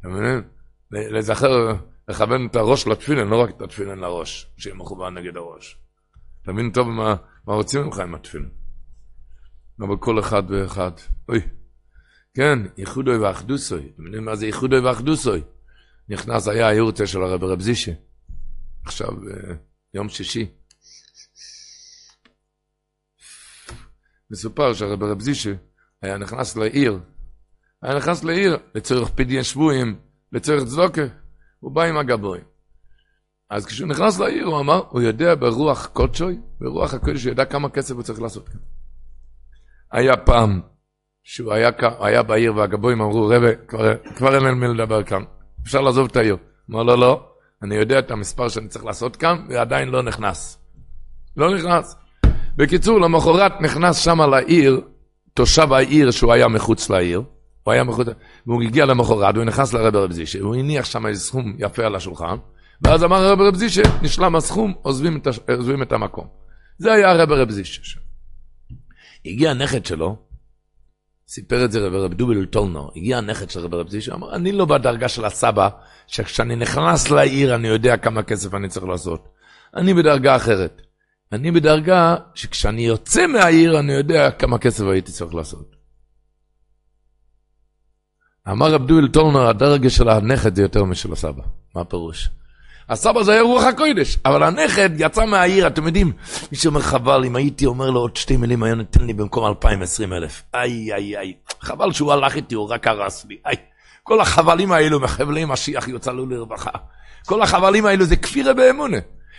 [0.00, 0.42] אתה מבין?
[0.90, 1.74] להיזכר,
[2.08, 5.78] לכוון את הראש לתפילין, לא רק את התפילין לראש, שיהיה מכוון נגד הראש.
[6.42, 7.14] תבין טוב מה,
[7.46, 8.48] מה רוצים ממך עם התפילין.
[9.80, 10.90] אבל כל אחד ואחד,
[11.28, 11.40] אוי,
[12.34, 13.90] כן, ייחודוי ואחדוסוי.
[13.94, 15.42] אתם יודעים מה זה ייחודוי ואחדוסוי?
[16.08, 17.92] נכנס, היה היורצה של הרב רב זישה.
[18.84, 19.54] עכשיו, אה,
[19.94, 20.46] יום שישי.
[24.30, 25.52] מסופר שהרב רב זישה
[26.02, 26.98] היה נכנס לעיר,
[27.82, 29.98] היה נכנס לעיר לצורך פדיון שבויים,
[30.32, 31.02] לצורך צדוקה,
[31.60, 32.44] הוא בא עם הגבוהים.
[33.50, 37.68] אז כשהוא נכנס לעיר הוא אמר, הוא יודע ברוח קודשוי, ברוח הקודש, הוא יודע כמה
[37.68, 38.60] כסף הוא צריך לעשות כאן.
[39.92, 40.60] היה פעם
[41.22, 41.70] שהוא היה,
[42.00, 45.22] היה בעיר והגבוהים אמרו, רבי, כבר, כבר אין להם מי לדבר כאן,
[45.66, 46.36] אפשר לעזוב את העיר.
[46.70, 47.26] אמר לו, לא, לא,
[47.62, 50.58] אני יודע את המספר שאני צריך לעשות כאן, ועדיין לא נכנס.
[51.36, 51.96] לא נכנס.
[52.56, 54.80] בקיצור, למחרת נכנס שם לעיר,
[55.34, 57.22] תושב העיר שהוא היה מחוץ לעיר,
[57.62, 58.06] הוא היה מחוץ,
[58.46, 61.94] והוא הגיע למחרת, הוא נכנס לרב רב זישה, הוא הניח שם איזה סכום יפה על
[61.94, 62.36] השולחן,
[62.82, 65.26] ואז אמר הרב רב זישה, נשלם הסכום, עוזבים את,
[65.56, 66.26] עוזבים את המקום.
[66.78, 68.00] זה היה הרב רב זישה.
[69.26, 70.16] הגיע הנכד שלו,
[71.28, 74.52] סיפר את זה רב רב דובל טולנור, הגיע הנכד של רב רב זישה, אמר, אני
[74.52, 75.68] לא בדרגה של הסבא,
[76.06, 79.28] שכשאני נכנס לעיר אני יודע כמה כסף אני צריך לעשות.
[79.76, 80.82] אני בדרגה אחרת.
[81.32, 85.76] אני בדרגה שכשאני יוצא מהעיר אני יודע כמה כסף הייתי צריך לעשות.
[88.48, 91.42] אמר רב טולנר, הדרגה של הנכד זה יותר משל הסבא.
[91.74, 92.30] מה הפירוש?
[92.88, 96.12] הסבא זה היה רוח הקודש, אבל הנכד יצא מהעיר, אתם יודעים,
[96.52, 100.12] מי שאומר חבל, אם הייתי אומר לו עוד שתי מילים, היה נותן לי במקום 2,020
[100.12, 100.42] אלף.
[100.54, 103.36] איי, איי, איי, חבל שהוא הלך איתי, הוא רק הרס לי.
[103.46, 103.56] איי,
[104.02, 106.70] כל החבלים האלו מחבלי משיח יוצאו לרווחה.
[107.26, 108.98] כל החבלים האלו זה כפירה באמונה.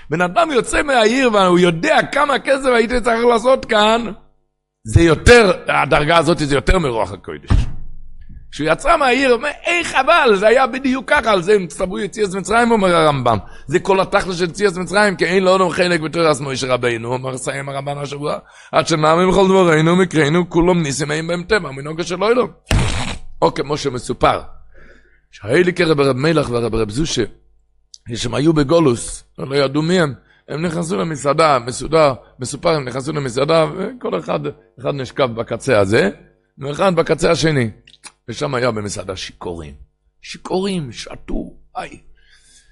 [0.09, 4.05] בן אדם יוצא מהעיר והוא יודע כמה כסף הייתי צריך לעשות כאן,
[4.83, 7.49] זה יותר, הדרגה הזאת זה יותר מרוח הקודש.
[8.51, 11.99] כשהוא יצא מהעיר, הוא אומר, היי חבל, זה היה בדיוק ככה, על זה הם צטברו
[11.99, 13.37] יציאס מצרים, אומר הרמב"ם.
[13.67, 17.37] זה כל התכל'ס של יציאס מצרים, כי אין עוד חלק בתור עצמו איש רבינו, אומר
[17.37, 18.37] סיים הרמב"ן השבוע,
[18.71, 22.49] עד שנאמם כל דברינו, מקרינו, כולם ניסים אין בהם טבע, מנוגה של אוילום.
[23.41, 24.41] או כמו שמסופר,
[25.31, 27.23] שהאליקי רב רב מלך ורב רב זושה,
[28.13, 30.13] כשהם היו בגולוס, לא ידעו מי הם,
[30.49, 34.39] הם נכנסו למסעדה, מסודר, מסופר, הם נכנסו למסעדה, וכל אחד,
[34.79, 36.09] אחד נשכב בקצה הזה,
[36.59, 37.69] ואחד בקצה השני.
[38.29, 39.73] ושם היה במסעדה שיכורים.
[40.21, 42.01] שיכורים, שתו, היי.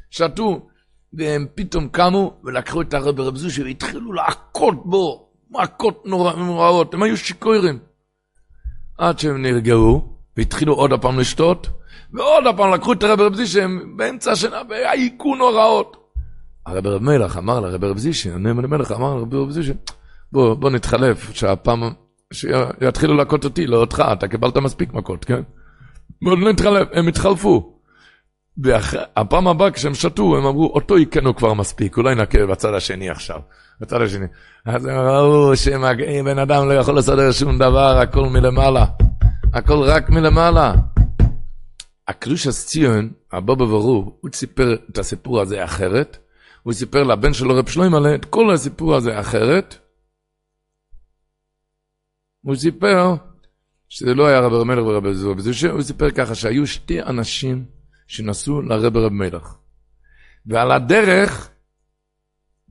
[0.10, 0.68] שתו,
[1.14, 7.18] והם פתאום קמו ולקחו את הרב רב זושי והתחילו להכות בו, מכות נוראות, הם היו
[7.18, 7.80] שיכורים.
[8.98, 11.68] עד שהם נרגעו, והתחילו עוד הפעם לשתות,
[12.14, 15.98] ועוד הפעם לקחו את הרב רב זישי, הם באמצע השינה, והיכו נוראות.
[16.66, 19.74] הרב רב מלך אמר לרב רב זישי, הנאמן המלך אמר לרב רב זישי,
[20.32, 21.84] בוא, בוא נתחלף, שהפעם,
[22.36, 25.42] שיתחילו להכות אותי, לא אותך, אתה קיבלת מספיק מכות, כן?
[26.22, 27.72] בוא נתחלף, הם התחלפו.
[28.58, 33.40] והפעם הבאה כשהם שתו, הם אמרו, אותו היכנו כבר מספיק, אולי נכה בצד השני עכשיו,
[33.82, 34.26] בצד השני.
[34.66, 38.86] אז הם ראו שבן אדם לא יכול לסדר שום דבר, הכל מלמעלה.
[39.54, 40.74] הכל רק מלמעלה.
[42.08, 46.18] הקדוש ציון, הבבא ברור, הוא סיפר את הסיפור הזה אחרת,
[46.64, 49.78] הוא סיפר לבן שלו רב שלוימלה את כל הסיפור הזה אחרת.
[52.46, 53.16] הוא סיפר
[53.90, 57.66] שזה לא היה רב רב מלך ורב זוהר, הוא סיפר ככה שהיו שתי אנשים
[58.08, 59.56] שנסעו לרב רב מלך.
[60.46, 61.50] ועל הדרך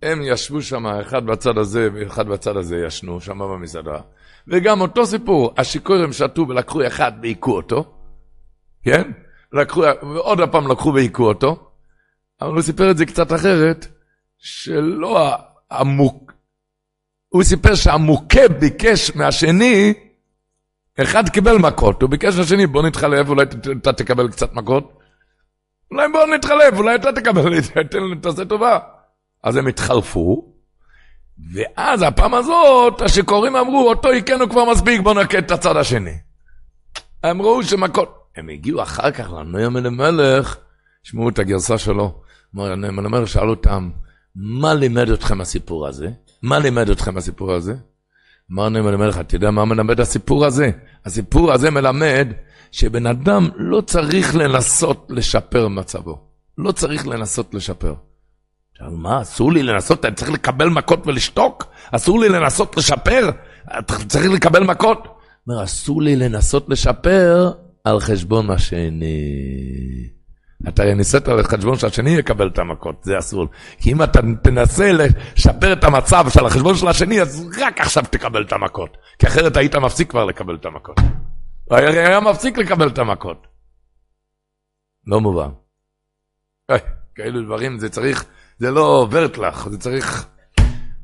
[0.03, 4.01] הם ישבו שם, אחד בצד הזה ואחד בצד הזה ישנו, שם במסעדה.
[4.49, 7.95] וגם אותו סיפור, השיכורים שתו ולקחו אחד והיכו אותו,
[8.85, 9.11] כן?
[9.53, 11.71] לקחו, ועוד הפעם לקחו והיכו אותו,
[12.41, 13.87] אבל הוא סיפר את זה קצת אחרת,
[14.39, 15.31] שלא
[15.71, 16.34] המוק...
[17.35, 19.94] הוא סיפר שהמוכה ביקש מהשני,
[21.01, 23.43] אחד קיבל מכות, הוא ביקש מהשני, בוא נתחלף, אולי
[23.73, 24.98] אתה תקבל קצת מכות.
[25.90, 27.61] אולי בוא נתחלף, אולי אתה תקבל,
[28.23, 28.78] תעשה טובה.
[29.43, 30.52] אז הם התחלפו,
[31.52, 36.19] ואז הפעם הזאת, השיכורים אמרו, אותו היכנו כבר מספיק, בוא נכה את הצד השני.
[37.23, 38.24] הם ראו שמכות.
[38.36, 40.56] הם הגיעו אחר כך לנוים אלימלך,
[41.02, 42.20] שמעו את הגרסה שלו.
[42.56, 43.90] הנוים אלימלך שאל אותם,
[44.36, 46.11] מה לימד אתכם הסיפור הזה?
[46.45, 47.75] מה לימד אתכם הסיפור הזה?
[48.53, 50.71] אמר נוים אלימלך, אתה יודע מה מלמד הסיפור הזה?
[51.05, 52.29] הסיפור הזה מלמד
[52.73, 56.19] שבן אדם לא צריך לנסות לשפר מצבו.
[56.59, 57.95] לא צריך לנסות לשפר.
[58.73, 60.05] עכשיו, מה, אסור לי לנסות?
[60.05, 61.65] אני צריך לקבל מכות ולשתוק?
[61.91, 63.31] אסור לי לנסות לשפר?
[64.09, 64.99] צריך לקבל מכות?
[65.49, 67.53] אומר, אסור לי לנסות לשפר
[67.85, 70.09] על חשבון השני.
[70.69, 73.47] אתה הרי ניסית על חשבון שהשני יקבל את המכות, זה אסור.
[73.78, 78.43] כי אם אתה תנסה לשפר את המצב של החשבון של השני, אז רק עכשיו תקבל
[78.43, 78.97] את המכות.
[79.19, 80.97] כי אחרת היית מפסיק כבר לקבל את המכות.
[81.65, 83.47] הוא היה מפסיק לקבל את המכות.
[85.07, 85.49] לא מובן.
[87.15, 88.24] כאלו דברים, זה צריך,
[88.59, 90.27] זה לא עוברת לך, זה צריך...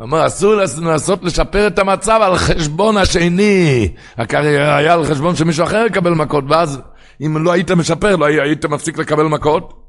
[0.03, 3.95] אמר, אסור לנסות לשפר את המצב על חשבון השני.
[4.17, 6.81] היה על חשבון שמישהו אחר יקבל מכות, ואז
[7.21, 9.81] אם לא היית משפר, לא היית מפסיק לקבל מכות.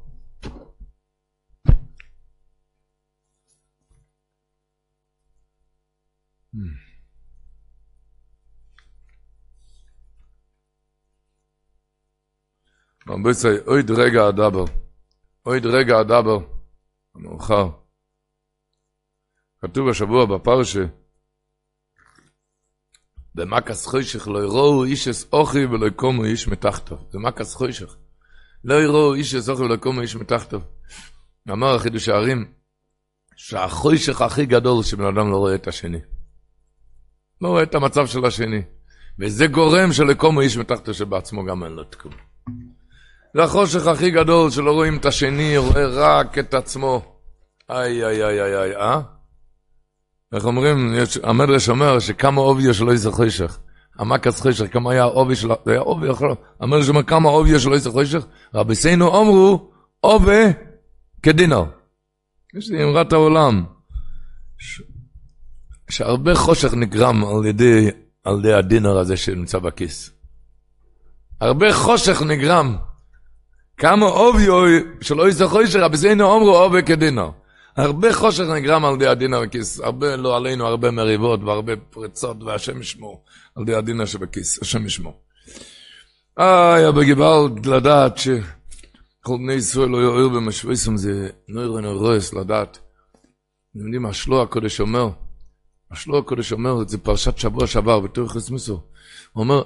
[13.08, 13.30] רבי
[13.66, 14.64] אוי דרגע הדבר.
[15.46, 16.38] אוי דרגע הדבר.
[17.14, 17.70] המאוחר.
[19.60, 20.84] כתוב השבוע בפרשה,
[23.34, 26.98] במקס חוישך לא יראו איש אס אוכי ולא יקומו איש מתחתו.
[27.10, 27.96] זה מקס חוישך.
[28.64, 30.60] לא יראו איש אס אוכי ולא יקומו איש מתחתו.
[31.50, 32.52] אמר החידוש הערים,
[33.36, 35.98] שהחוישך הכי גדול שבן אדם לא רואה את השני.
[37.40, 38.62] לא רואה את המצב של השני.
[39.18, 42.12] וזה גורם שלקומו איש מתחתו שבעצמו גם אין לו תקום.
[43.34, 47.20] זה החושך הכי גדול שלא רואים את השני, רואה רק את עצמו.
[47.70, 49.00] איי איי איי איי איי, אה?
[50.32, 51.18] איך אומרים, יש,
[51.68, 53.58] אומר שכמה עובי שלא יצא חושך.
[53.98, 56.32] המקס חושך, כמה היה עובי שלו, זה היה עובי אחר.
[56.60, 57.90] אומר כמה עובי שלא יצא.
[58.54, 60.44] רבי סיינו אמרו, עובי
[61.22, 61.64] כדינר.
[62.54, 63.64] יש לי אמרת העולם,
[64.58, 64.82] ש...
[65.90, 67.90] שהרבה חושך נגרם על ידי,
[68.24, 70.10] על ידי הדינר הזה שנמצא בכיס.
[71.40, 72.76] הרבה חושך נגרם.
[73.76, 74.46] כמה עובי
[75.00, 75.46] שלא יצא
[75.78, 77.30] רבי סיינו אמרו עובי כדינר.
[77.76, 82.80] הרבה חושך נגרם על ידי הדין בכיס, הרבה, לא עלינו, הרבה מריבות והרבה פריצות, והשם
[82.80, 83.24] ישמור
[83.56, 85.20] על ידי הדין שבכיס, השם ישמור.
[86.38, 92.78] איי, אבל גבלת לדעת שכל בני ישראל לא יאיר במשוויסם, זה נויר ונורס לדעת.
[93.70, 95.08] אתם יודעים מה שלו הקודש אומר?
[95.90, 98.72] השלו הקודש אומר, זה פרשת שבוע שעבר, בתור חסמוסו.
[99.32, 99.62] הוא אומר,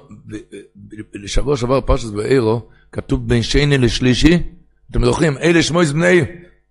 [1.13, 4.43] לשבוע שעבר פרשת באירו, כתוב בין שני לשלישי,
[4.91, 5.91] אתם זוכרים, אלה שמויס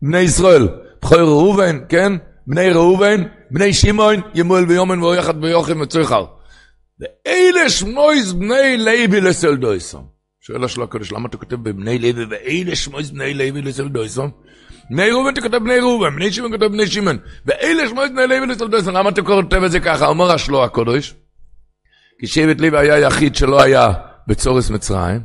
[0.02, 0.68] בני ישראל.
[1.06, 2.12] בכוי ראובן, כן?
[2.46, 6.26] בני ראובן, בני שמעון, ימואל ויומן ואויחד ויוחם וצריכר.
[7.00, 10.06] ואלה שמויז בני לוי לסלדויסום.
[10.40, 14.30] שואל השלו הקדוש, למה אתה כותב בבני לוי ואלה שמויז בני לוי לסלדויסום?
[14.90, 18.46] בני ראובן אתה כותב בני ראובן, בני שמעון כותב בני שמעון, ואלה שמויז בני לוי
[18.46, 20.06] לסלדויסום, למה אתה כותב את זה ככה?
[20.06, 21.14] אומר השלו הקדוש,
[22.20, 23.92] כי שבט לוי היה יחיד שלא היה
[24.26, 25.20] בצורס מצרים,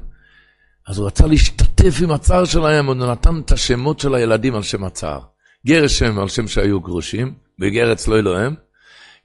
[0.87, 4.83] אז הוא רצה להשתתף עם הצער שלהם, הוא נתן את השמות של הילדים על שם
[4.83, 5.31] הצער.
[5.67, 8.55] גרשם על שם שהיו גרושים, וגרץ לא אלוהם,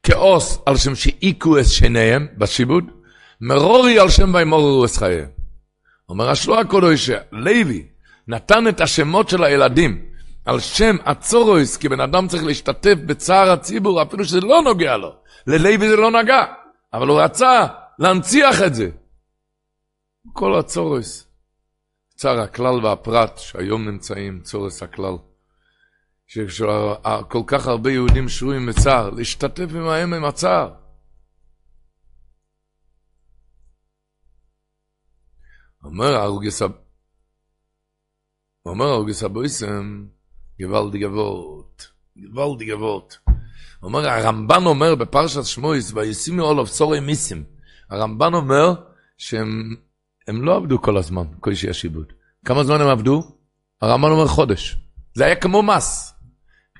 [0.03, 2.85] כאוס על שם שהיכו את שניהם בשיבוד,
[3.41, 5.29] מרורי על שם וימורו את חייהם.
[6.09, 7.87] אומר השלוע הקודש, לוי
[8.29, 10.05] נתן את השמות של הילדים
[10.45, 15.13] על שם הצורויס, כי בן אדם צריך להשתתף בצער הציבור, אפילו שזה לא נוגע לו.
[15.47, 16.45] ללוי זה לא נגע,
[16.93, 17.67] אבל הוא רצה
[17.99, 18.91] להנציח את זה.
[20.33, 21.27] כל הצורויס,
[22.15, 25.17] צער הכלל והפרט שהיום נמצאים, צורס הכלל.
[26.27, 30.75] שכל כך הרבה יהודים שרויים בצער, להשתתף עמהם עם הצער.
[35.85, 36.17] אומר
[38.93, 40.07] ארוגס אבויסם,
[40.61, 41.85] גוואלדי גבוט,
[42.17, 43.15] גוואלדי גבוט.
[43.83, 47.45] אומר, הרמב"ן אומר בפרשת שמויס, וישימו אולוב צורי מיסים.
[47.91, 48.75] הרמב"ן אומר
[49.19, 49.77] שהם
[50.29, 52.13] לא עבדו כל הזמן, כל שיש עיבוד.
[52.45, 53.23] כמה זמן הם עבדו?
[53.83, 54.77] הרמב"ן אומר חודש.
[55.15, 56.16] זה היה כמו מס.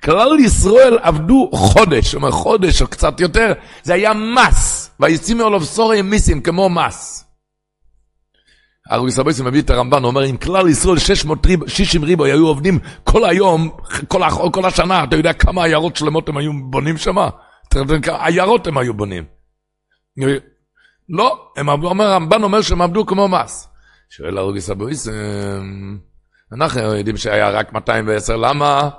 [0.03, 3.53] כלל ישראל עבדו חודש, אומר חודש או קצת יותר,
[3.83, 4.91] זה היה מס.
[4.99, 7.27] וישימו עליו סורי מיסים כמו מס.
[8.89, 13.25] הרוגס הבויסי מביא את הרמב"ן, הוא אומר, אם כלל ישראל 660 ריבו היו עובדים כל
[13.25, 13.69] היום,
[14.07, 14.21] כל,
[14.53, 17.15] כל השנה, אתה יודע כמה עיירות שלמות הם היו בונים שם?
[18.05, 19.23] עיירות הם היו בונים.
[21.09, 23.67] לא, הם עבדו, אומר, הרמב"ן אומר שהם עבדו כמו מס.
[24.09, 25.09] שואל הרוגס הבויסי,
[26.53, 28.89] אנחנו יודעים שהיה רק 210, למה?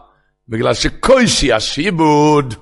[0.48, 2.54] בגלל שקוישי השיבוד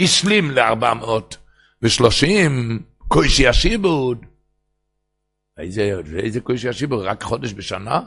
[0.00, 2.26] השלים ל-430,
[3.08, 4.26] קוישי השיבוד.
[5.58, 5.92] איזה,
[6.24, 7.04] איזה קושי השיבוד?
[7.04, 8.00] רק חודש בשנה?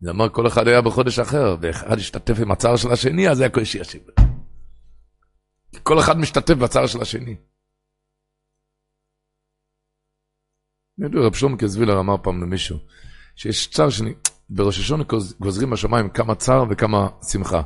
[0.00, 3.46] זה אומר כל אחד היה בחודש אחר, ואחד השתתף עם הצער של השני, אז זה
[3.46, 4.14] הקושי השיבוד.
[5.82, 7.36] כל אחד משתתף בצער של השני.
[10.98, 12.78] יודע, רב שלמה קזווילר אמר פעם למישהו,
[13.36, 14.14] שיש צער שני,
[14.50, 15.04] בראש השונה
[15.40, 17.62] גוזרים בשמיים כמה צער וכמה שמחה.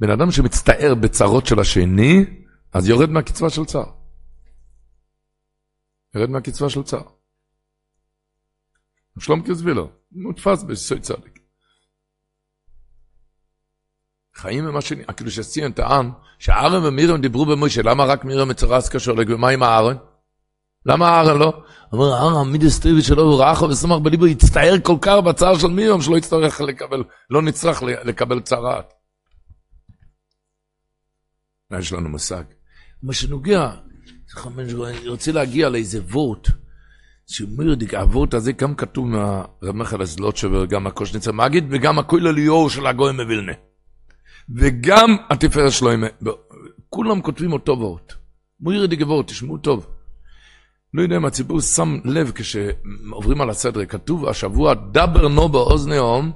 [0.00, 2.24] בן אדם שמצטער בצרות של השני,
[2.72, 3.92] אז יורד מהקצבה של צער.
[6.14, 7.08] יורד מהקצבה של צער.
[9.18, 11.40] שלום קזווילר, מודפס בסוי צדיק.
[14.34, 19.16] חיים עם השני, כאילו שציין טען, שאהרן ומירם דיברו במוישה, למה רק מירם מצורס קשור,
[19.28, 19.96] ומה עם אהרן?
[20.86, 21.62] למה אהרן לא?
[21.92, 26.02] אומר אהרן, מידס טריבי שלו, הוא ראה וסומך בליבו, יצטער כל כך בצער של מירם,
[26.02, 28.92] שלא יצטרך לקבל, לא נצטרך לקבל צערת.
[31.78, 32.44] יש לנו מושג.
[33.02, 33.70] מה שנוגע,
[34.46, 36.48] אני רוצה להגיע לאיזה וורט,
[37.26, 43.12] שמירדיק, האבות הזה גם כתוב מהרמחל הזלוטשובר, גם הקושניצר מגיד, וגם הכולל ליאור של הגוי
[43.12, 43.52] מווילנה.
[44.56, 45.90] וגם התפארת שלו,
[46.88, 48.12] כולם כותבים אותו וורט.
[48.60, 49.99] מירדיק וורט, תשמעו טוב.
[50.94, 56.32] לא יודע אם הציבור שם לב כשעוברים על הסדר, כתוב השבוע, דבר נו באוזניום,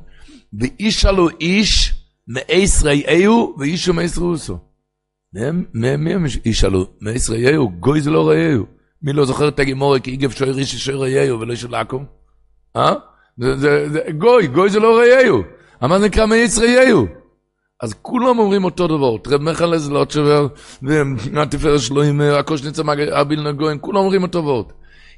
[0.60, 1.94] ואיש עלו איש
[2.28, 4.58] מאיס ראיהו ואישו מאיס ראוסו.
[5.74, 6.86] מי הם איש עלו?
[7.00, 8.66] מאיס ראיהו, גוי זה לא ראיהו.
[9.02, 12.00] מי לא זוכר את הגימורי כי איגב שוי רישי שוי ראיהו ולא של עכו?
[12.76, 12.94] אה?
[14.18, 15.42] גוי, גוי זה לא ראיהו.
[15.82, 17.06] מה נקרא מאיס ראיהו?
[17.84, 20.46] אז כולם אומרים אותו דבר, תרב מחלס לא תשובר,
[20.82, 22.82] והתפארת שלו עם הקושניצה
[23.12, 24.62] אביל נגוין, כולם אומרים אותו דבר.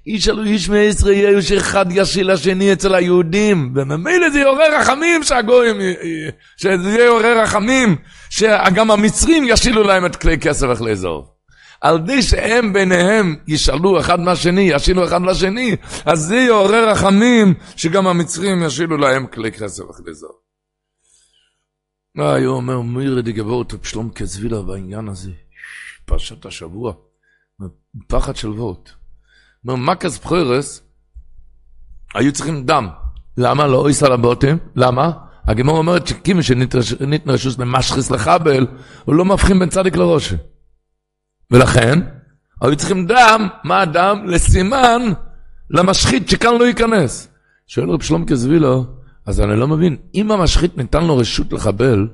[0.07, 5.77] איש אלו איש מישראל שאחד ישיל לשני אצל היהודים, וממילא זה יעורר רחמים שהגויים,
[6.57, 7.97] שזה יעורר רחמים,
[8.31, 11.27] שגם המצרים ישילו להם את כלי כסף איך לאזור.
[11.81, 18.07] על די שהם ביניהם ישאלו אחד מהשני, ישילו אחד לשני, אז זה יעורר רחמים שגם
[18.07, 20.01] המצרים ישילו להם כלי כסף איך
[22.17, 22.35] לאזור.
[22.35, 25.31] היה אומר מירי דגבות שלום כזבילה בעניין הזה,
[26.05, 26.93] פרשת השבוע,
[28.07, 28.91] פחד של וורט.
[29.69, 30.83] אומר, מקס בחרס,
[32.15, 32.89] היו צריכים דם.
[33.37, 33.67] למה?
[33.67, 34.57] לא אויס על הבוטם.
[34.77, 35.11] למה?
[35.45, 36.79] הגמור אומרת שכימי שניתן
[37.31, 38.67] רשוס למשחס לחבל,
[39.05, 40.35] הוא לא מבחין בין צדיק לראש.
[41.51, 41.99] ולכן,
[42.63, 44.25] היו צריכים דם, מה הדם?
[44.27, 45.03] לסימן
[45.71, 47.29] למשחית שכאן לא ייכנס.
[47.67, 48.85] שואל רב שלום כזבילו,
[49.27, 52.09] אז אני לא מבין, אם המשחית ניתן לו רשות לחבל,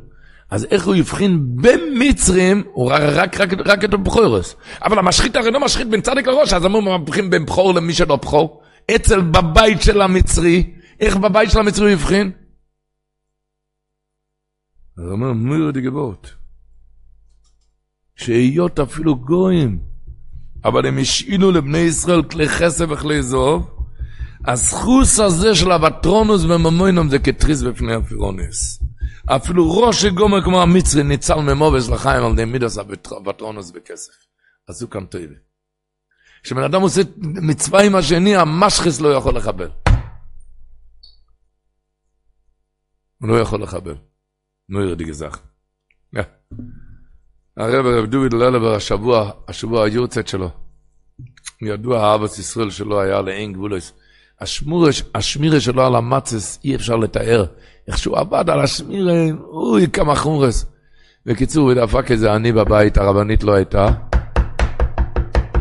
[0.50, 4.56] אז איך הוא יבחין במצרים, הוא רק, רק, רק את הבחורס.
[4.84, 8.16] אבל המשחית הרי לא משחית בין צדיק לראש, אז אמרו מבחין בין בכור למי שלא
[8.16, 8.62] בכור.
[8.94, 12.30] אצל בבית של המצרי, איך בבית של המצרי הוא יבחין?
[14.98, 16.34] אז הוא אומר, מי יודע גבות?
[18.16, 19.78] שהיות אפילו גויים,
[20.64, 23.81] אבל הם השאילו לבני ישראל כלי חסד וכלי זוב,
[24.44, 28.82] הסחוס הזה של הווטרונוס וממוינום זה כתריס בפני הפירונס.
[29.26, 32.78] אפילו ראש גומר כמו המצרי ניצל ממובס לחיים על די מידס
[33.10, 34.12] הווטרונוס בכסף.
[34.66, 35.34] עשו כאן טויבה.
[36.42, 39.70] כשבן אדם עושה מצווה עם השני, המשחס לא יכול לחבל.
[43.18, 43.94] הוא לא יכול לחבל.
[44.68, 45.38] נו ירדי גזח.
[47.56, 50.50] הרב רב דוד ללבר השבוע, השבוע היורצת שלו.
[51.62, 53.92] ידוע אהבת ישראל שלו היה לאין גבולוס.
[55.14, 57.44] השמירה שלו על המצס אי אפשר לתאר.
[57.88, 59.12] איך שהוא עבד על השמירה,
[59.42, 60.66] אוי כמה חומרס.
[61.26, 63.88] בקיצור, הוא דפק איזה עני בבית, הרבנית לא הייתה.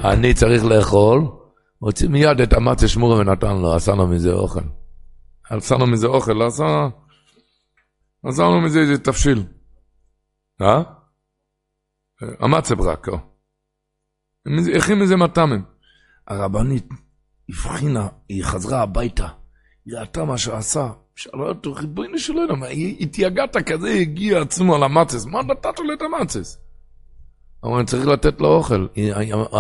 [0.04, 1.22] אני צריך לאכול,
[1.80, 4.60] הוציא מיד את המצה שמורה ונתן לו, עשה לו מזה אוכל.
[5.50, 6.88] עשה לו מזה אוכל, עשה,
[8.26, 9.44] עשה לו מזה איזה תבשיל.
[10.62, 10.82] אה?
[12.40, 13.18] המצה ברקו.
[14.78, 15.64] הכין מזה מטעמים.
[16.28, 16.88] הרבנית
[17.52, 19.28] הבחינה, היא חזרה הביתה,
[19.86, 22.64] היא ראתה מה שעשה, שאלה אותו, ריבונו של עולם,
[23.00, 26.58] התייגעת כזה, הגיע עצמו על המצס, מה נתת לו את המצס?
[27.66, 28.88] אמר, אני צריך לתת לו אוכל.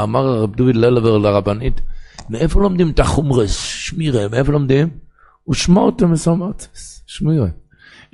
[0.03, 1.81] אמר הרב דוד ללבר לרבנית,
[2.30, 4.89] מאיפה לומדים את החומרס, שמירה, מאיפה לומדים?
[5.49, 7.47] ושמרתם מסמצס, שמירה.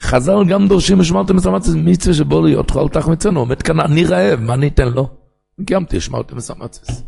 [0.01, 4.55] חז"ל גם דורשים ושמרתם מסמצס, מצווה שבו להיות חול תחמצנו, עומד כאן, אני רעב, מה
[4.55, 5.09] ניתן לו?
[5.65, 7.03] קיימתי, שמרתם מסמצס.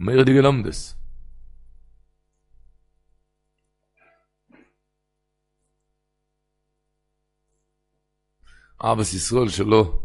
[0.00, 0.96] メロディラムです。
[8.80, 10.02] אבס ישראל שלו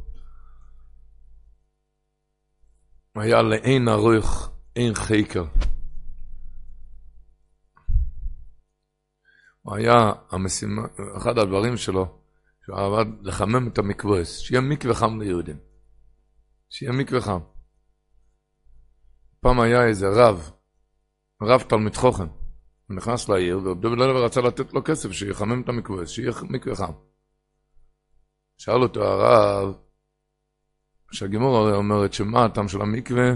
[3.16, 5.46] היה לאין ארוך, אין חקר.
[9.62, 10.82] הוא היה, המשימה,
[11.18, 12.20] אחד הדברים שלו,
[12.66, 15.58] שהוא עבד לחמם את המקווה, שיהיה מקווה חם ליהודים.
[16.70, 17.53] שיהיה מקווה חם.
[19.44, 20.52] פעם היה איזה רב,
[21.42, 22.28] רב תלמיד חוכם,
[22.88, 26.92] הוא נכנס לעיר, ודוד ללב רצה לתת לו כסף שיחמם את המקווה, שיהיה מקווה חם.
[28.58, 29.76] שאל אותו הרב,
[31.12, 33.32] שהגימור אומרת שמה הטעם של המקווה?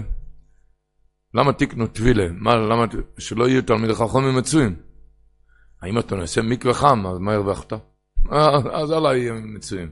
[1.34, 2.28] למה תקנו טבילה?
[2.32, 2.84] מה, למה,
[3.18, 4.76] שלא יהיו תלמידי חכמים מצויים?
[5.82, 7.72] האם אתה נעשה מקווה חם, אז מה הרווחת?
[8.72, 9.90] אז עליי יהיה מצויים.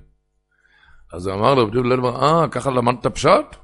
[1.13, 1.71] אז אמר לו,
[2.23, 3.57] אה, ככה למדת פשט?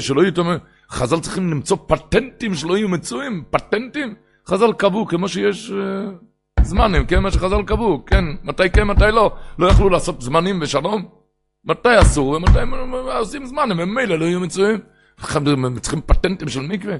[0.00, 0.64] שלא יהיו תלמידי...
[0.90, 4.14] חז"ל צריכים למצוא פטנטים שלא יהיו מצויים, פטנטים.
[4.46, 9.36] חז"ל קבעו כמו שיש uh, זמנים, כן, מה שחז"ל קבעו, כן, מתי כן, מתי לא.
[9.58, 11.08] לא יכלו לעשות זמנים בשלום?
[11.64, 12.58] מתי אסור ומתי
[13.18, 14.80] עושים זמן, הם ממילא לא יהיו מצויים.
[15.36, 16.96] הם צריכים פטנטים של מקווה.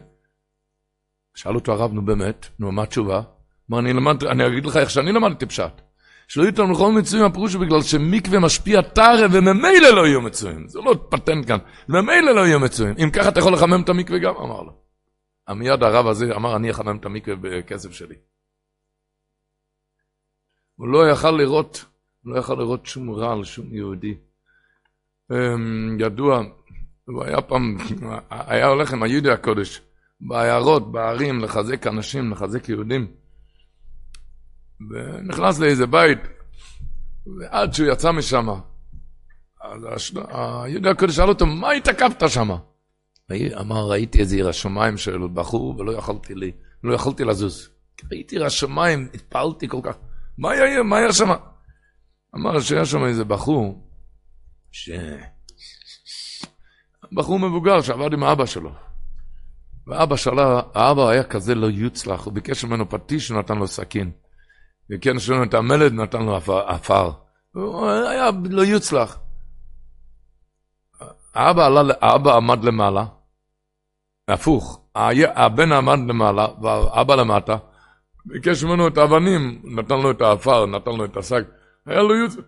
[1.35, 3.23] שאל אותו הרב, נו באמת, נו, מה התשובה?
[3.71, 5.81] אמר, אני למד, אני אגיד לך איך שאני למדתי פשט.
[6.29, 10.69] שלא יהיו לכל מצויים, הפירוש הוא בגלל שמקווה משפיע טרה וממילא לא יהיו מצויים.
[10.69, 12.95] זה לא פטנט כאן, ממילא לא יהיו מצויים.
[13.05, 14.73] אם ככה אתה יכול לחמם את המקווה גם, אמר לו.
[15.55, 18.15] מיד הרב הזה אמר, אני אחמם את המקווה בכסף שלי.
[20.77, 21.85] הוא לא יכל לראות,
[22.25, 24.15] לא יכל לראות שום רע על שום יהודי.
[25.33, 26.43] אמ, ידוע,
[27.05, 27.77] הוא היה פעם,
[28.31, 29.83] היה הולך עם היהודי הקודש,
[30.21, 33.07] בעיירות, בערים, לחזק אנשים, לחזק יהודים.
[34.91, 36.19] ונכנס לאיזה בית,
[37.39, 38.49] ועד שהוא יצא משם,
[39.61, 39.87] אז
[40.31, 42.51] היהודי הקודש שאל אותו, מה התעכבת שם?
[43.61, 46.53] אמר, ראיתי איזה עיר השמיים של בחור ולא יכולתי לי,
[46.85, 47.69] לא יכולתי לזוז.
[48.13, 49.97] ראיתי עיר השמיים, התפעלתי כל כך.
[50.39, 51.31] מה היה, מה היה שם?
[52.35, 53.89] אמר שהיה שם איזה בחור,
[54.73, 54.91] ש...
[57.13, 58.71] בחור מבוגר שעבד עם האבא שלו.
[59.87, 64.11] ואבא שלה, האבא היה כזה לא יוצלח, הוא ביקש ממנו פטיש ונתן לו סכין.
[64.89, 66.37] ביקש ממנו את המלד ונתן לו
[66.67, 67.11] עפר.
[67.53, 69.19] הוא היה לא יוצלח.
[71.35, 73.05] האבא, עלה, האבא עמד למעלה,
[74.29, 74.81] הפוך,
[75.35, 77.57] הבן עמד למעלה והאבא למטה,
[78.27, 81.45] ביקש ממנו את האבנים, נתן לו את העפר, נתן לו את השק,
[81.87, 82.45] היה לו יוצלח.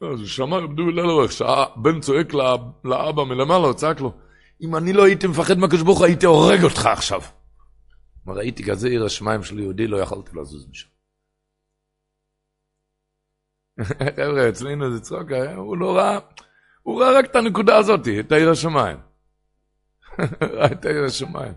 [0.00, 2.34] אז שמע רב דובי ללו, שהבן צועק
[2.84, 4.12] לאבא מלמעלה, הוא צעק לו,
[4.60, 7.20] אם אני לא הייתי מפחד מהקדוש ברוך הוא, הייתי הורג אותך עכשיו.
[8.26, 10.95] ראיתי כזה עיר השמיים של יהודי, לא יכולתי לזוז משם.
[14.16, 15.54] חבר'ה, אצלנו זה צחוק, אה?
[15.54, 16.18] הוא לא ראה,
[16.82, 18.98] הוא ראה רק את הנקודה הזאת, את העיר השמיים.
[20.54, 21.52] ראה את העיר השמיים.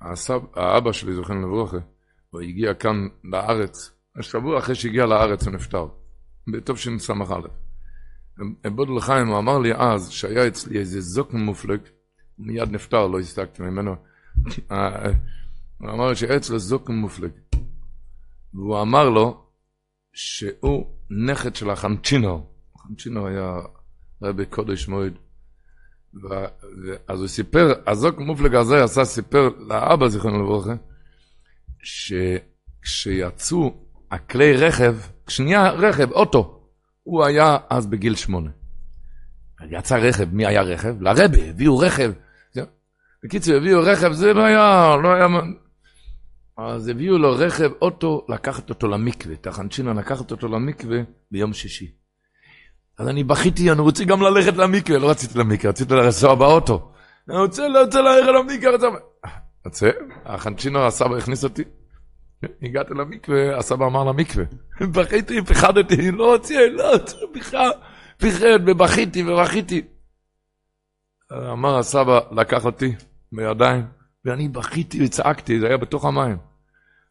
[0.00, 1.76] הסב, האבא שלי, זוכר לברוכה,
[2.30, 5.86] הוא הגיע כאן לארץ, השבוע אחרי שהגיע לארץ הוא נפטר,
[6.48, 7.69] בטוב בתשס"א.
[8.74, 11.80] בודל לחיים, הוא אמר לי אז, שהיה אצלי איזה זוק מופלג,
[12.38, 13.96] מיד נפטר, לא הסתקתי ממנו,
[15.78, 17.30] הוא אמר שהיה אצלו זוק מופלג,
[18.54, 19.44] והוא אמר לו
[20.12, 22.46] שהוא נכד של החנצ'ינו,
[22.76, 23.60] החנצ'ינו היה
[24.22, 25.12] רבי קודש מועד,
[27.08, 30.74] אז הוא סיפר, הזוק מופלג הזה עשה, סיפר לאבא, זיכרונו לברכה,
[32.82, 34.96] שכשיצאו הכלי רכב,
[35.28, 36.59] שנייה רכב, אוטו,
[37.02, 38.50] הוא היה אז בגיל שמונה.
[39.70, 41.02] יצא רכב, מי היה רכב?
[41.02, 42.12] לרבה, הביאו רכב.
[43.24, 45.26] בקיצור, הביאו רכב, זה לא היה, לא היה...
[46.58, 50.98] אז הביאו לו רכב, אוטו, לקחת אותו למקווה, תחנצ'ינה לקחת אותו למקווה
[51.30, 51.90] ביום שישי.
[52.98, 56.92] אז אני בכיתי, אני רוצה גם ללכת למקווה, לא רציתי למקווה, רציתי לנסוע באוטו.
[57.28, 58.86] אני רוצה, לא רוצה ללכת למקווה, רוצה...
[59.64, 59.90] רוצה,
[60.24, 61.62] החנצ'ינו, הסבא הכניס אותי.
[62.62, 64.44] הגעתי למקווה, הסבא אמר למקווה.
[64.94, 67.70] בכיתי, פחדתי, לא רוצה, לא רוצה, בכלל,
[68.16, 69.82] פחד, ובכיתי, ובכיתי.
[71.32, 72.94] אמר הסבא, לקח אותי
[73.32, 73.84] בידיים,
[74.24, 76.36] ואני בכיתי וצעקתי, זה היה בתוך המים.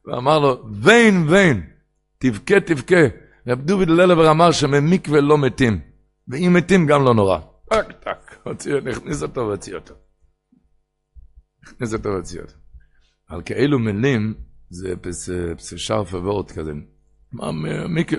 [0.06, 1.70] ואמר לו, ואין, ואין,
[2.18, 3.02] תבכה, תבכה.
[3.48, 5.80] רב דוד ללבר אמר שממקווה לא מתים,
[6.28, 7.40] ואם מתים גם לא נורא.
[7.70, 9.94] טק, טק, הוציא, נכניס אותו והוציא אותו.
[11.64, 12.54] הכניס אותו והוציא אותו.
[13.28, 14.34] על כאלו מילים,
[14.70, 14.94] זה
[15.58, 16.72] פסשרף וורט כזה.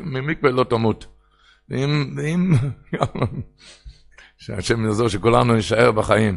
[0.02, 1.06] ממקווה לא תמות.
[1.68, 2.52] ואם,
[4.39, 6.36] שהשם יעזור שכולנו נישאר בחיים.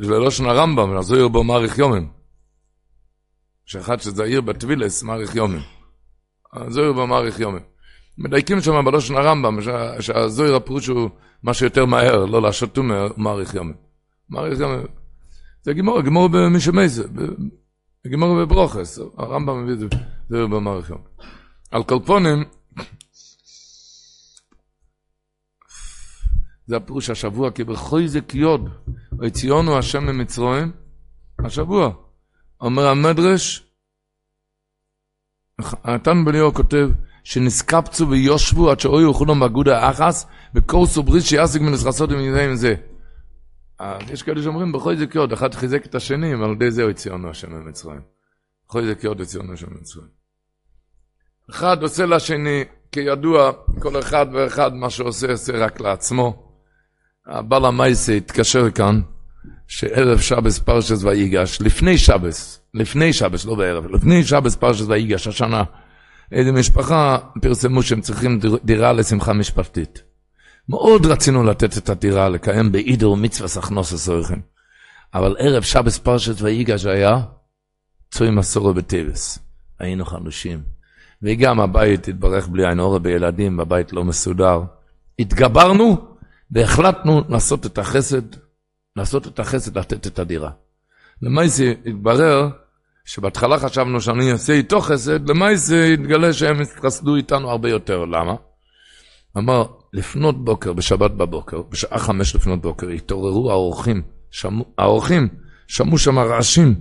[0.00, 2.08] זה לא שנה רמב"ם, אז הוא בו מאריך יומים.
[3.64, 5.60] שאחד שזהיר בטבילס מאריך יומים.
[6.86, 7.62] הוא בו מאריך יומים.
[8.18, 9.58] מדייקים שם בלושן הרמב"ם,
[10.00, 11.10] שהזוהיר הפירוש הוא
[11.42, 12.42] מה שיותר מהר, לא
[12.76, 12.84] הוא
[13.16, 13.74] מאריך ימים.
[14.30, 14.86] מאריך ימים.
[15.62, 16.60] זה גימור, גימור במי
[18.08, 19.86] שמייזה, גימור בברוכס, הרמב"ם מביא את זה,
[20.28, 20.68] זה ימים.
[21.70, 22.44] על קולפונים,
[26.66, 28.68] זה הפירוש השבוע, כי בכל זה קיוד,
[29.18, 30.72] ויציונו השם ממצרים,
[31.44, 31.90] השבוע.
[32.60, 33.64] אומר המדרש,
[35.84, 36.90] נתן בליאור כותב,
[37.24, 42.74] שנסקפצו ויושבו עד שאוי יאכלו באגודה האחס, וקורסו ברית שיעסיק מנסחסות עם זה.
[44.12, 47.52] יש כאלה שאומרים, בכל זה קיוד, אחד חיזק את השני, ועל ידי זה הציונו השם
[47.52, 48.00] ממצרים.
[48.66, 50.08] בכל זה קיוד הציונו השם ממצרים.
[51.50, 56.52] אחד עושה לשני, כידוע, כל אחד ואחד מה שעושה, עושה רק לעצמו.
[57.26, 59.00] הבעל המייסה התקשר כאן,
[59.66, 65.64] שערב שבס פרשס ויגש, לפני שבס, לפני שבס, לא בערב, לפני שבס פרשס ויגש, השנה,
[66.32, 70.02] איזה משפחה פרסמו שהם צריכים דירה לשמחה משפחתית.
[70.68, 74.40] מאוד רצינו לתת את הדירה, לקיים באידר מצווה סכנוס הסורכם.
[75.14, 77.20] אבל ערב שבס פרשת ויגש היה
[78.10, 79.38] צוי מסורו בטבס.
[79.78, 80.62] היינו חלושים.
[81.22, 84.60] וגם הבית התברך בלי עין אורה בילדים, בבית לא מסודר.
[85.18, 85.96] התגברנו
[86.50, 88.22] והחלטנו לעשות את החסד,
[88.96, 90.50] לעשות את החסד, לתת את הדירה.
[91.22, 92.48] למעשה התברר
[93.04, 98.04] שבהתחלה חשבנו שאני אעשה איתו חסד, למעשה התגלה שהם התחסדו איתנו הרבה יותר.
[98.04, 98.34] למה?
[99.36, 104.02] אמר, לפנות בוקר, בשבת בבוקר, בשעה חמש לפנות בוקר, התעוררו האורחים,
[104.78, 105.28] האורחים
[105.66, 106.74] שמעו שם רעשים,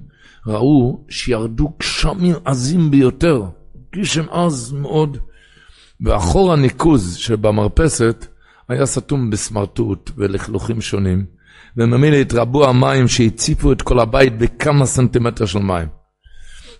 [0.47, 3.43] ראו שירדו גשמים עזים ביותר,
[3.95, 5.17] גשם עז מאוד,
[6.01, 8.25] ואחור הניקוז שבמרפסת
[8.69, 11.25] היה סתום בסמרטוט ולכלוכים שונים,
[11.77, 15.87] וממילא התרבו המים שהציפו את כל הבית בכמה סנטימטר של מים.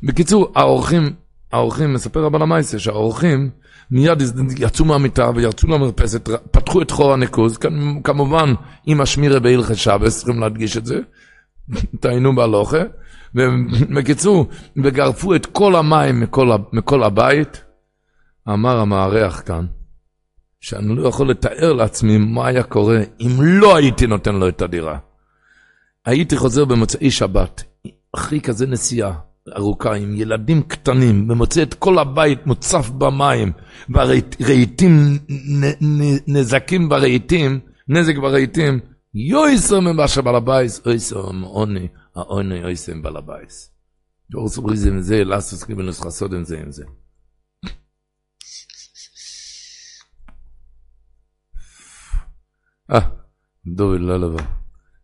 [0.04, 1.14] בקיצור, האורחים,
[1.52, 3.50] האורחים, מספר רבן המייסה, שהאורחים
[3.92, 4.22] מיד
[4.58, 7.58] יצאו מהמיטה וירצו למרפסת, פתחו את חור הניקוז,
[8.04, 8.54] כמובן
[8.86, 11.00] עם השמירה בהלכת שבס, צריכים להדגיש את זה,
[12.02, 12.82] טעינו בהלוכה,
[13.36, 14.48] ובקיצור,
[14.84, 17.64] וגרפו את כל המים מכל, מכל הבית.
[18.50, 19.66] אמר המארח כאן,
[20.60, 24.98] שאני לא יכול לתאר לעצמי מה היה קורה אם לא הייתי נותן לו את הדירה.
[26.06, 27.64] הייתי חוזר במוצאי שבת,
[28.16, 33.52] אחרי כזה נסיעה ארוכה עם ילדים קטנים, ומוצא את כל הבית מוצף במים,
[33.90, 35.18] והרהיטים,
[36.28, 38.80] נזקים ברהיטים, נזק ברהיטים,
[39.14, 43.74] יויסר ממה שבעל הבייס, יויסר מעוני, העוני יויסר מבעל הבייס.
[44.36, 46.84] אורס בריזם זה, לסוס קיבלוס חסודם זה עם זה.
[52.92, 53.10] אה,
[53.66, 54.42] דובי לא לבוא.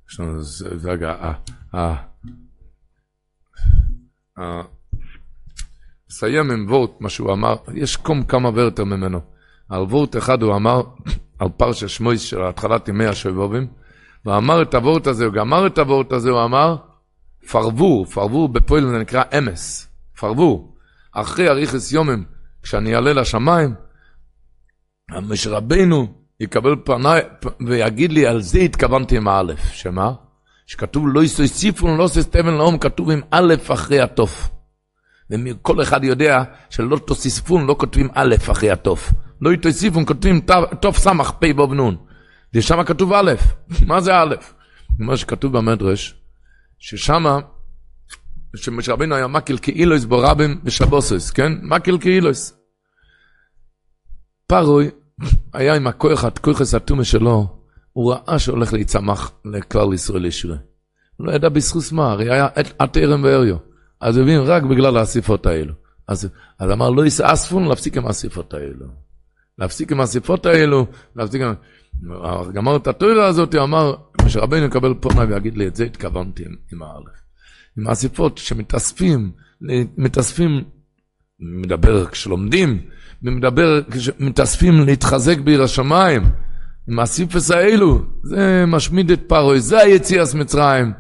[0.10, 0.40] יש לנו
[0.84, 1.34] רגע, אה,
[1.76, 2.13] אה.
[6.10, 9.20] נסיים עם וורט, מה שהוא אמר, יש קום כמה ורטר ממנו.
[9.70, 10.82] על וורט אחד הוא אמר,
[11.40, 13.68] על פרשה שמויס של התחלת ימי השובבים,
[14.26, 16.76] ואמר את הוורט הזה, הוא גמר את הוורט הזה, הוא אמר,
[17.52, 19.88] פרבור, פרבור בפועל זה נקרא אמס,
[20.20, 20.76] פרבור.
[21.12, 22.24] אחרי אריכס יומם,
[22.64, 23.74] כשאני אעלה לשמיים,
[25.10, 26.08] המשרבנו
[26.40, 27.22] יקבל פניי
[27.68, 30.14] ויגיד לי, על זה התכוונתי עם האלף, שמה?
[30.66, 34.50] שכתוב לא יוסיפון לא ססטבן לאום, כתוב עם א' אחרי התוף.
[35.30, 39.14] וכל אחד יודע שלא תוסיפון לא כותבים א' אחרי התוף.
[39.42, 40.42] לא תוסיפון כותבים
[40.82, 41.98] תוף סמך פ' בוב נון.
[42.54, 43.32] ושם כתוב א',
[43.88, 44.36] מה זה א'?
[45.00, 46.16] מה שכתוב במדרש,
[46.80, 47.40] ששמה,
[48.56, 51.52] שמשה רבינו היה מקל כאילויס בורבים ושבוסוס, כן?
[51.62, 52.54] מקל כאילויס.
[54.48, 54.90] פרוי
[55.54, 57.63] היה עם הכוח, הכוח הסתומה שלו,
[57.94, 60.56] הוא ראה שהולך להיצמח לכלל ישראל ישרה.
[61.18, 62.48] הוא לא ידע בזכות מה, הרי היה
[62.80, 63.58] עד תרם ואריו.
[64.02, 65.74] אז הוא הבין רק בגלל האסיפות האלו.
[66.08, 66.30] אז,
[66.60, 68.86] אז אמר, לא יישא אספון, להפסיק עם האסיפות האלו.
[69.58, 71.54] להפסיק עם האסיפות האלו, להפסיק עם...
[72.54, 73.96] גמר את התוירה הזאת, הוא אמר,
[74.26, 77.24] כשרבנו יקבל פונה ויגיד לי, את זה התכוונתי עם, עם האלף.
[77.78, 79.32] עם האסיפות שמתאספים,
[79.98, 80.64] מתאספים,
[81.40, 82.82] מדבר כשלומדים,
[83.24, 86.24] ומדבר כשמתאספים להתחזק בעיר השמיים.
[86.90, 90.94] עם הסיפס האלו, זה משמיד את פרוי, זה היציאס מצרים.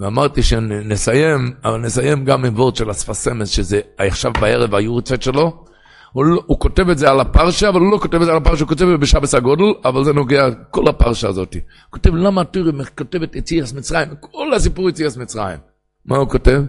[0.00, 5.64] ואמרתי שנסיים, אבל נסיים גם עם וורד של הספסמס, שזה עכשיו בערב היורצת שלו.
[6.12, 8.36] הוא, לא, הוא כותב את זה על הפרשה, אבל הוא לא כותב את זה על
[8.36, 11.54] הפרשה, הוא כותב את זה בשבס הגודל, אבל זה נוגע כל הפרשה הזאת.
[11.54, 15.58] הוא כותב למה הטורים כותב את יציאס מצרים, כל הסיפור יציאס מצרים.
[16.04, 16.62] מה הוא כותב?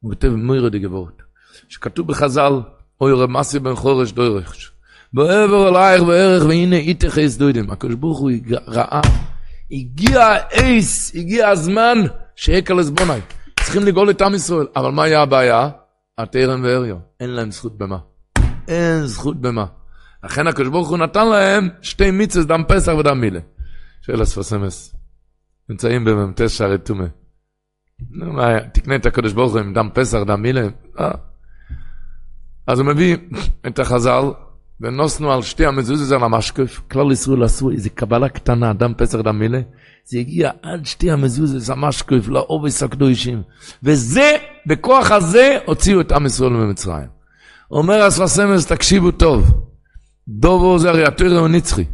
[0.00, 1.22] הוא כותב מוירו די גבורת.
[1.68, 2.52] שכתוב בחז"ל,
[3.00, 4.71] אוי רמסי בן חורש דוירש.
[5.14, 7.70] בעבר אלייך בערך, והנה איתך איס דוידם.
[7.70, 8.30] הקדוש ברוך הוא
[8.66, 9.00] ראה,
[9.70, 11.98] הגיע האיס, הגיע הזמן
[12.36, 13.20] שהקל עזבוני.
[13.62, 14.66] צריכים לגאול את עם ישראל.
[14.76, 15.68] אבל מה היה הבעיה?
[16.18, 16.96] התרם ואריו.
[17.20, 17.98] אין להם זכות במה.
[18.68, 19.64] אין זכות במה.
[20.24, 23.40] לכן הקדוש ברוך הוא נתן להם שתי מיצס, דם פסח ודם מילה.
[24.00, 24.94] שאלה ספסמס.
[25.68, 27.06] נמצאים במ"ט שערי טומא.
[28.10, 30.62] נו, מה, תקנה את הקדוש ברוך הוא עם דם פסח, דם מילה.
[31.00, 31.10] אה.
[32.66, 33.16] אז הוא מביא
[33.66, 34.24] את החז"ל,
[34.82, 39.38] ונוסנו על שתי המזוזות על המשקף, כלל ישראל עשו איזו קבלה קטנה, דם פסח, דם
[39.38, 39.60] מילה.
[40.04, 43.42] זה הגיע עד שתי המזוזות המשקף, לעובס הקדושים.
[43.82, 44.36] וזה,
[44.66, 47.06] בכוח הזה, הוציאו את עם ישראל ממצרים.
[47.70, 49.50] אומר אספסמס, תקשיבו טוב.
[50.28, 51.84] דובו זה הרי התרא הוא נצחי.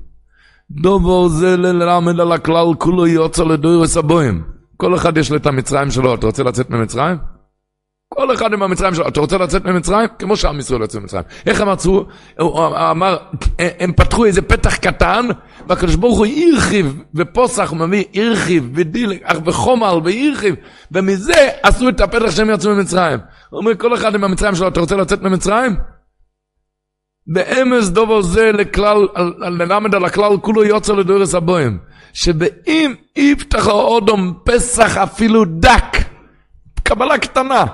[0.70, 4.42] דובו זה ללמד על הכלל, כולו יוצא לדוירס הבוים.
[4.76, 7.37] כל אחד יש לו את המצרים שלו, אתה רוצה לצאת ממצרים?
[8.14, 10.08] כל אחד עם המצרים שלו, אתה רוצה לצאת ממצרים?
[10.18, 11.22] כמו שעם ישראל יוצא ממצרים.
[11.46, 12.04] איך הם מצאו?
[12.38, 13.16] הוא אמר,
[13.58, 15.26] הם פתחו איזה פתח קטן,
[15.68, 19.12] והקדוש ברוך הוא הרחיב, ופוסח הוא מביא הרחיב, ודיל,
[19.44, 20.54] וחומל, והרחיב,
[20.92, 23.18] ומזה עשו את הפתח שהם יצאו ממצרים.
[23.50, 25.76] הוא אומר, כל אחד עם המצרים שלו, אתה רוצה לצאת ממצרים?
[27.26, 29.08] באמס דובר זה לכלל,
[29.38, 31.78] ללמד על הכלל כולו יוצא לדורס הבוים.
[32.12, 35.96] שבאם יפתח האודום פסח אפילו דק,
[36.82, 37.64] קבלה קטנה,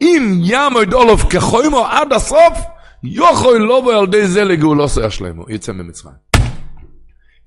[0.00, 2.58] אם ימוד אולוף כחוימו עד הסוף,
[3.02, 6.14] יוכל לא בו ילדי זה לגאולוסו ישלמו, יצא ממצרים.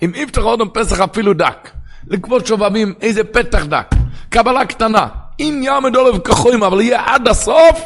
[0.01, 1.69] אם יפתח האודום פסח אפילו דק,
[2.07, 3.87] לכבוד שובבים איזה פתח דק,
[4.29, 5.07] קבלה קטנה,
[5.39, 7.81] אם ימוד אולוף כחוימו, אבל יהיה עד הסוף,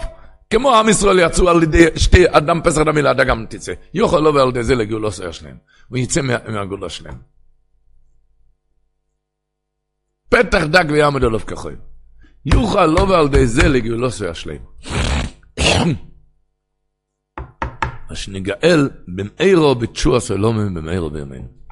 [0.49, 3.73] כמו עם ישראל יצאו על ידי שתי אדם פסח אדם מילה, אתה גם תצא.
[3.94, 5.57] יוכל לא ועל ידי זה לגאולו סייר שלהם.
[5.90, 7.18] הוא יצא מהגאולה שלהם.
[10.30, 11.76] פתח דק ויעמד עליו כחול.
[12.45, 14.61] יוכל לא ועל ידי זה לגאולו סייר שלהם.
[18.10, 21.62] אז שנגאל במאירו בתשוע סלומים במאירו בימינו.